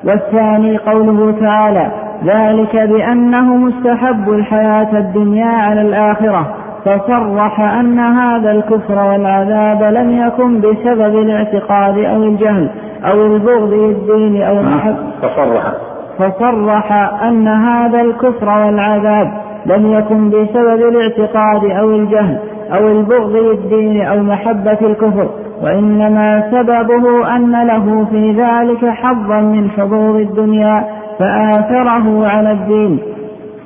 والثاني 0.05 0.79
قوله 0.79 1.35
تعالى 1.41 1.91
ذلك 2.25 2.77
بأنه 2.77 3.57
مستحب 3.57 4.29
الحياة 4.29 4.99
الدنيا 4.99 5.47
على 5.47 5.81
الآخرة 5.81 6.55
فصرح 6.85 7.61
أن 7.61 7.99
هذا 7.99 8.51
الكفر 8.51 8.99
والعذاب 8.99 9.83
لم 9.83 10.27
يكن 10.27 10.61
بسبب 10.61 11.19
الاعتقاد 11.19 11.99
أو 11.99 12.23
الجهل 12.23 12.71
أو 13.05 13.27
البغض 13.27 13.73
للدين 13.73 14.43
أو 14.43 14.61
المحب 14.61 14.97
فصرح 15.23 15.73
فصرح 16.19 16.93
أن 17.23 17.49
هذا 17.49 18.01
الكفر 18.01 18.49
والعذاب 18.49 19.33
لم 19.67 19.93
يكن 19.93 20.31
بسبب 20.31 20.83
الاعتقاد 20.89 21.65
أو 21.65 21.91
الجهل 21.91 22.39
أو 22.73 22.89
البغض 22.89 23.37
للدين 23.37 24.07
أو 24.07 24.19
محبة 24.23 24.79
الكفر 24.83 25.29
وإنما 25.63 26.51
سببه 26.51 27.37
أن 27.37 27.67
له 27.67 28.07
في 28.11 28.33
ذلك 28.33 28.85
حظا 28.85 29.41
من 29.41 29.71
حظوظ 29.71 30.17
الدنيا 30.17 30.85
فآثره 31.19 32.27
على 32.27 32.53
الدين. 32.53 32.99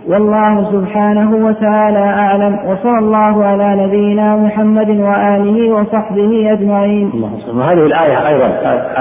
والله 0.09 0.73
سبحانه 0.73 1.47
وتعالى 1.47 1.99
أعلم 1.99 2.59
وصلى 2.67 2.99
الله 2.99 3.45
على 3.45 3.87
نبينا 3.87 4.37
محمد 4.37 4.91
وآله 4.91 5.75
وصحبه 5.75 6.53
أجمعين. 6.53 7.13
وهذه 7.55 7.87
الآية 7.87 8.29
أيضا 8.29 8.47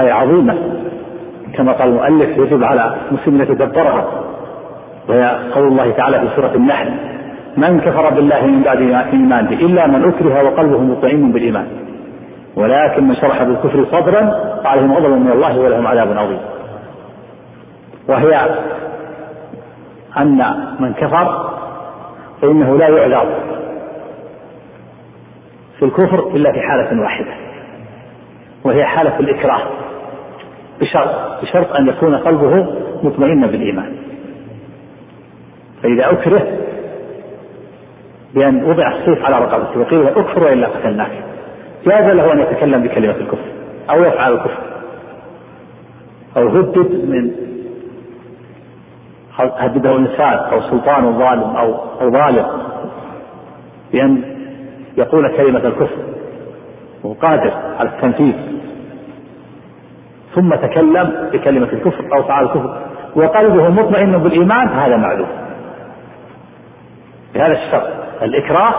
آية 0.00 0.12
عظيمة. 0.12 0.54
كما 1.58 1.72
قال 1.72 1.88
المؤلف 1.88 2.38
يجب 2.38 2.64
على 2.64 2.96
المسلم 3.10 3.34
أن 3.34 3.40
يتدبرها 3.40 4.04
وهي 5.08 5.38
قول 5.54 5.68
الله 5.68 5.90
تعالى 5.90 6.20
في 6.20 6.26
سورة 6.36 6.54
النحل 6.54 6.90
من 7.56 7.80
كفر 7.80 8.10
بالله 8.10 8.46
من 8.46 8.62
بعد 8.62 8.80
إيمانه 9.12 9.50
إلا 9.50 9.86
من 9.86 10.08
أكره 10.08 10.42
وقلبه 10.42 10.78
مطمئن 10.78 11.32
بالإيمان 11.32 11.66
ولكن 12.56 13.08
من 13.08 13.16
شرح 13.16 13.42
بالكفر 13.42 13.84
صدرا 13.84 14.54
فعليهم 14.64 14.92
غضب 14.92 15.10
من 15.10 15.32
الله 15.32 15.58
ولهم 15.58 15.86
عذاب 15.86 16.18
عظيم. 16.18 16.40
وهي 18.08 18.48
أن 20.18 20.54
من 20.80 20.92
كفر 20.92 21.50
فإنه 22.42 22.76
لا 22.76 22.88
يعذر 22.88 23.26
في 25.78 25.84
الكفر 25.84 26.30
إلا 26.34 26.52
في 26.52 26.60
حالة 26.60 27.02
واحدة 27.02 27.30
وهي 28.64 28.84
حالة 28.84 29.18
الإكراه. 29.20 29.62
بشرط 30.80 31.42
بشرط 31.42 31.76
أن 31.76 31.88
يكون 31.88 32.14
قلبه 32.14 32.66
مطمئنا 33.02 33.46
بالإيمان. 33.46 33.96
فإذا 35.82 36.12
أكره 36.12 36.58
بأن 38.34 38.64
وضع 38.64 38.92
السيف 38.94 39.24
على 39.24 39.38
رقبته 39.38 39.80
وقيل 39.80 40.06
اكفر 40.06 40.44
وإلا 40.44 40.68
قتلناك 40.68 41.10
جاز 41.86 42.04
له 42.04 42.32
أن 42.32 42.40
يتكلم 42.40 42.82
بكلمة 42.82 43.16
الكفر 43.16 43.48
أو 43.90 43.96
يفعل 43.96 44.32
الكفر. 44.32 44.62
أو 46.36 46.48
هدد 46.48 47.04
من 47.08 47.30
هدده 49.38 49.96
إنسان 49.96 50.34
أو 50.38 50.60
سلطان 50.60 51.18
ظالم 51.18 51.56
أو 51.56 51.74
أو 52.00 52.10
ظالم 52.10 52.46
بأن 53.92 54.22
يقول 54.98 55.36
كلمة 55.36 55.58
الكفر. 55.58 55.96
وهو 57.04 57.14
قادر 57.14 57.52
على 57.78 57.88
التنفيذ. 57.88 58.34
ثم 60.38 60.54
تكلم 60.54 61.30
بكلمة 61.32 61.68
الكفر 61.72 62.04
أو 62.16 62.22
فعل 62.22 62.44
الكفر. 62.44 62.76
وقلبه 63.16 63.68
مطمئن 63.68 64.18
بالإيمان 64.18 64.68
هذا 64.68 64.96
معلوم. 64.96 65.28
بهذا 67.34 67.52
الشرط. 67.52 67.82
الإكراه 68.22 68.74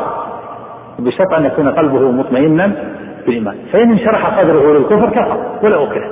بشرط 0.99 1.33
أن 1.33 1.45
يكون 1.45 1.69
قلبه 1.69 2.11
مطمئنا 2.11 2.71
بالإيمان. 3.25 3.57
فإن 3.73 3.91
انشرح 3.91 4.41
صدره 4.41 4.73
للكفر 4.73 5.09
كفر 5.09 5.37
ولا 5.63 5.83
أكره. 5.83 6.11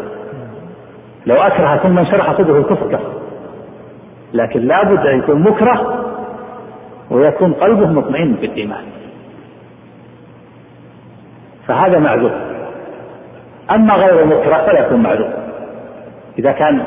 لو 1.25 1.35
أكره 1.35 1.77
ثم 1.77 1.97
انشرح 1.97 2.37
صدره 2.37 2.57
للكفر 2.57 2.87
كفر. 2.87 3.11
لكن 4.33 4.59
لابد 4.59 5.05
أن 5.05 5.19
يكون 5.19 5.41
مكره 5.41 6.05
ويكون 7.11 7.53
قلبه 7.53 7.87
مطمئن 7.87 8.33
بالإيمان. 8.33 8.83
فهذا 11.67 11.99
معذور 11.99 12.31
أما 13.71 13.93
غير 13.93 14.25
مكره 14.25 14.65
فلا 14.65 14.79
يكون 14.79 15.03
معذور 15.03 15.29
إذا 16.39 16.51
كان 16.51 16.83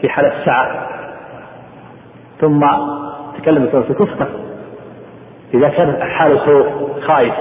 في 0.00 0.08
حالة 0.08 0.44
سعة 0.44 0.88
ثم 2.40 2.60
تكلم 3.38 3.64
بكلمة 3.64 3.84
الكفر. 3.90 4.26
إذا 5.54 5.68
كان 5.68 6.02
حال 6.02 6.40
خوف 6.40 6.66
خايف 7.04 7.34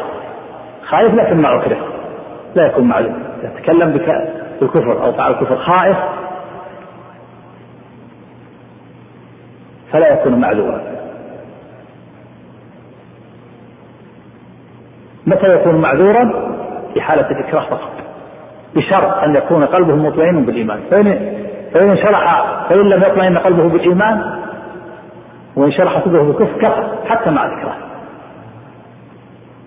خايف 0.84 1.13
لكن 1.13 1.41
ما 1.41 1.55
أكره 1.55 1.78
لا 2.55 2.65
يكون 2.65 2.84
معذور 2.84 3.13
إذا 3.43 3.51
تكلم 3.61 3.91
بالكفر 4.59 5.03
أو 5.03 5.11
فعل 5.11 5.32
الكفر 5.32 5.57
خائف 5.57 5.97
فلا 9.91 10.13
يكون 10.13 10.39
معذورا 10.39 10.82
متى 15.28 15.55
يكون 15.55 15.76
معذورا؟ 15.76 16.51
في 16.93 17.01
حالة 17.01 17.32
الإكراه 17.32 17.69
فقط. 17.69 18.11
بشرط 18.76 19.24
أن 19.24 19.36
يكون 19.36 19.65
قلبه 19.65 19.95
مطمئن 19.95 20.45
بالإيمان. 20.45 20.80
فإن 20.91 21.36
فإن 21.74 21.97
شرح 21.97 22.45
فإن 22.69 22.89
لم 22.89 23.03
يطمئن 23.03 23.38
قلبه 23.38 23.69
بالإيمان 23.69 24.39
وإن 25.55 25.72
شرح 25.72 26.05
صدره 26.05 26.24
بالكفر 26.24 26.57
كفر 26.61 26.84
حتى 27.09 27.30
مع 27.30 27.45
الإكراه. 27.45 27.76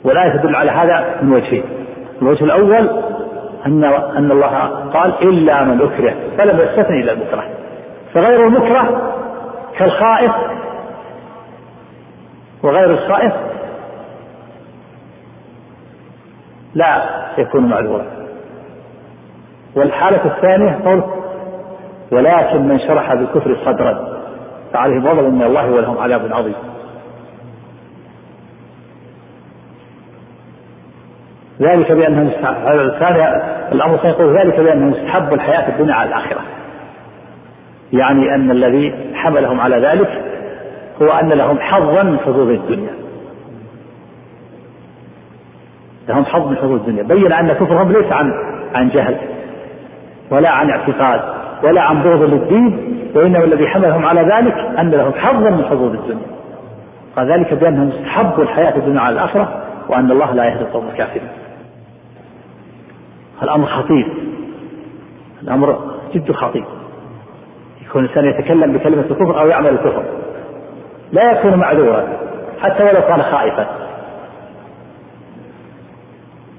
والآية 0.05 0.37
تدل 0.37 0.57
على 0.57 0.71
هذا 0.71 1.17
من 1.23 1.33
وجهين. 1.33 1.65
الوجه 2.23 2.45
الأول 2.45 2.91
أن 3.67 3.85
أن 4.17 4.31
الله 4.31 4.69
قال 4.95 5.15
إلا 5.23 5.65
من 5.65 5.81
أكره 5.81 6.15
فلم 6.39 6.61
يستثني 6.61 7.01
إلا 7.01 7.13
المكره. 7.13 7.45
فغير 8.15 8.47
المكره 8.47 9.13
كالخائف 9.79 10.33
وغير 12.63 12.91
الخائف 12.91 13.33
لا 16.75 17.03
يكون 17.39 17.67
معذورا. 17.67 18.05
والحالة 19.77 20.25
الثانية 20.25 20.79
قول 20.85 21.03
ولكن 22.13 22.69
من 22.69 22.79
شرح 22.79 23.15
بالكفر 23.15 23.57
صدرا. 23.65 24.15
فعليهم 24.73 25.07
غضب 25.07 25.33
من 25.33 25.43
الله 25.43 25.71
ولهم 25.71 25.99
عذاب 25.99 26.33
عظيم. 26.33 26.55
ذلك 31.61 31.93
بأنهم 31.93 32.31
الثاني 32.67 33.29
الأمر 33.73 33.95
الثاني 33.95 34.15
يقول 34.15 34.39
ذلك 34.39 34.61
بأنهم 34.61 34.95
استحبوا 34.95 35.35
الحياة 35.35 35.69
الدنيا 35.69 35.95
على 35.95 36.09
الآخرة. 36.09 36.41
يعني 37.93 38.35
أن 38.35 38.51
الذي 38.51 39.15
حملهم 39.15 39.61
على 39.61 39.77
ذلك 39.77 40.23
هو 41.03 41.09
أن 41.09 41.29
لهم 41.29 41.59
حظا 41.59 42.03
من 42.03 42.19
حظوظ 42.19 42.49
الدنيا. 42.49 42.95
لهم 46.09 46.25
حظ 46.25 46.49
من 46.49 46.57
حظوظ 46.57 46.81
الدنيا. 46.81 47.03
بين 47.03 47.33
أن 47.33 47.53
كفرهم 47.53 47.93
ليس 47.93 48.13
عن 48.13 48.33
عن 48.75 48.89
جهل. 48.89 49.34
ولا 50.31 50.51
عن 50.51 50.71
اعتقاد 50.71 51.21
ولا 51.63 51.81
عن 51.81 52.03
بغض 52.03 52.23
للدين 52.23 52.95
وإنما 53.15 53.45
الذي 53.45 53.67
حملهم 53.67 54.07
على 54.07 54.21
ذلك 54.21 54.79
أن 54.79 54.91
لهم 54.91 55.13
حظا 55.13 55.51
من 55.51 55.65
حظوظ 55.65 55.95
الدنيا. 55.95 56.27
قال 57.17 57.33
ذلك 57.33 57.55
بأنهم 57.55 57.89
استحبوا 57.89 58.45
الحياة 58.45 58.77
الدنيا 58.77 59.01
على 59.01 59.15
الآخرة 59.15 59.63
وأن 59.89 60.11
الله 60.11 60.35
لا 60.35 60.45
يهدي 60.45 60.61
القوم 60.61 60.89
الكافرين. 60.89 61.29
الأمر 63.43 63.67
خطير. 63.67 64.07
الأمر 65.43 65.79
جد 66.15 66.33
خطير. 66.33 66.65
يكون 67.87 68.05
الإنسان 68.05 68.25
يتكلم 68.25 68.73
بكلمة 68.73 69.05
الكفر 69.11 69.41
أو 69.41 69.47
يعمل 69.47 69.69
الكفر. 69.69 70.05
لا 71.13 71.33
يكون 71.33 71.55
معذورا 71.55 72.07
حتى 72.63 72.85
ولو 72.85 73.01
كان 73.01 73.23
خائفا. 73.23 73.67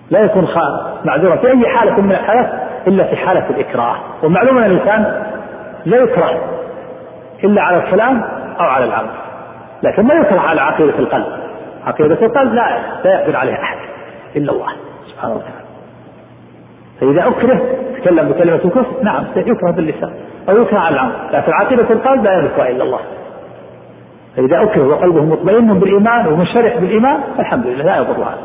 لا 0.09 0.20
يكون 0.20 0.47
معذورا. 1.05 1.36
في 1.36 1.47
أي 1.47 1.78
حالة 1.78 2.01
من 2.01 2.11
الحالات 2.11 2.64
إلا 2.88 3.03
في 3.03 3.15
حالة 3.15 3.49
الإكراه. 3.49 3.95
ومعلوم 4.23 4.57
أن 4.57 4.71
الإنسان 4.71 5.23
لا 5.86 5.97
يكره 5.97 6.39
إلا 7.43 7.61
على 7.61 7.77
الكلام 7.77 8.23
أو 8.59 8.65
على 8.65 8.86
العمل 8.86 9.09
لكن 9.83 10.03
ما 10.03 10.13
يكره 10.13 10.39
على 10.39 10.61
عقيدة 10.61 10.99
القلب. 10.99 11.25
عقيدة 11.86 12.25
القلب 12.25 12.53
لا 12.53 12.79
لا 13.05 13.21
يقدر 13.21 13.38
عليها 13.38 13.61
أحد 13.61 13.77
إلا 14.36 14.51
الله 14.51 14.67
سبحانه 15.11 15.33
وتعالى. 15.33 15.65
فإذا 17.01 17.27
أكره 17.27 17.61
تكلم 17.97 18.29
بكلمة 18.29 18.55
الكفر 18.55 19.03
نعم 19.03 19.23
يكره 19.36 19.71
باللسان 19.71 20.13
أو 20.49 20.61
يكره 20.61 20.79
على 20.79 20.95
العمل 20.95 21.13
لكن 21.31 21.51
عقيدة 21.53 21.89
القلب 21.89 22.23
لا 22.23 22.33
يملكها 22.33 22.69
إلا 22.69 22.83
الله. 22.83 22.99
فإذا 24.36 24.63
أكره 24.63 24.88
وقلبه 24.88 25.23
مطمئن 25.23 25.79
بالإيمان 25.79 26.27
ومنشرح 26.27 26.77
بالإيمان 26.77 27.19
الحمد 27.39 27.67
لله 27.67 27.83
لا 27.83 27.97
يضر 27.97 28.23
هذا 28.23 28.38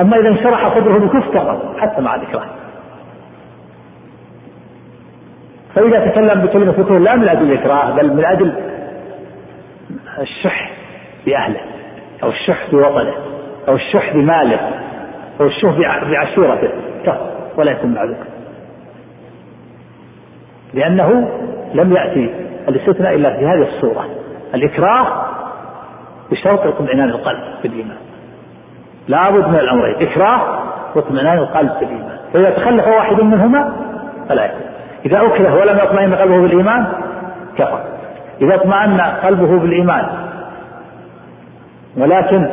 أما 0.00 0.16
إذا 0.16 0.28
انشرح 0.28 0.78
صدره 0.78 0.98
بالكفر 0.98 1.58
حتى 1.78 2.00
مع 2.00 2.14
الإكراه. 2.14 2.44
فإذا 5.74 6.06
تكلم 6.06 6.40
بكلمة 6.40 6.70
الكفر 6.70 6.98
لا 6.98 7.16
من 7.16 7.28
أجل 7.28 7.52
الإكراه 7.52 7.90
بل 7.90 8.12
من 8.12 8.24
أجل 8.24 8.52
الشح 10.20 10.70
بأهله 11.26 11.60
أو 12.22 12.28
الشح 12.28 12.70
بوطنه 12.72 13.14
أو 13.68 13.74
الشح 13.74 14.12
بماله 14.12 14.60
أو 15.40 15.46
الشح 15.46 15.78
بعشيرته 16.10 16.70
ولا 17.56 17.72
يكون 17.72 17.94
معذور 17.94 18.26
لأنه 20.74 21.28
لم 21.74 21.92
يأتي 21.92 22.34
الاستثناء 22.68 23.14
إلا 23.14 23.36
في 23.36 23.46
هذه 23.46 23.68
الصورة. 23.68 24.06
الإكراه 24.54 25.26
بشرط 26.30 26.60
اطمئنان 26.66 27.08
القلب 27.08 27.42
بالإيمان 27.62 27.96
لابد 29.08 29.48
من 29.48 29.58
الأمرين 29.58 30.08
إكراه 30.08 30.58
واطمئنان 30.94 31.38
القلب 31.38 31.72
بالإيمان 31.80 32.18
فإذا 32.32 32.50
تخلف 32.50 32.86
واحد 32.86 33.20
منهما 33.20 33.72
فلا 34.28 34.44
يكون. 34.44 34.73
إذا 35.06 35.26
أكره 35.26 35.54
ولم 35.54 35.78
يطمئن 35.78 36.14
قلبه 36.14 36.40
بالإيمان 36.40 36.86
كفر. 37.56 37.80
إذا 38.40 38.54
اطمأن 38.54 39.00
قلبه 39.00 39.58
بالإيمان. 39.58 40.06
ولكن 41.96 42.48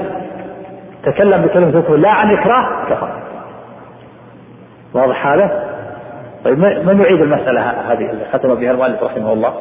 تكلم 1.04 1.42
بكلمة 1.42 1.70
الكفر 1.70 1.96
لا 1.96 2.10
عن 2.10 2.32
إكراه 2.32 2.86
كفر. 2.90 3.10
واضح 4.94 5.28
هذا؟ 5.28 5.72
طيب 6.46 6.60
من 6.60 7.02
يعيد 7.02 7.22
المسألة 7.22 7.62
هذه؟ 7.62 8.10
اللي 8.10 8.26
ختم 8.34 8.56
بها 8.56 8.72
المؤلف 8.72 9.04
رحمه 9.04 9.34
الله؟ 9.34 9.54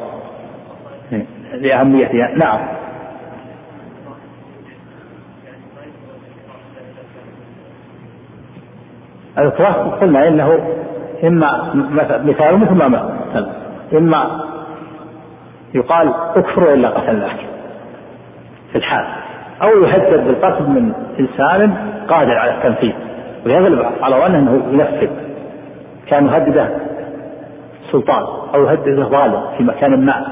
لأهميتها. 1.53 2.31
نعم. 2.35 2.59
الإكراه 9.37 9.73
قلنا 10.01 10.27
إنه 10.27 10.59
إما 11.23 11.73
مثال 12.25 12.57
مثل 12.57 12.73
ما 12.73 12.87
مثل 12.87 13.47
إما 13.97 14.41
يقال 15.73 16.13
اكفر 16.35 16.63
وإلا 16.63 16.89
قتلناك 16.89 17.37
في 18.71 18.77
الحال. 18.77 19.05
أو 19.61 19.83
يهدد 19.83 20.27
بالقتل 20.27 20.63
من 20.63 20.93
إنسان 21.19 21.75
قادر 22.07 22.37
على 22.37 22.51
التنفيذ. 22.51 22.93
ويغلب 23.45 23.85
على 24.01 24.15
ظنه 24.15 24.37
أنه 24.37 24.63
ينفذ. 24.71 25.09
كان 26.07 26.25
يهدده 26.25 26.69
سلطان 27.91 28.23
أو 28.55 28.65
يهدده 28.65 29.03
ظالم 29.03 29.41
في 29.57 29.63
مكان 29.63 30.05
ما. 30.05 30.25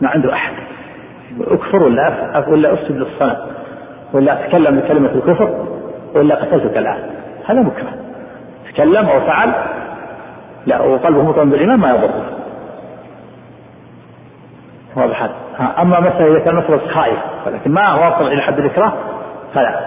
ما 0.00 0.08
عنده 0.08 0.32
أحد. 0.32 0.52
اكفر 1.40 1.82
ولا 1.82 2.44
ولا 2.48 2.74
أسجد 2.74 2.96
للصنم. 2.96 3.36
ولا 4.12 4.44
أتكلم 4.44 4.80
بكلمة 4.80 5.10
الكفر. 5.10 5.66
ولا 6.14 6.34
قتلتك 6.34 6.76
الآن. 6.76 6.98
هذا 7.46 7.60
مكره 7.60 7.92
تكلم 8.72 9.06
أو 9.06 9.20
فعل 9.20 9.54
لا 10.66 10.80
وقلبه 10.80 11.22
مطمئن 11.22 11.50
بالإيمان 11.50 11.78
ما 11.78 11.90
يضره. 11.90 12.24
واضح 14.96 15.28
أما 15.78 16.00
مسألة 16.00 16.26
إذا 16.26 16.38
كان 16.44 16.54
مسألة 16.54 16.94
خائف 16.94 17.18
ولكن 17.46 17.70
ما 17.70 17.94
واصل 17.94 18.26
إلى 18.26 18.42
حد 18.42 18.58
الإكراه 18.58 18.92
فلا 19.54 19.80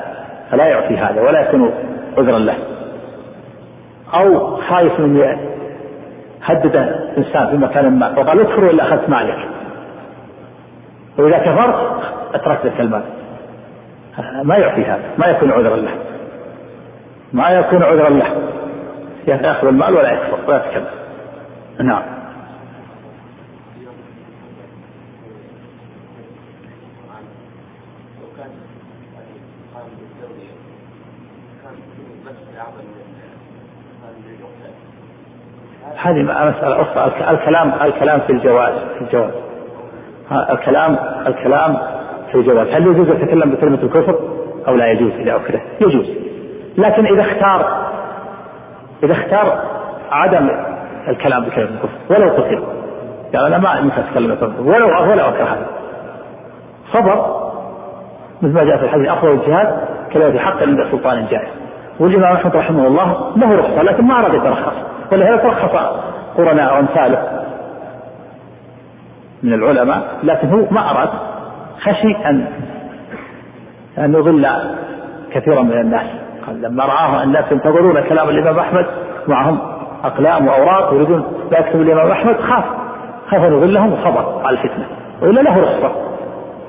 فلا 0.51 0.65
يعطي 0.65 0.97
هذا 0.97 1.21
ولا 1.21 1.41
يكون 1.41 1.71
عذرا 2.17 2.39
له. 2.39 2.55
أو 4.13 4.57
خايف 4.57 4.99
من 4.99 5.37
هدد 6.43 6.75
إنسان 7.17 7.47
في 7.47 7.57
مكان 7.57 7.99
ما 7.99 8.19
وقال 8.19 8.39
اكفر 8.39 8.65
ولا 8.65 8.83
أخذت 8.83 9.09
مالك. 9.09 9.37
وإذا 11.17 11.37
كفرت 11.37 12.03
أتركت 12.33 12.65
لك 12.65 12.79
المال. 12.79 13.03
ما 14.43 14.55
يعطي 14.55 14.85
هذا 14.85 15.03
ما 15.17 15.27
يكون 15.27 15.51
عذرا 15.51 15.75
له. 15.75 15.91
ما 17.33 17.49
يكون 17.49 17.83
عذرا 17.83 18.09
له. 18.09 18.25
يأخذ 19.27 19.67
المال 19.67 19.93
ولا 19.93 20.11
يكفر 20.11 20.39
ولا 20.47 20.65
يتكلم. 20.65 20.85
نعم. 21.79 22.03
هذه 35.97 36.23
مسألة 36.23 36.81
أخرى 36.81 37.31
الكلام 37.31 37.73
الكلام 37.81 38.19
في 38.19 38.33
الجواز 38.33 38.73
في 38.97 39.01
الجواز. 39.01 39.31
الكلام 40.31 40.97
الكلام 41.27 41.77
في 42.31 42.35
الجواز. 42.37 42.67
هل 42.67 42.87
يجوز 42.87 43.09
يتكلم 43.09 43.51
بكلمة 43.51 43.83
الكفر؟ 43.83 44.19
أو 44.67 44.75
لا 44.75 44.91
يجوز 44.91 45.11
إذا 45.11 45.35
أكره 45.35 45.61
يجوز. 45.81 46.05
لكن 46.77 47.05
إذا 47.05 47.21
اختار 47.21 47.86
إذا 49.03 49.13
اختار 49.13 49.63
عدم 50.11 50.49
الكلام 51.07 51.43
بكلمة 51.43 51.69
الكفر 51.69 51.97
ولو 52.09 52.29
قتل. 52.29 52.63
قال 53.35 53.45
أنا 53.45 53.57
ما 53.57 53.79
ينفع 53.79 53.99
أتكلم 53.99 54.35
بكلمة 54.35 54.59
ولو 54.59 55.11
ولو 55.11 55.25
أكره. 55.25 55.57
صبر. 56.93 57.47
مثل 58.41 58.53
ما 58.53 58.63
جاء 58.63 58.77
في 58.77 58.83
الحديث 58.83 59.07
أفضل 59.07 59.29
الجهاد 59.29 59.79
كلمة 60.13 60.39
حق 60.39 60.61
عند 60.61 60.87
سلطان 60.91 61.25
جائر 61.31 61.47
والإمام 61.99 62.35
أحمد 62.35 62.55
رحمه 62.55 62.87
الله 62.87 63.31
له 63.35 63.55
رخصة 63.55 63.81
لكن 63.81 64.03
ما 64.03 64.19
أراد 64.19 64.33
يترخص. 64.33 64.73
ولهذا 65.11 65.37
ترخص 65.37 65.71
قرناء 66.37 66.79
أمثاله 66.79 67.43
من 69.43 69.53
العلماء 69.53 70.01
لكن 70.23 70.49
هو 70.49 70.65
ما 70.71 70.91
أراد 70.91 71.09
خشي 71.81 72.15
أن 72.25 72.45
أن 73.97 74.13
يضل 74.13 74.47
كثيرا 75.31 75.61
من 75.61 75.81
الناس. 75.81 76.26
لما 76.51 76.85
رآه 76.85 77.23
الناس 77.23 77.51
ينتظرون 77.51 78.01
كلام 78.01 78.29
الإمام 78.29 78.59
أحمد 78.59 78.85
معهم 79.27 79.59
أقلام 80.03 80.47
وأوراق 80.47 80.93
يريدون 80.93 81.25
لا 81.51 81.59
يكتب 81.59 81.81
الإمام 81.81 82.11
أحمد 82.11 82.35
خاف. 82.41 82.63
خاف 83.31 83.43
أن 83.43 83.53
يضلهم 83.53 83.93
وصبر 83.93 84.41
على 84.45 84.57
الفتنة. 84.57 84.85
وإلا 85.21 85.41
له 85.41 85.61
رخصة. 85.61 85.91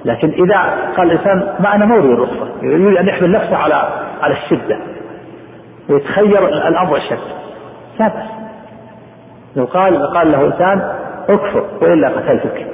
لكن 0.04 0.28
إذا 0.28 0.74
قال 0.96 1.12
الإنسان 1.12 1.54
ما 1.60 1.74
أنا 1.74 1.84
ما 1.84 1.94
أريد 1.94 2.10
الرخصة. 2.10 2.48
يريد 2.62 2.96
أن 2.96 3.08
يحمل 3.08 3.30
نفسه 3.30 3.56
على 3.56 3.88
على 4.22 4.34
الشدة. 4.34 4.78
ويتخير 5.88 6.48
الأمر 6.48 6.96
الشد 6.96 7.18
لا 8.00 8.08
بأس. 8.08 8.28
لو 9.56 9.64
قال 9.64 10.14
قال 10.14 10.32
له 10.32 10.46
إنسان 10.46 10.92
اكفر 11.28 11.64
وإلا 11.82 12.08
قتلتك. 12.08 12.66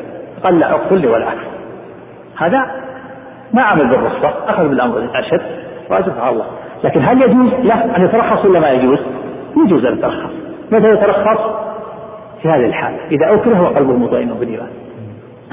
قال 0.45 0.59
لا 0.59 0.79
لي 0.91 1.07
ولا 1.07 1.29
أكفر. 1.29 1.51
هذا 2.37 2.67
ما 3.53 3.63
عمل 3.63 3.87
بالرخصة 3.89 4.33
أخذ 4.49 4.69
بالأمر 4.69 4.99
الأشد 4.99 5.43
واجب 5.91 6.13
على 6.21 6.31
الله. 6.31 6.47
لكن 6.85 7.01
هل 7.01 7.23
يجوز؟ 7.23 7.53
له 7.65 7.97
أن 7.97 8.05
يترخص 8.05 8.45
ولا 8.45 8.61
ما 8.61 8.71
يجوز؟ 8.71 8.99
يجوز 9.57 9.85
أن 9.85 9.99
يترخص. 9.99 10.31
متى 10.73 10.91
يترخص؟ 10.91 11.39
في 12.43 12.49
هذه 12.49 12.67
الحالة. 12.67 12.99
إذا 13.11 13.35
أكره 13.35 13.63
وقلبه 13.63 13.93
مطمئن 13.93 14.35
بالإيمان 14.35 14.69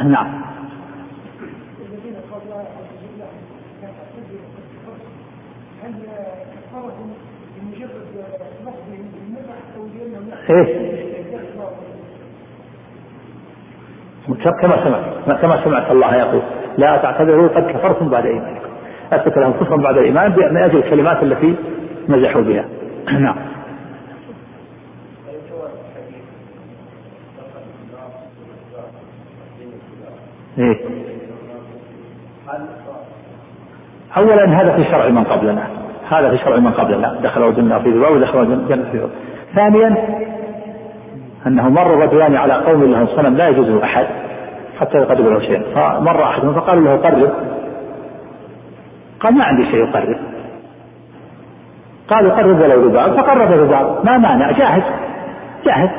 نعم. 0.04 0.42
إيه؟ 10.50 11.02
كما 14.62 14.84
سمعت 14.84 15.42
كما 15.42 15.64
سمعت 15.64 15.92
الله 15.92 16.16
يقول 16.16 16.42
لا 16.78 16.98
تعتذروا 16.98 17.48
قد 17.48 17.72
كفرتم 17.72 18.10
بعد 18.10 18.26
إيمانكم. 18.26 18.61
اثبت 19.12 19.38
لهم 19.38 19.52
كفرا 19.52 19.78
بعد 19.78 19.98
الإيمان 19.98 20.32
من 20.52 20.58
أجل 20.58 20.78
الكلمات 20.78 21.24
التي 21.24 21.56
مزحوا 22.08 22.42
بها. 22.42 22.66
نعم. 23.20 23.36
إيه؟ 30.58 30.80
أولا 34.18 34.62
هذا 34.62 34.76
في 34.76 34.84
شرع 34.84 35.10
من 35.10 35.24
قبلنا. 35.24 35.68
هذا 36.10 36.30
في 36.30 36.38
شرع 36.38 36.58
من 36.58 36.72
قبلنا. 36.72 37.20
دخلوا 37.24 37.50
الجنة 37.50 37.80
في 37.80 37.90
ذباب 37.90 38.12
ودخلوا 38.12 38.44
الجنة 38.44 38.92
في 38.92 38.98
ذباب. 38.98 39.10
ثانيا 39.56 39.96
أنه 41.48 41.70
مر 41.70 41.98
رجلان 41.98 42.36
على 42.36 42.54
قوم 42.54 42.84
لهم 42.84 43.08
صنم 43.08 43.38
لا 43.38 43.48
يجوز 43.48 43.82
أحد 43.82 44.06
حتى 44.80 44.98
يقرب 44.98 45.28
له 45.28 45.40
شيئا. 45.40 45.64
فمر 45.76 46.24
أحدهم 46.24 46.54
فقالوا 46.54 46.84
له 46.84 46.96
قرب. 46.96 47.32
قال 49.22 49.38
ما 49.38 49.44
عندي 49.44 49.66
شيء 49.66 49.76
يقرب. 49.76 50.18
قالوا 52.10 52.32
قرب 52.32 52.62
ولو 52.62 52.88
ذباب 52.88 53.22
فقرب 53.22 53.52
ذباب 53.52 54.06
ما 54.06 54.18
مانع 54.18 54.52
جاهز 54.52 54.84
جاهز 55.66 55.90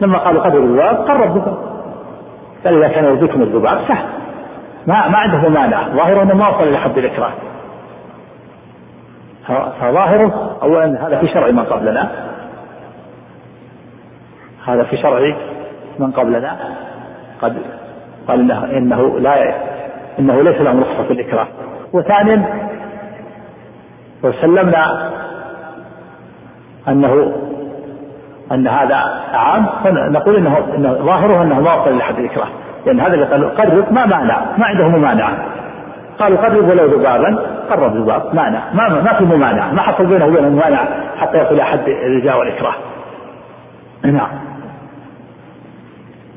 لما 0.00 0.18
قالوا 0.18 0.42
قرب 0.42 0.64
ذباب 0.64 0.96
قرب 0.96 1.36
ذباب 1.36 1.58
قال 2.64 2.84
اذا 2.84 2.88
كان 2.88 3.04
يرضيكم 3.04 3.42
الذباب 3.42 3.78
سهل. 3.88 4.04
ما 4.86 5.08
ما 5.08 5.18
عنده 5.18 5.48
مانع. 5.48 5.88
ظاهر 5.88 6.22
أنه 6.22 6.34
ما 6.34 6.48
وصل 6.48 6.62
إلى 6.62 6.78
حد 6.78 6.98
الإكراه. 6.98 7.32
فظاهره 9.80 10.58
اولا 10.62 11.06
هذا 11.06 11.18
في 11.18 11.28
شرع 11.28 11.50
من 11.50 11.64
قبلنا. 11.64 12.10
هذا 14.66 14.82
في 14.82 14.96
شرع 14.96 15.34
من 15.98 16.10
قبلنا. 16.10 16.56
قد 17.42 17.56
قال 18.28 18.40
إنه 18.40 18.64
إنه 18.64 19.18
لا 19.18 19.54
إنه 20.18 20.42
ليس 20.42 20.60
له 20.60 20.80
رخصه 20.80 21.02
في 21.02 21.12
الإكراه. 21.12 21.46
وثانيا 21.92 22.44
لو 24.24 24.32
سلمنا 24.32 25.10
أنه 26.88 27.32
أن 28.52 28.68
هذا 28.68 28.96
عام 29.32 29.66
فنقول 29.84 30.36
إنه 30.36 30.58
إنه 30.76 30.92
ظاهره 30.92 31.42
إنه 31.42 31.60
ما 31.60 31.90
لحد 31.90 32.18
الإكراه. 32.18 32.48
لأن 32.86 33.00
هذا 33.00 33.14
اللي 33.14 33.26
قال 33.26 33.54
قرب 33.56 33.92
ما 33.92 34.06
مانع 34.06 34.40
ما 34.58 34.66
عنده 34.66 34.88
ممانعه 34.88 35.44
قالوا 36.18 36.38
قرب 36.38 36.70
ولو 36.70 36.86
ذبابا 36.86 37.38
قرب 37.70 37.96
ذباب 37.96 38.34
مانع. 38.34 38.62
ما 38.72 38.88
ما 38.88 39.12
في 39.18 39.24
ممانعة 39.24 39.72
ما 39.72 39.82
حصل 39.82 40.06
بينه 40.06 40.26
وبين 40.26 40.48
ممانعة 40.48 40.88
حتى 41.16 41.38
يصل 41.38 41.54
إلى 41.54 41.64
حد 41.64 41.88
الرجاء 41.88 42.38
والإكراه. 42.38 42.74
نعم. 44.04 44.30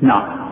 نعم. 0.02 0.43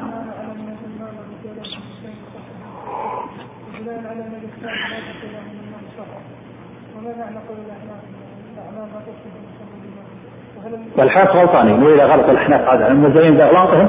والحناف 10.98 11.36
غلطانين 11.36 11.82
واذا 11.82 12.04
غلط 12.04 12.28
الأحناف 12.28 12.68
هذا. 12.68 12.88
الملزمين 12.88 13.34
باغلاطهم 13.34 13.88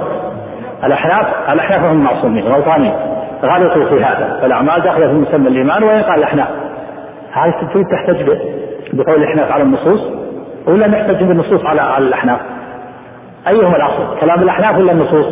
الأحناف 0.84 1.49
الأحناف 1.49 1.84
هم 1.84 2.03
معصومين 2.03 2.43
غلطانين. 2.43 2.93
غلطوا 3.43 3.89
في 3.89 4.03
هذا. 4.03 4.39
فالأعمال 4.41 4.82
داخلة 4.82 5.07
في 5.07 5.13
مسمى 5.13 5.47
الإيمان 5.47 5.84
وان 5.84 6.03
قال 6.03 6.19
الاحناف 6.19 6.47
هل 7.32 7.53
تحتج 7.91 8.24
بقول 8.93 9.24
الأحناف 9.24 9.51
على 9.51 9.63
النصوص؟ 9.63 10.01
ولا 10.67 10.88
نحتج 10.88 11.24
بالنصوص 11.24 11.65
على 11.65 11.82
على 11.82 12.05
الأحناف؟ 12.07 12.39
ايهما 13.47 13.76
الأصل؟ 13.76 14.19
كلام 14.19 14.43
الأحناف 14.43 14.78
ولا 14.78 14.91
النصوص؟ 14.91 15.26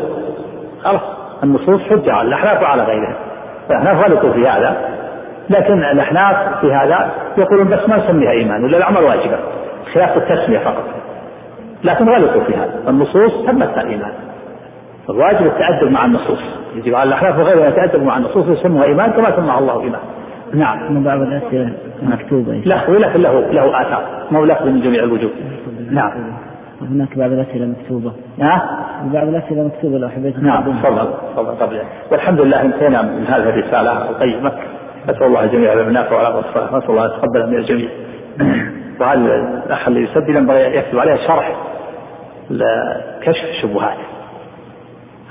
خلاص. 0.83 1.01
النصوص 1.43 1.81
حجة 1.81 2.13
على 2.13 2.27
الأحناف 2.27 2.61
وعلى 2.61 2.83
غيرهم. 2.83 3.15
الاحناف 3.69 4.05
غلطوا 4.05 4.33
في 4.33 4.47
هذا. 4.47 5.00
لكن 5.49 5.83
الأحناف 5.83 6.61
في 6.61 6.73
هذا 6.73 7.11
يقولون 7.37 7.69
بس 7.69 7.89
ما 7.89 7.97
نسميها 7.97 8.31
إيمان 8.31 8.63
ولا 8.63 8.77
الأعمال 8.77 9.03
واجبة 9.03 9.37
خلاف 9.93 10.17
التسمية 10.17 10.59
فقط. 10.59 10.83
لكن 11.83 12.09
غلطوا 12.09 12.43
في 12.43 12.53
هذا 12.55 12.79
النصوص 12.87 13.31
سمتها 13.45 13.83
ايمان 13.83 14.11
الواجب 15.09 15.45
التأدب 15.45 15.91
مع 15.91 16.05
النصوص. 16.05 16.39
يجب 16.75 16.95
على 16.95 17.07
الأحناف 17.07 17.39
وغيرها 17.39 17.67
يتأدب 17.67 18.03
مع 18.03 18.17
النصوص 18.17 18.47
ويسموها 18.47 18.83
إيمان 18.83 19.11
كما 19.11 19.35
سماها 19.35 19.59
الله 19.59 19.81
إيمان. 19.81 20.01
نعم. 20.53 20.93
من 20.93 21.03
بعض 21.03 21.21
الأسئلة 21.21 21.73
مكتوبة 22.03 22.53
لا 22.65 22.89
ولكن 22.89 23.21
له 23.21 23.39
له 23.39 23.81
آثار. 23.81 24.03
ما 24.31 24.39
هو 24.39 24.45
لفظ 24.45 24.65
من 24.67 24.81
جميع 24.81 25.03
الوجوه. 25.03 25.31
نعم. 25.91 26.11
هناك 26.81 27.17
بعض 27.17 27.31
الأسئلة 27.31 27.65
مكتوبة. 27.65 28.11
ها؟ 28.41 28.79
بعض 29.13 29.27
الأسئلة 29.27 29.63
مكتوبة 29.63 29.97
لو 29.97 30.09
حبيت 30.09 30.39
نعم. 30.39 30.63
تفضل 30.63 31.13
تفضل 31.37 31.79
والحمد 32.11 32.41
لله 32.41 32.61
انتهينا 32.61 33.01
من 33.01 33.27
هذه 33.27 33.49
الرسالة. 33.49 34.09
القيمة 34.09 34.51
نسأل 35.03 35.23
الله 35.23 35.43
الجميع 35.43 35.73
بالنافع 35.73 36.15
وعلى 36.15 36.39
الصلاة 36.39 36.77
نسأل 36.77 36.89
الله 36.89 37.05
يتقبل 37.05 37.47
من 37.47 37.55
الجميع. 37.55 37.89
وهل 38.99 39.31
الأخ 39.65 39.87
اللي 39.87 40.03
يسجل 40.03 40.35
ينبغي 40.35 40.77
يكتب 40.77 40.99
عليها 40.99 41.17
شرح 41.17 41.55
كشف 43.21 43.45
الشبهات. 43.49 43.97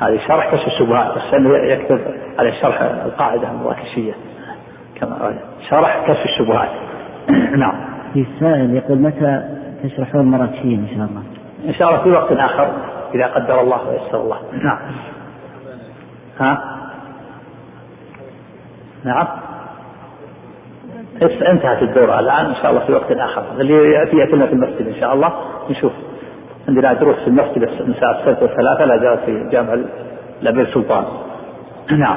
هذه 0.01 0.21
شرح 0.29 0.55
كشف 0.55 0.67
الشبهات 0.67 1.15
بس 1.17 1.35
إنه 1.35 1.57
يكتب 1.57 2.01
على 2.39 2.53
شرح 2.53 2.83
القاعدة 2.83 3.51
المراكشية. 3.51 4.13
كما 5.01 5.35
شرح 5.71 6.05
كشف 6.07 6.25
الشبهات. 6.25 6.71
نعم. 7.63 7.91
في 8.15 8.27
سائل 8.41 8.77
يقول 8.77 8.99
متى 8.99 9.43
تشرحون 9.85 10.21
المراكشيه 10.21 10.77
إن 10.77 10.89
شاء 10.89 11.07
الله؟ 11.07 11.23
إن 11.69 11.75
شاء 11.75 11.89
الله 11.89 12.03
في 12.03 12.11
وقت 12.11 12.33
آخر 12.33 12.71
إذا 13.15 13.27
قدر 13.27 13.61
الله 13.61 13.89
ويسر 13.89 14.21
الله. 14.21 14.39
نعم. 14.53 14.79
ها؟ 16.41 16.81
نعم. 19.05 19.27
انتهت 21.23 21.83
الدورة. 21.83 22.21
الآن 22.21 22.47
إن 22.47 22.55
شاء 22.55 22.71
الله 22.71 22.81
في 22.87 22.93
وقت 22.93 23.13
آخر. 23.13 23.43
اللي 23.61 23.93
يأتي 23.93 24.17
يأتينا 24.17 24.47
في 24.47 24.53
المسجد 24.53 24.87
إن 24.87 25.01
شاء 25.01 25.15
الله. 25.15 25.33
نشوف. 25.71 25.93
عندنا 26.69 26.93
دروس 26.93 27.17
في 27.17 27.29
المسجد 27.29 27.59
من 27.59 27.95
الساعة 27.95 28.21
السادسة 28.21 28.43
والثلاثة 28.43 28.85
لا 28.85 29.17
في 29.17 29.49
جامع 29.53 29.77
الأمير 30.43 30.67
سلطان. 30.75 31.05
نعم. 31.91 32.17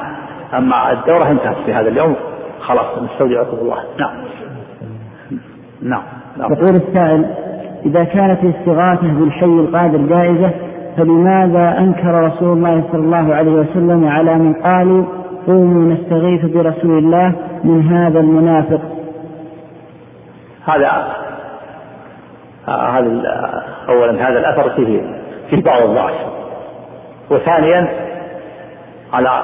أما 0.54 0.92
الدورة 0.92 1.30
انتهت 1.30 1.56
في 1.66 1.74
هذا 1.74 1.88
اليوم. 1.88 2.16
خلاص 2.60 2.86
نستودعكم 3.02 3.56
الله. 3.56 3.78
نعم. 3.98 4.14
نعم, 5.82 6.02
نعم. 6.36 6.52
يقول 6.52 6.76
السائل 6.76 7.24
إذا 7.86 8.04
كانت 8.04 8.44
الاستغاثة 8.44 9.12
بالحي 9.20 9.46
القادر 9.46 9.98
جائزة 9.98 10.50
فلماذا 10.96 11.78
أنكر 11.78 12.24
رسول 12.24 12.56
الله 12.56 12.84
صلى 12.92 13.00
الله 13.00 13.34
عليه 13.34 13.52
وسلم 13.52 14.08
على 14.08 14.34
من 14.34 14.52
قالوا 14.52 15.04
قوموا 15.46 15.94
نستغيث 15.94 16.44
برسول 16.44 16.98
الله 16.98 17.32
من 17.64 17.82
هذا 17.82 18.20
المنافق 18.20 18.80
هذا 20.66 21.16
هذا 22.66 23.64
اولا 23.88 24.28
هذا 24.28 24.38
الأثر 24.38 24.70
فيه 24.70 25.02
فيه 25.50 25.62
بعض 25.62 25.82
الضعف. 25.82 26.14
وثانيا 27.30 27.88
على 29.12 29.42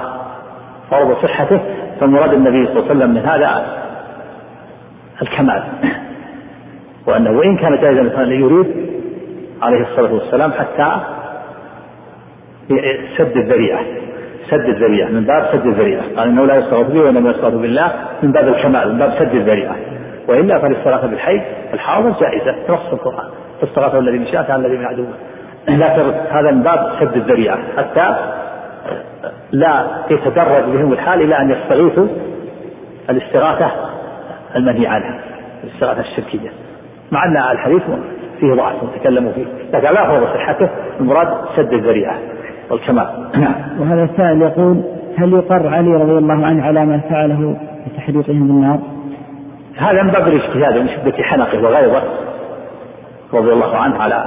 فرض 0.91 1.17
صحته 1.23 1.61
فمراد 2.01 2.33
النبي 2.33 2.67
صلى 2.67 2.79
الله 2.79 2.91
عليه 2.91 2.91
وسلم 2.91 3.11
من 3.11 3.27
هذا 3.27 3.67
الكمال. 5.23 5.63
وأنه 7.07 7.31
وإن 7.31 7.57
كان 7.57 7.81
جائزا 7.81 8.01
الانسان 8.01 8.33
يريد 8.33 8.91
عليه 9.63 9.81
الصلاة 9.81 10.13
والسلام 10.13 10.53
حتى 10.53 11.01
سد 13.19 13.37
الذريعة. 13.37 13.81
سد 14.51 14.69
الذريعة 14.69 15.09
من 15.09 15.25
باب 15.25 15.47
سد 15.53 15.67
الذريعة. 15.67 16.03
قال 16.17 16.29
إنه 16.29 16.47
لا 16.47 16.57
يستغاث 16.57 16.87
به 16.87 17.01
وإنما 17.01 17.31
يستغاث 17.31 17.55
بالله 17.55 17.93
من 18.23 18.33
باب 18.33 18.49
الكمال 18.49 18.93
من 18.93 18.99
باب 18.99 19.15
سد 19.19 19.35
الذريعة. 19.35 19.77
وإلا 20.31 20.59
فالاستغاثه 20.59 21.07
بالحي 21.07 21.41
الحاضر 21.75 22.11
جائزه 22.21 22.55
نص 22.69 22.93
القرآن. 22.93 23.29
فاستغاثه 23.61 23.99
الذي 23.99 24.19
من 24.19 24.27
شاء 24.27 24.57
الذي 24.57 24.77
من 24.77 24.85
عدوه. 24.85 25.07
لكن 25.69 26.13
هذا 26.31 26.51
من 26.51 26.63
باب 26.63 26.93
سد 27.01 27.17
الذريعة. 27.17 27.59
حتى 27.77 28.15
لا 29.53 29.87
يتدرج 30.11 30.65
بهم 30.65 30.93
الحال 30.93 31.23
إلى 31.23 31.39
أن 31.39 31.51
يستغيثوا 31.51 32.07
الاستغاثه 33.11 33.71
المنهي 34.57 34.87
عنها 34.87 35.21
الاستغاثه 35.65 36.01
الشركية. 36.01 36.49
مع 37.13 37.25
أن 37.25 37.37
الحديث 37.37 37.83
فيه 38.41 38.55
ضعف 38.55 38.77
تكلموا 39.01 39.33
فيه 39.33 39.45
لكن 39.73 39.95
لا 39.95 40.07
فرض 40.07 40.25
صحته 40.25 40.69
المراد 41.01 41.29
سد 41.57 41.73
الذريعة 41.73 42.15
والكمال. 42.71 43.09
نعم. 43.35 43.55
وهذا 43.81 44.05
السائل 44.05 44.43
يقول 44.43 44.83
هل 45.19 45.33
يقر 45.33 45.69
علي 45.69 45.91
رضي 45.91 46.19
الله 46.19 46.47
عنه 46.47 46.67
على 46.67 46.87
ما 46.87 47.01
فعله 47.11 47.57
بتحريقهم 47.87 48.47
بالنار؟ 48.47 48.79
هذا 49.77 50.03
من 50.03 50.11
باب 50.11 50.29
الاجتهاد 50.29 50.77
ومن 50.77 50.89
شدة 50.89 51.23
حنقه 51.23 51.63
وغيظه 51.63 52.03
رضي 53.35 53.53
الله 53.53 53.77
عنه 53.77 54.03
على 54.03 54.25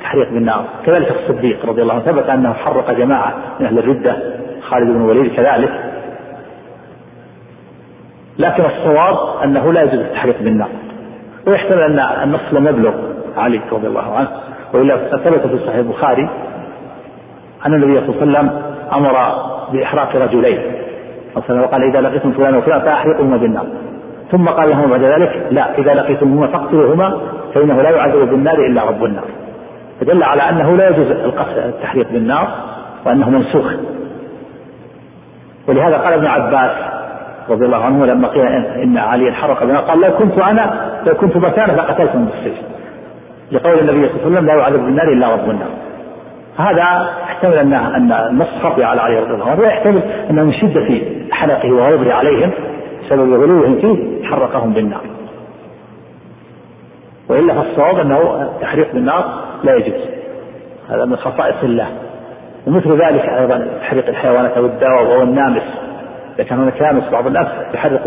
تحريق 0.00 0.30
بالنار 0.30 0.64
كذلك 0.86 1.12
الصديق 1.12 1.66
رضي 1.66 1.82
الله 1.82 1.94
عنه 1.94 2.02
ثبت 2.02 2.28
أنه 2.28 2.52
حرق 2.52 2.90
جماعة 2.90 3.34
من 3.60 3.66
أهل 3.66 3.78
الردة 3.78 4.16
خالد 4.62 4.90
بن 4.90 4.96
الوليد 4.96 5.34
كذلك. 5.34 5.70
لكن 8.38 8.64
الصواب 8.64 9.42
أنه 9.44 9.72
لا 9.72 9.82
يجوز 9.82 10.00
التحريق 10.00 10.42
بالنار 10.42 10.68
ويحتمل 11.46 11.82
أن 11.82 11.98
النص 11.98 12.40
لم 12.52 12.66
يبلغ 12.66 12.94
علي 13.36 13.60
رضي 13.72 13.86
الله 13.86 14.14
عنه. 14.14 14.28
وإلا 14.72 14.96
ثبت 14.96 15.46
في 15.46 15.58
صحيح 15.66 15.74
البخاري 15.74 16.28
أن 17.66 17.74
النبي 17.74 18.00
صلى 18.00 18.22
الله 18.22 18.38
عليه 18.38 18.48
وسلم 18.48 18.62
أمر 18.92 19.34
بإحراق 19.72 20.16
رجلين. 20.16 20.60
وقال 21.34 21.82
إذا 21.82 22.00
لقيتم 22.00 22.32
فلان 22.32 22.54
وفلان 22.54 22.80
فاحرقهما 22.80 23.36
بالنار 23.36 23.66
ثم 24.30 24.48
قال 24.48 24.70
لهم 24.70 24.90
بعد 24.90 25.02
ذلك 25.02 25.46
لا 25.50 25.78
إذا 25.78 25.94
لقيتموهما 25.94 26.46
فاقتلوهما 26.46 27.20
فإنه 27.54 27.82
لا 27.82 27.90
يعذب 27.90 28.30
بالنار 28.30 28.58
إلا 28.58 28.84
رب 28.84 29.04
النار. 29.04 29.24
فدل 30.00 30.22
على 30.22 30.42
أنه 30.42 30.76
لا 30.76 30.88
يجوز 30.88 31.06
التحريق 31.56 32.12
بالنار 32.12 32.48
وأنه 33.06 33.30
منسوخ. 33.30 33.72
ولهذا 35.68 35.96
قال 35.96 36.12
ابن 36.12 36.26
عباس 36.26 36.70
رضي 37.50 37.64
الله 37.64 37.84
عنه 37.84 38.06
لما 38.06 38.28
قيل 38.28 38.46
ان 38.82 38.98
علي 38.98 39.32
حرق 39.32 39.60
بالنار 39.64 39.82
قال 39.82 40.00
لو 40.00 40.10
كنت 40.10 40.38
أنا 40.38 40.90
لو 41.06 41.14
كنت 41.14 41.36
مكانه 41.36 41.74
لقتلتم 41.74 42.24
بالسجن 42.24 42.62
لقول 43.52 43.78
النبي 43.78 44.08
صلى 44.08 44.16
الله 44.16 44.26
عليه 44.26 44.36
وسلم 44.36 44.46
لا 44.46 44.54
يعذب 44.54 44.84
بالنار 44.84 45.08
إلا 45.08 45.32
رب 45.32 45.50
النار. 45.50 45.68
هذا 46.58 47.10
يحتمل 47.22 47.54
ان 47.54 47.72
أن 47.72 48.12
النص 48.12 48.48
خفي 48.62 48.84
على 48.84 49.00
علي 49.00 49.18
رضي 49.18 49.34
الله 49.34 49.50
عنه 49.50 49.60
ويحتمل 49.60 50.02
انه 50.30 50.44
من 50.44 50.52
شده 50.52 50.88
حنقه 51.32 51.72
وغضبه 51.72 52.14
عليهم. 52.14 52.50
بسبب 53.06 53.32
غلوهم 53.32 53.80
فيه 53.80 54.24
حرقهم 54.24 54.72
بالنار. 54.72 55.00
وإلا 57.28 57.54
فالصواب 57.54 57.98
أنه 57.98 58.42
التحريق 58.42 58.92
بالنار 58.92 59.24
لا 59.64 59.76
يجوز. 59.76 60.00
هذا 60.90 61.04
من 61.04 61.16
خصائص 61.16 61.56
الله. 61.62 61.86
ومثل 62.66 62.88
ذلك 62.88 63.28
أيضا 63.28 63.68
تحريق 63.80 64.08
الحيوانات 64.08 64.56
أو 64.56 64.66
الدواء 64.66 65.16
أو 65.16 65.22
النامس. 65.22 65.62
إذا 66.34 66.44
كان 66.44 66.58
هناك 66.58 66.82
نامس 66.82 67.04
بعض 67.12 67.26
الناس 67.26 67.46
يحرق 67.74 68.00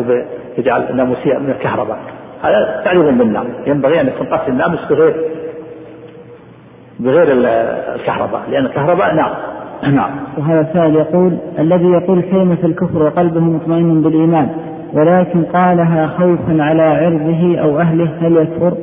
يجعل 0.58 0.89
الناموسية 0.89 1.34
من 1.34 1.50
الكهرباء. 1.50 1.98
هذا 2.43 2.82
تعريض 2.86 3.18
بالنار. 3.18 3.45
ينبغي 3.68 4.02
أن 4.02 4.10
قتل 4.10 4.52
النامس 4.52 4.80
بغير 4.89 5.16
بغير 7.00 7.28
الكهرباء 7.95 8.41
لأن 8.50 8.66
الكهرباء 8.66 9.16
نار. 9.16 9.38
نعم. 9.84 10.10
وهذا 10.38 10.70
سائل 10.74 10.95
يقول 10.95 11.38
الذي 11.60 11.86
يقول 11.86 12.22
كلمة 12.22 12.58
الكفر 12.64 13.04
وقلبه 13.04 13.39
مطمئن 13.39 14.02
بالإيمان 14.02 14.50
ولكن 14.94 15.44
قالها 15.44 16.08
خوفا 16.08 16.58
على 16.60 16.82
عرضه 16.82 17.60
أو 17.62 17.80
أهله 17.80 18.10
هل 18.22 18.38
يكفر؟ 18.38 18.78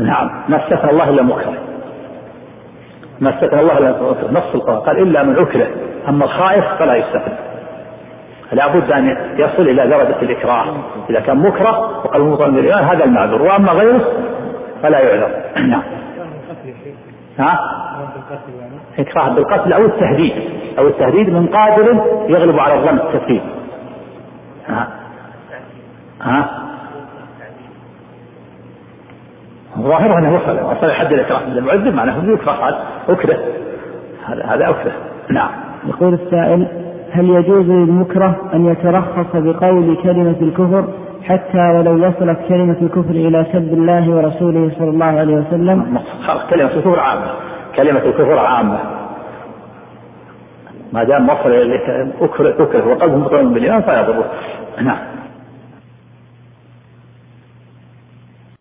نعم. 0.00 0.30
ما 0.48 0.64
استثنى 0.64 0.90
الله 0.90 1.08
إلا 1.08 1.22
مكره 1.22 1.54
ما 3.20 3.30
استثنى 3.30 3.60
الله 3.60 3.78
إلا 3.78 3.90
مكره 3.90 4.30
نص 4.32 4.54
القرآن. 4.54 4.78
قال 4.78 4.98
إلا 4.98 5.22
من 5.22 5.38
أكره 5.38 5.66
أما 6.08 6.24
الخائف 6.24 6.64
فلا 6.78 6.94
يستثنى. 6.94 7.34
لا 8.52 8.68
بد 8.68 8.92
أن 8.92 9.16
يصل 9.36 9.62
إلى 9.62 9.88
درجة 9.88 10.22
الإكراه. 10.22 10.64
إذا 11.10 11.20
كان 11.20 11.36
مكره 11.36 11.80
وقلبه 12.04 12.30
مطمئن 12.30 12.54
بالإيمان 12.54 12.84
هذا 12.84 13.04
المعذور. 13.04 13.42
وأما 13.42 13.72
غيره 13.72 14.04
فلا 14.82 14.98
يعذر. 14.98 15.30
نعم. 15.70 15.82
ها؟ 17.38 17.58
إكراه 18.98 19.28
بالقتل 19.28 19.72
أو 19.72 19.80
التهديد. 19.80 20.32
أو 20.78 20.86
التهديد 20.86 21.30
من 21.30 21.46
قادر 21.46 22.04
يغلب 22.28 22.58
على 22.58 22.74
الظن 22.74 22.96
التكفير 22.96 23.42
ها؟ 26.24 26.48
ظاهره 29.78 30.18
أنه 30.18 30.34
وصل 30.34 30.76
وصل 30.76 30.92
حد 30.92 31.12
الإكراه 31.12 31.40
المعذب 31.44 31.94
معناه 31.94 32.24
يكره 32.24 32.52
هذا 32.52 32.78
أكره. 33.08 33.38
هذا 34.26 34.44
هذا 34.44 34.70
أكره. 34.70 34.92
نعم. 35.30 35.50
يقول 35.86 36.14
السائل 36.14 36.66
هل 37.10 37.30
يجوز 37.30 37.66
للمكره 37.66 38.36
أن 38.54 38.66
يترخص 38.66 39.26
بقول 39.34 39.96
كلمة 40.02 40.36
الكفر 40.40 40.84
حتى 41.24 41.58
ولو 41.58 42.08
وصلت 42.08 42.38
كلمة 42.48 42.76
الكفر 42.82 43.10
إلى 43.10 43.46
سب 43.52 43.72
الله 43.72 44.10
ورسوله 44.10 44.70
صلى 44.78 44.90
الله 44.90 45.06
عليه 45.06 45.34
وسلم؟ 45.34 45.98
كلمة 46.50 46.70
الكفر 46.70 47.00
عامة. 47.00 47.30
كلمة 47.76 48.00
الكفر 48.00 48.38
عامة. 48.38 48.78
ما 50.92 51.04
دام 51.04 51.28
وصل 51.28 51.50
إليك 51.50 51.90
أكره 52.20 52.88
وقلبه 52.88 53.16
مطمئن 53.16 53.54
بالإيمان 53.54 53.82
فلا 53.82 54.00
يضره 54.00 54.24
نعم. 54.80 54.98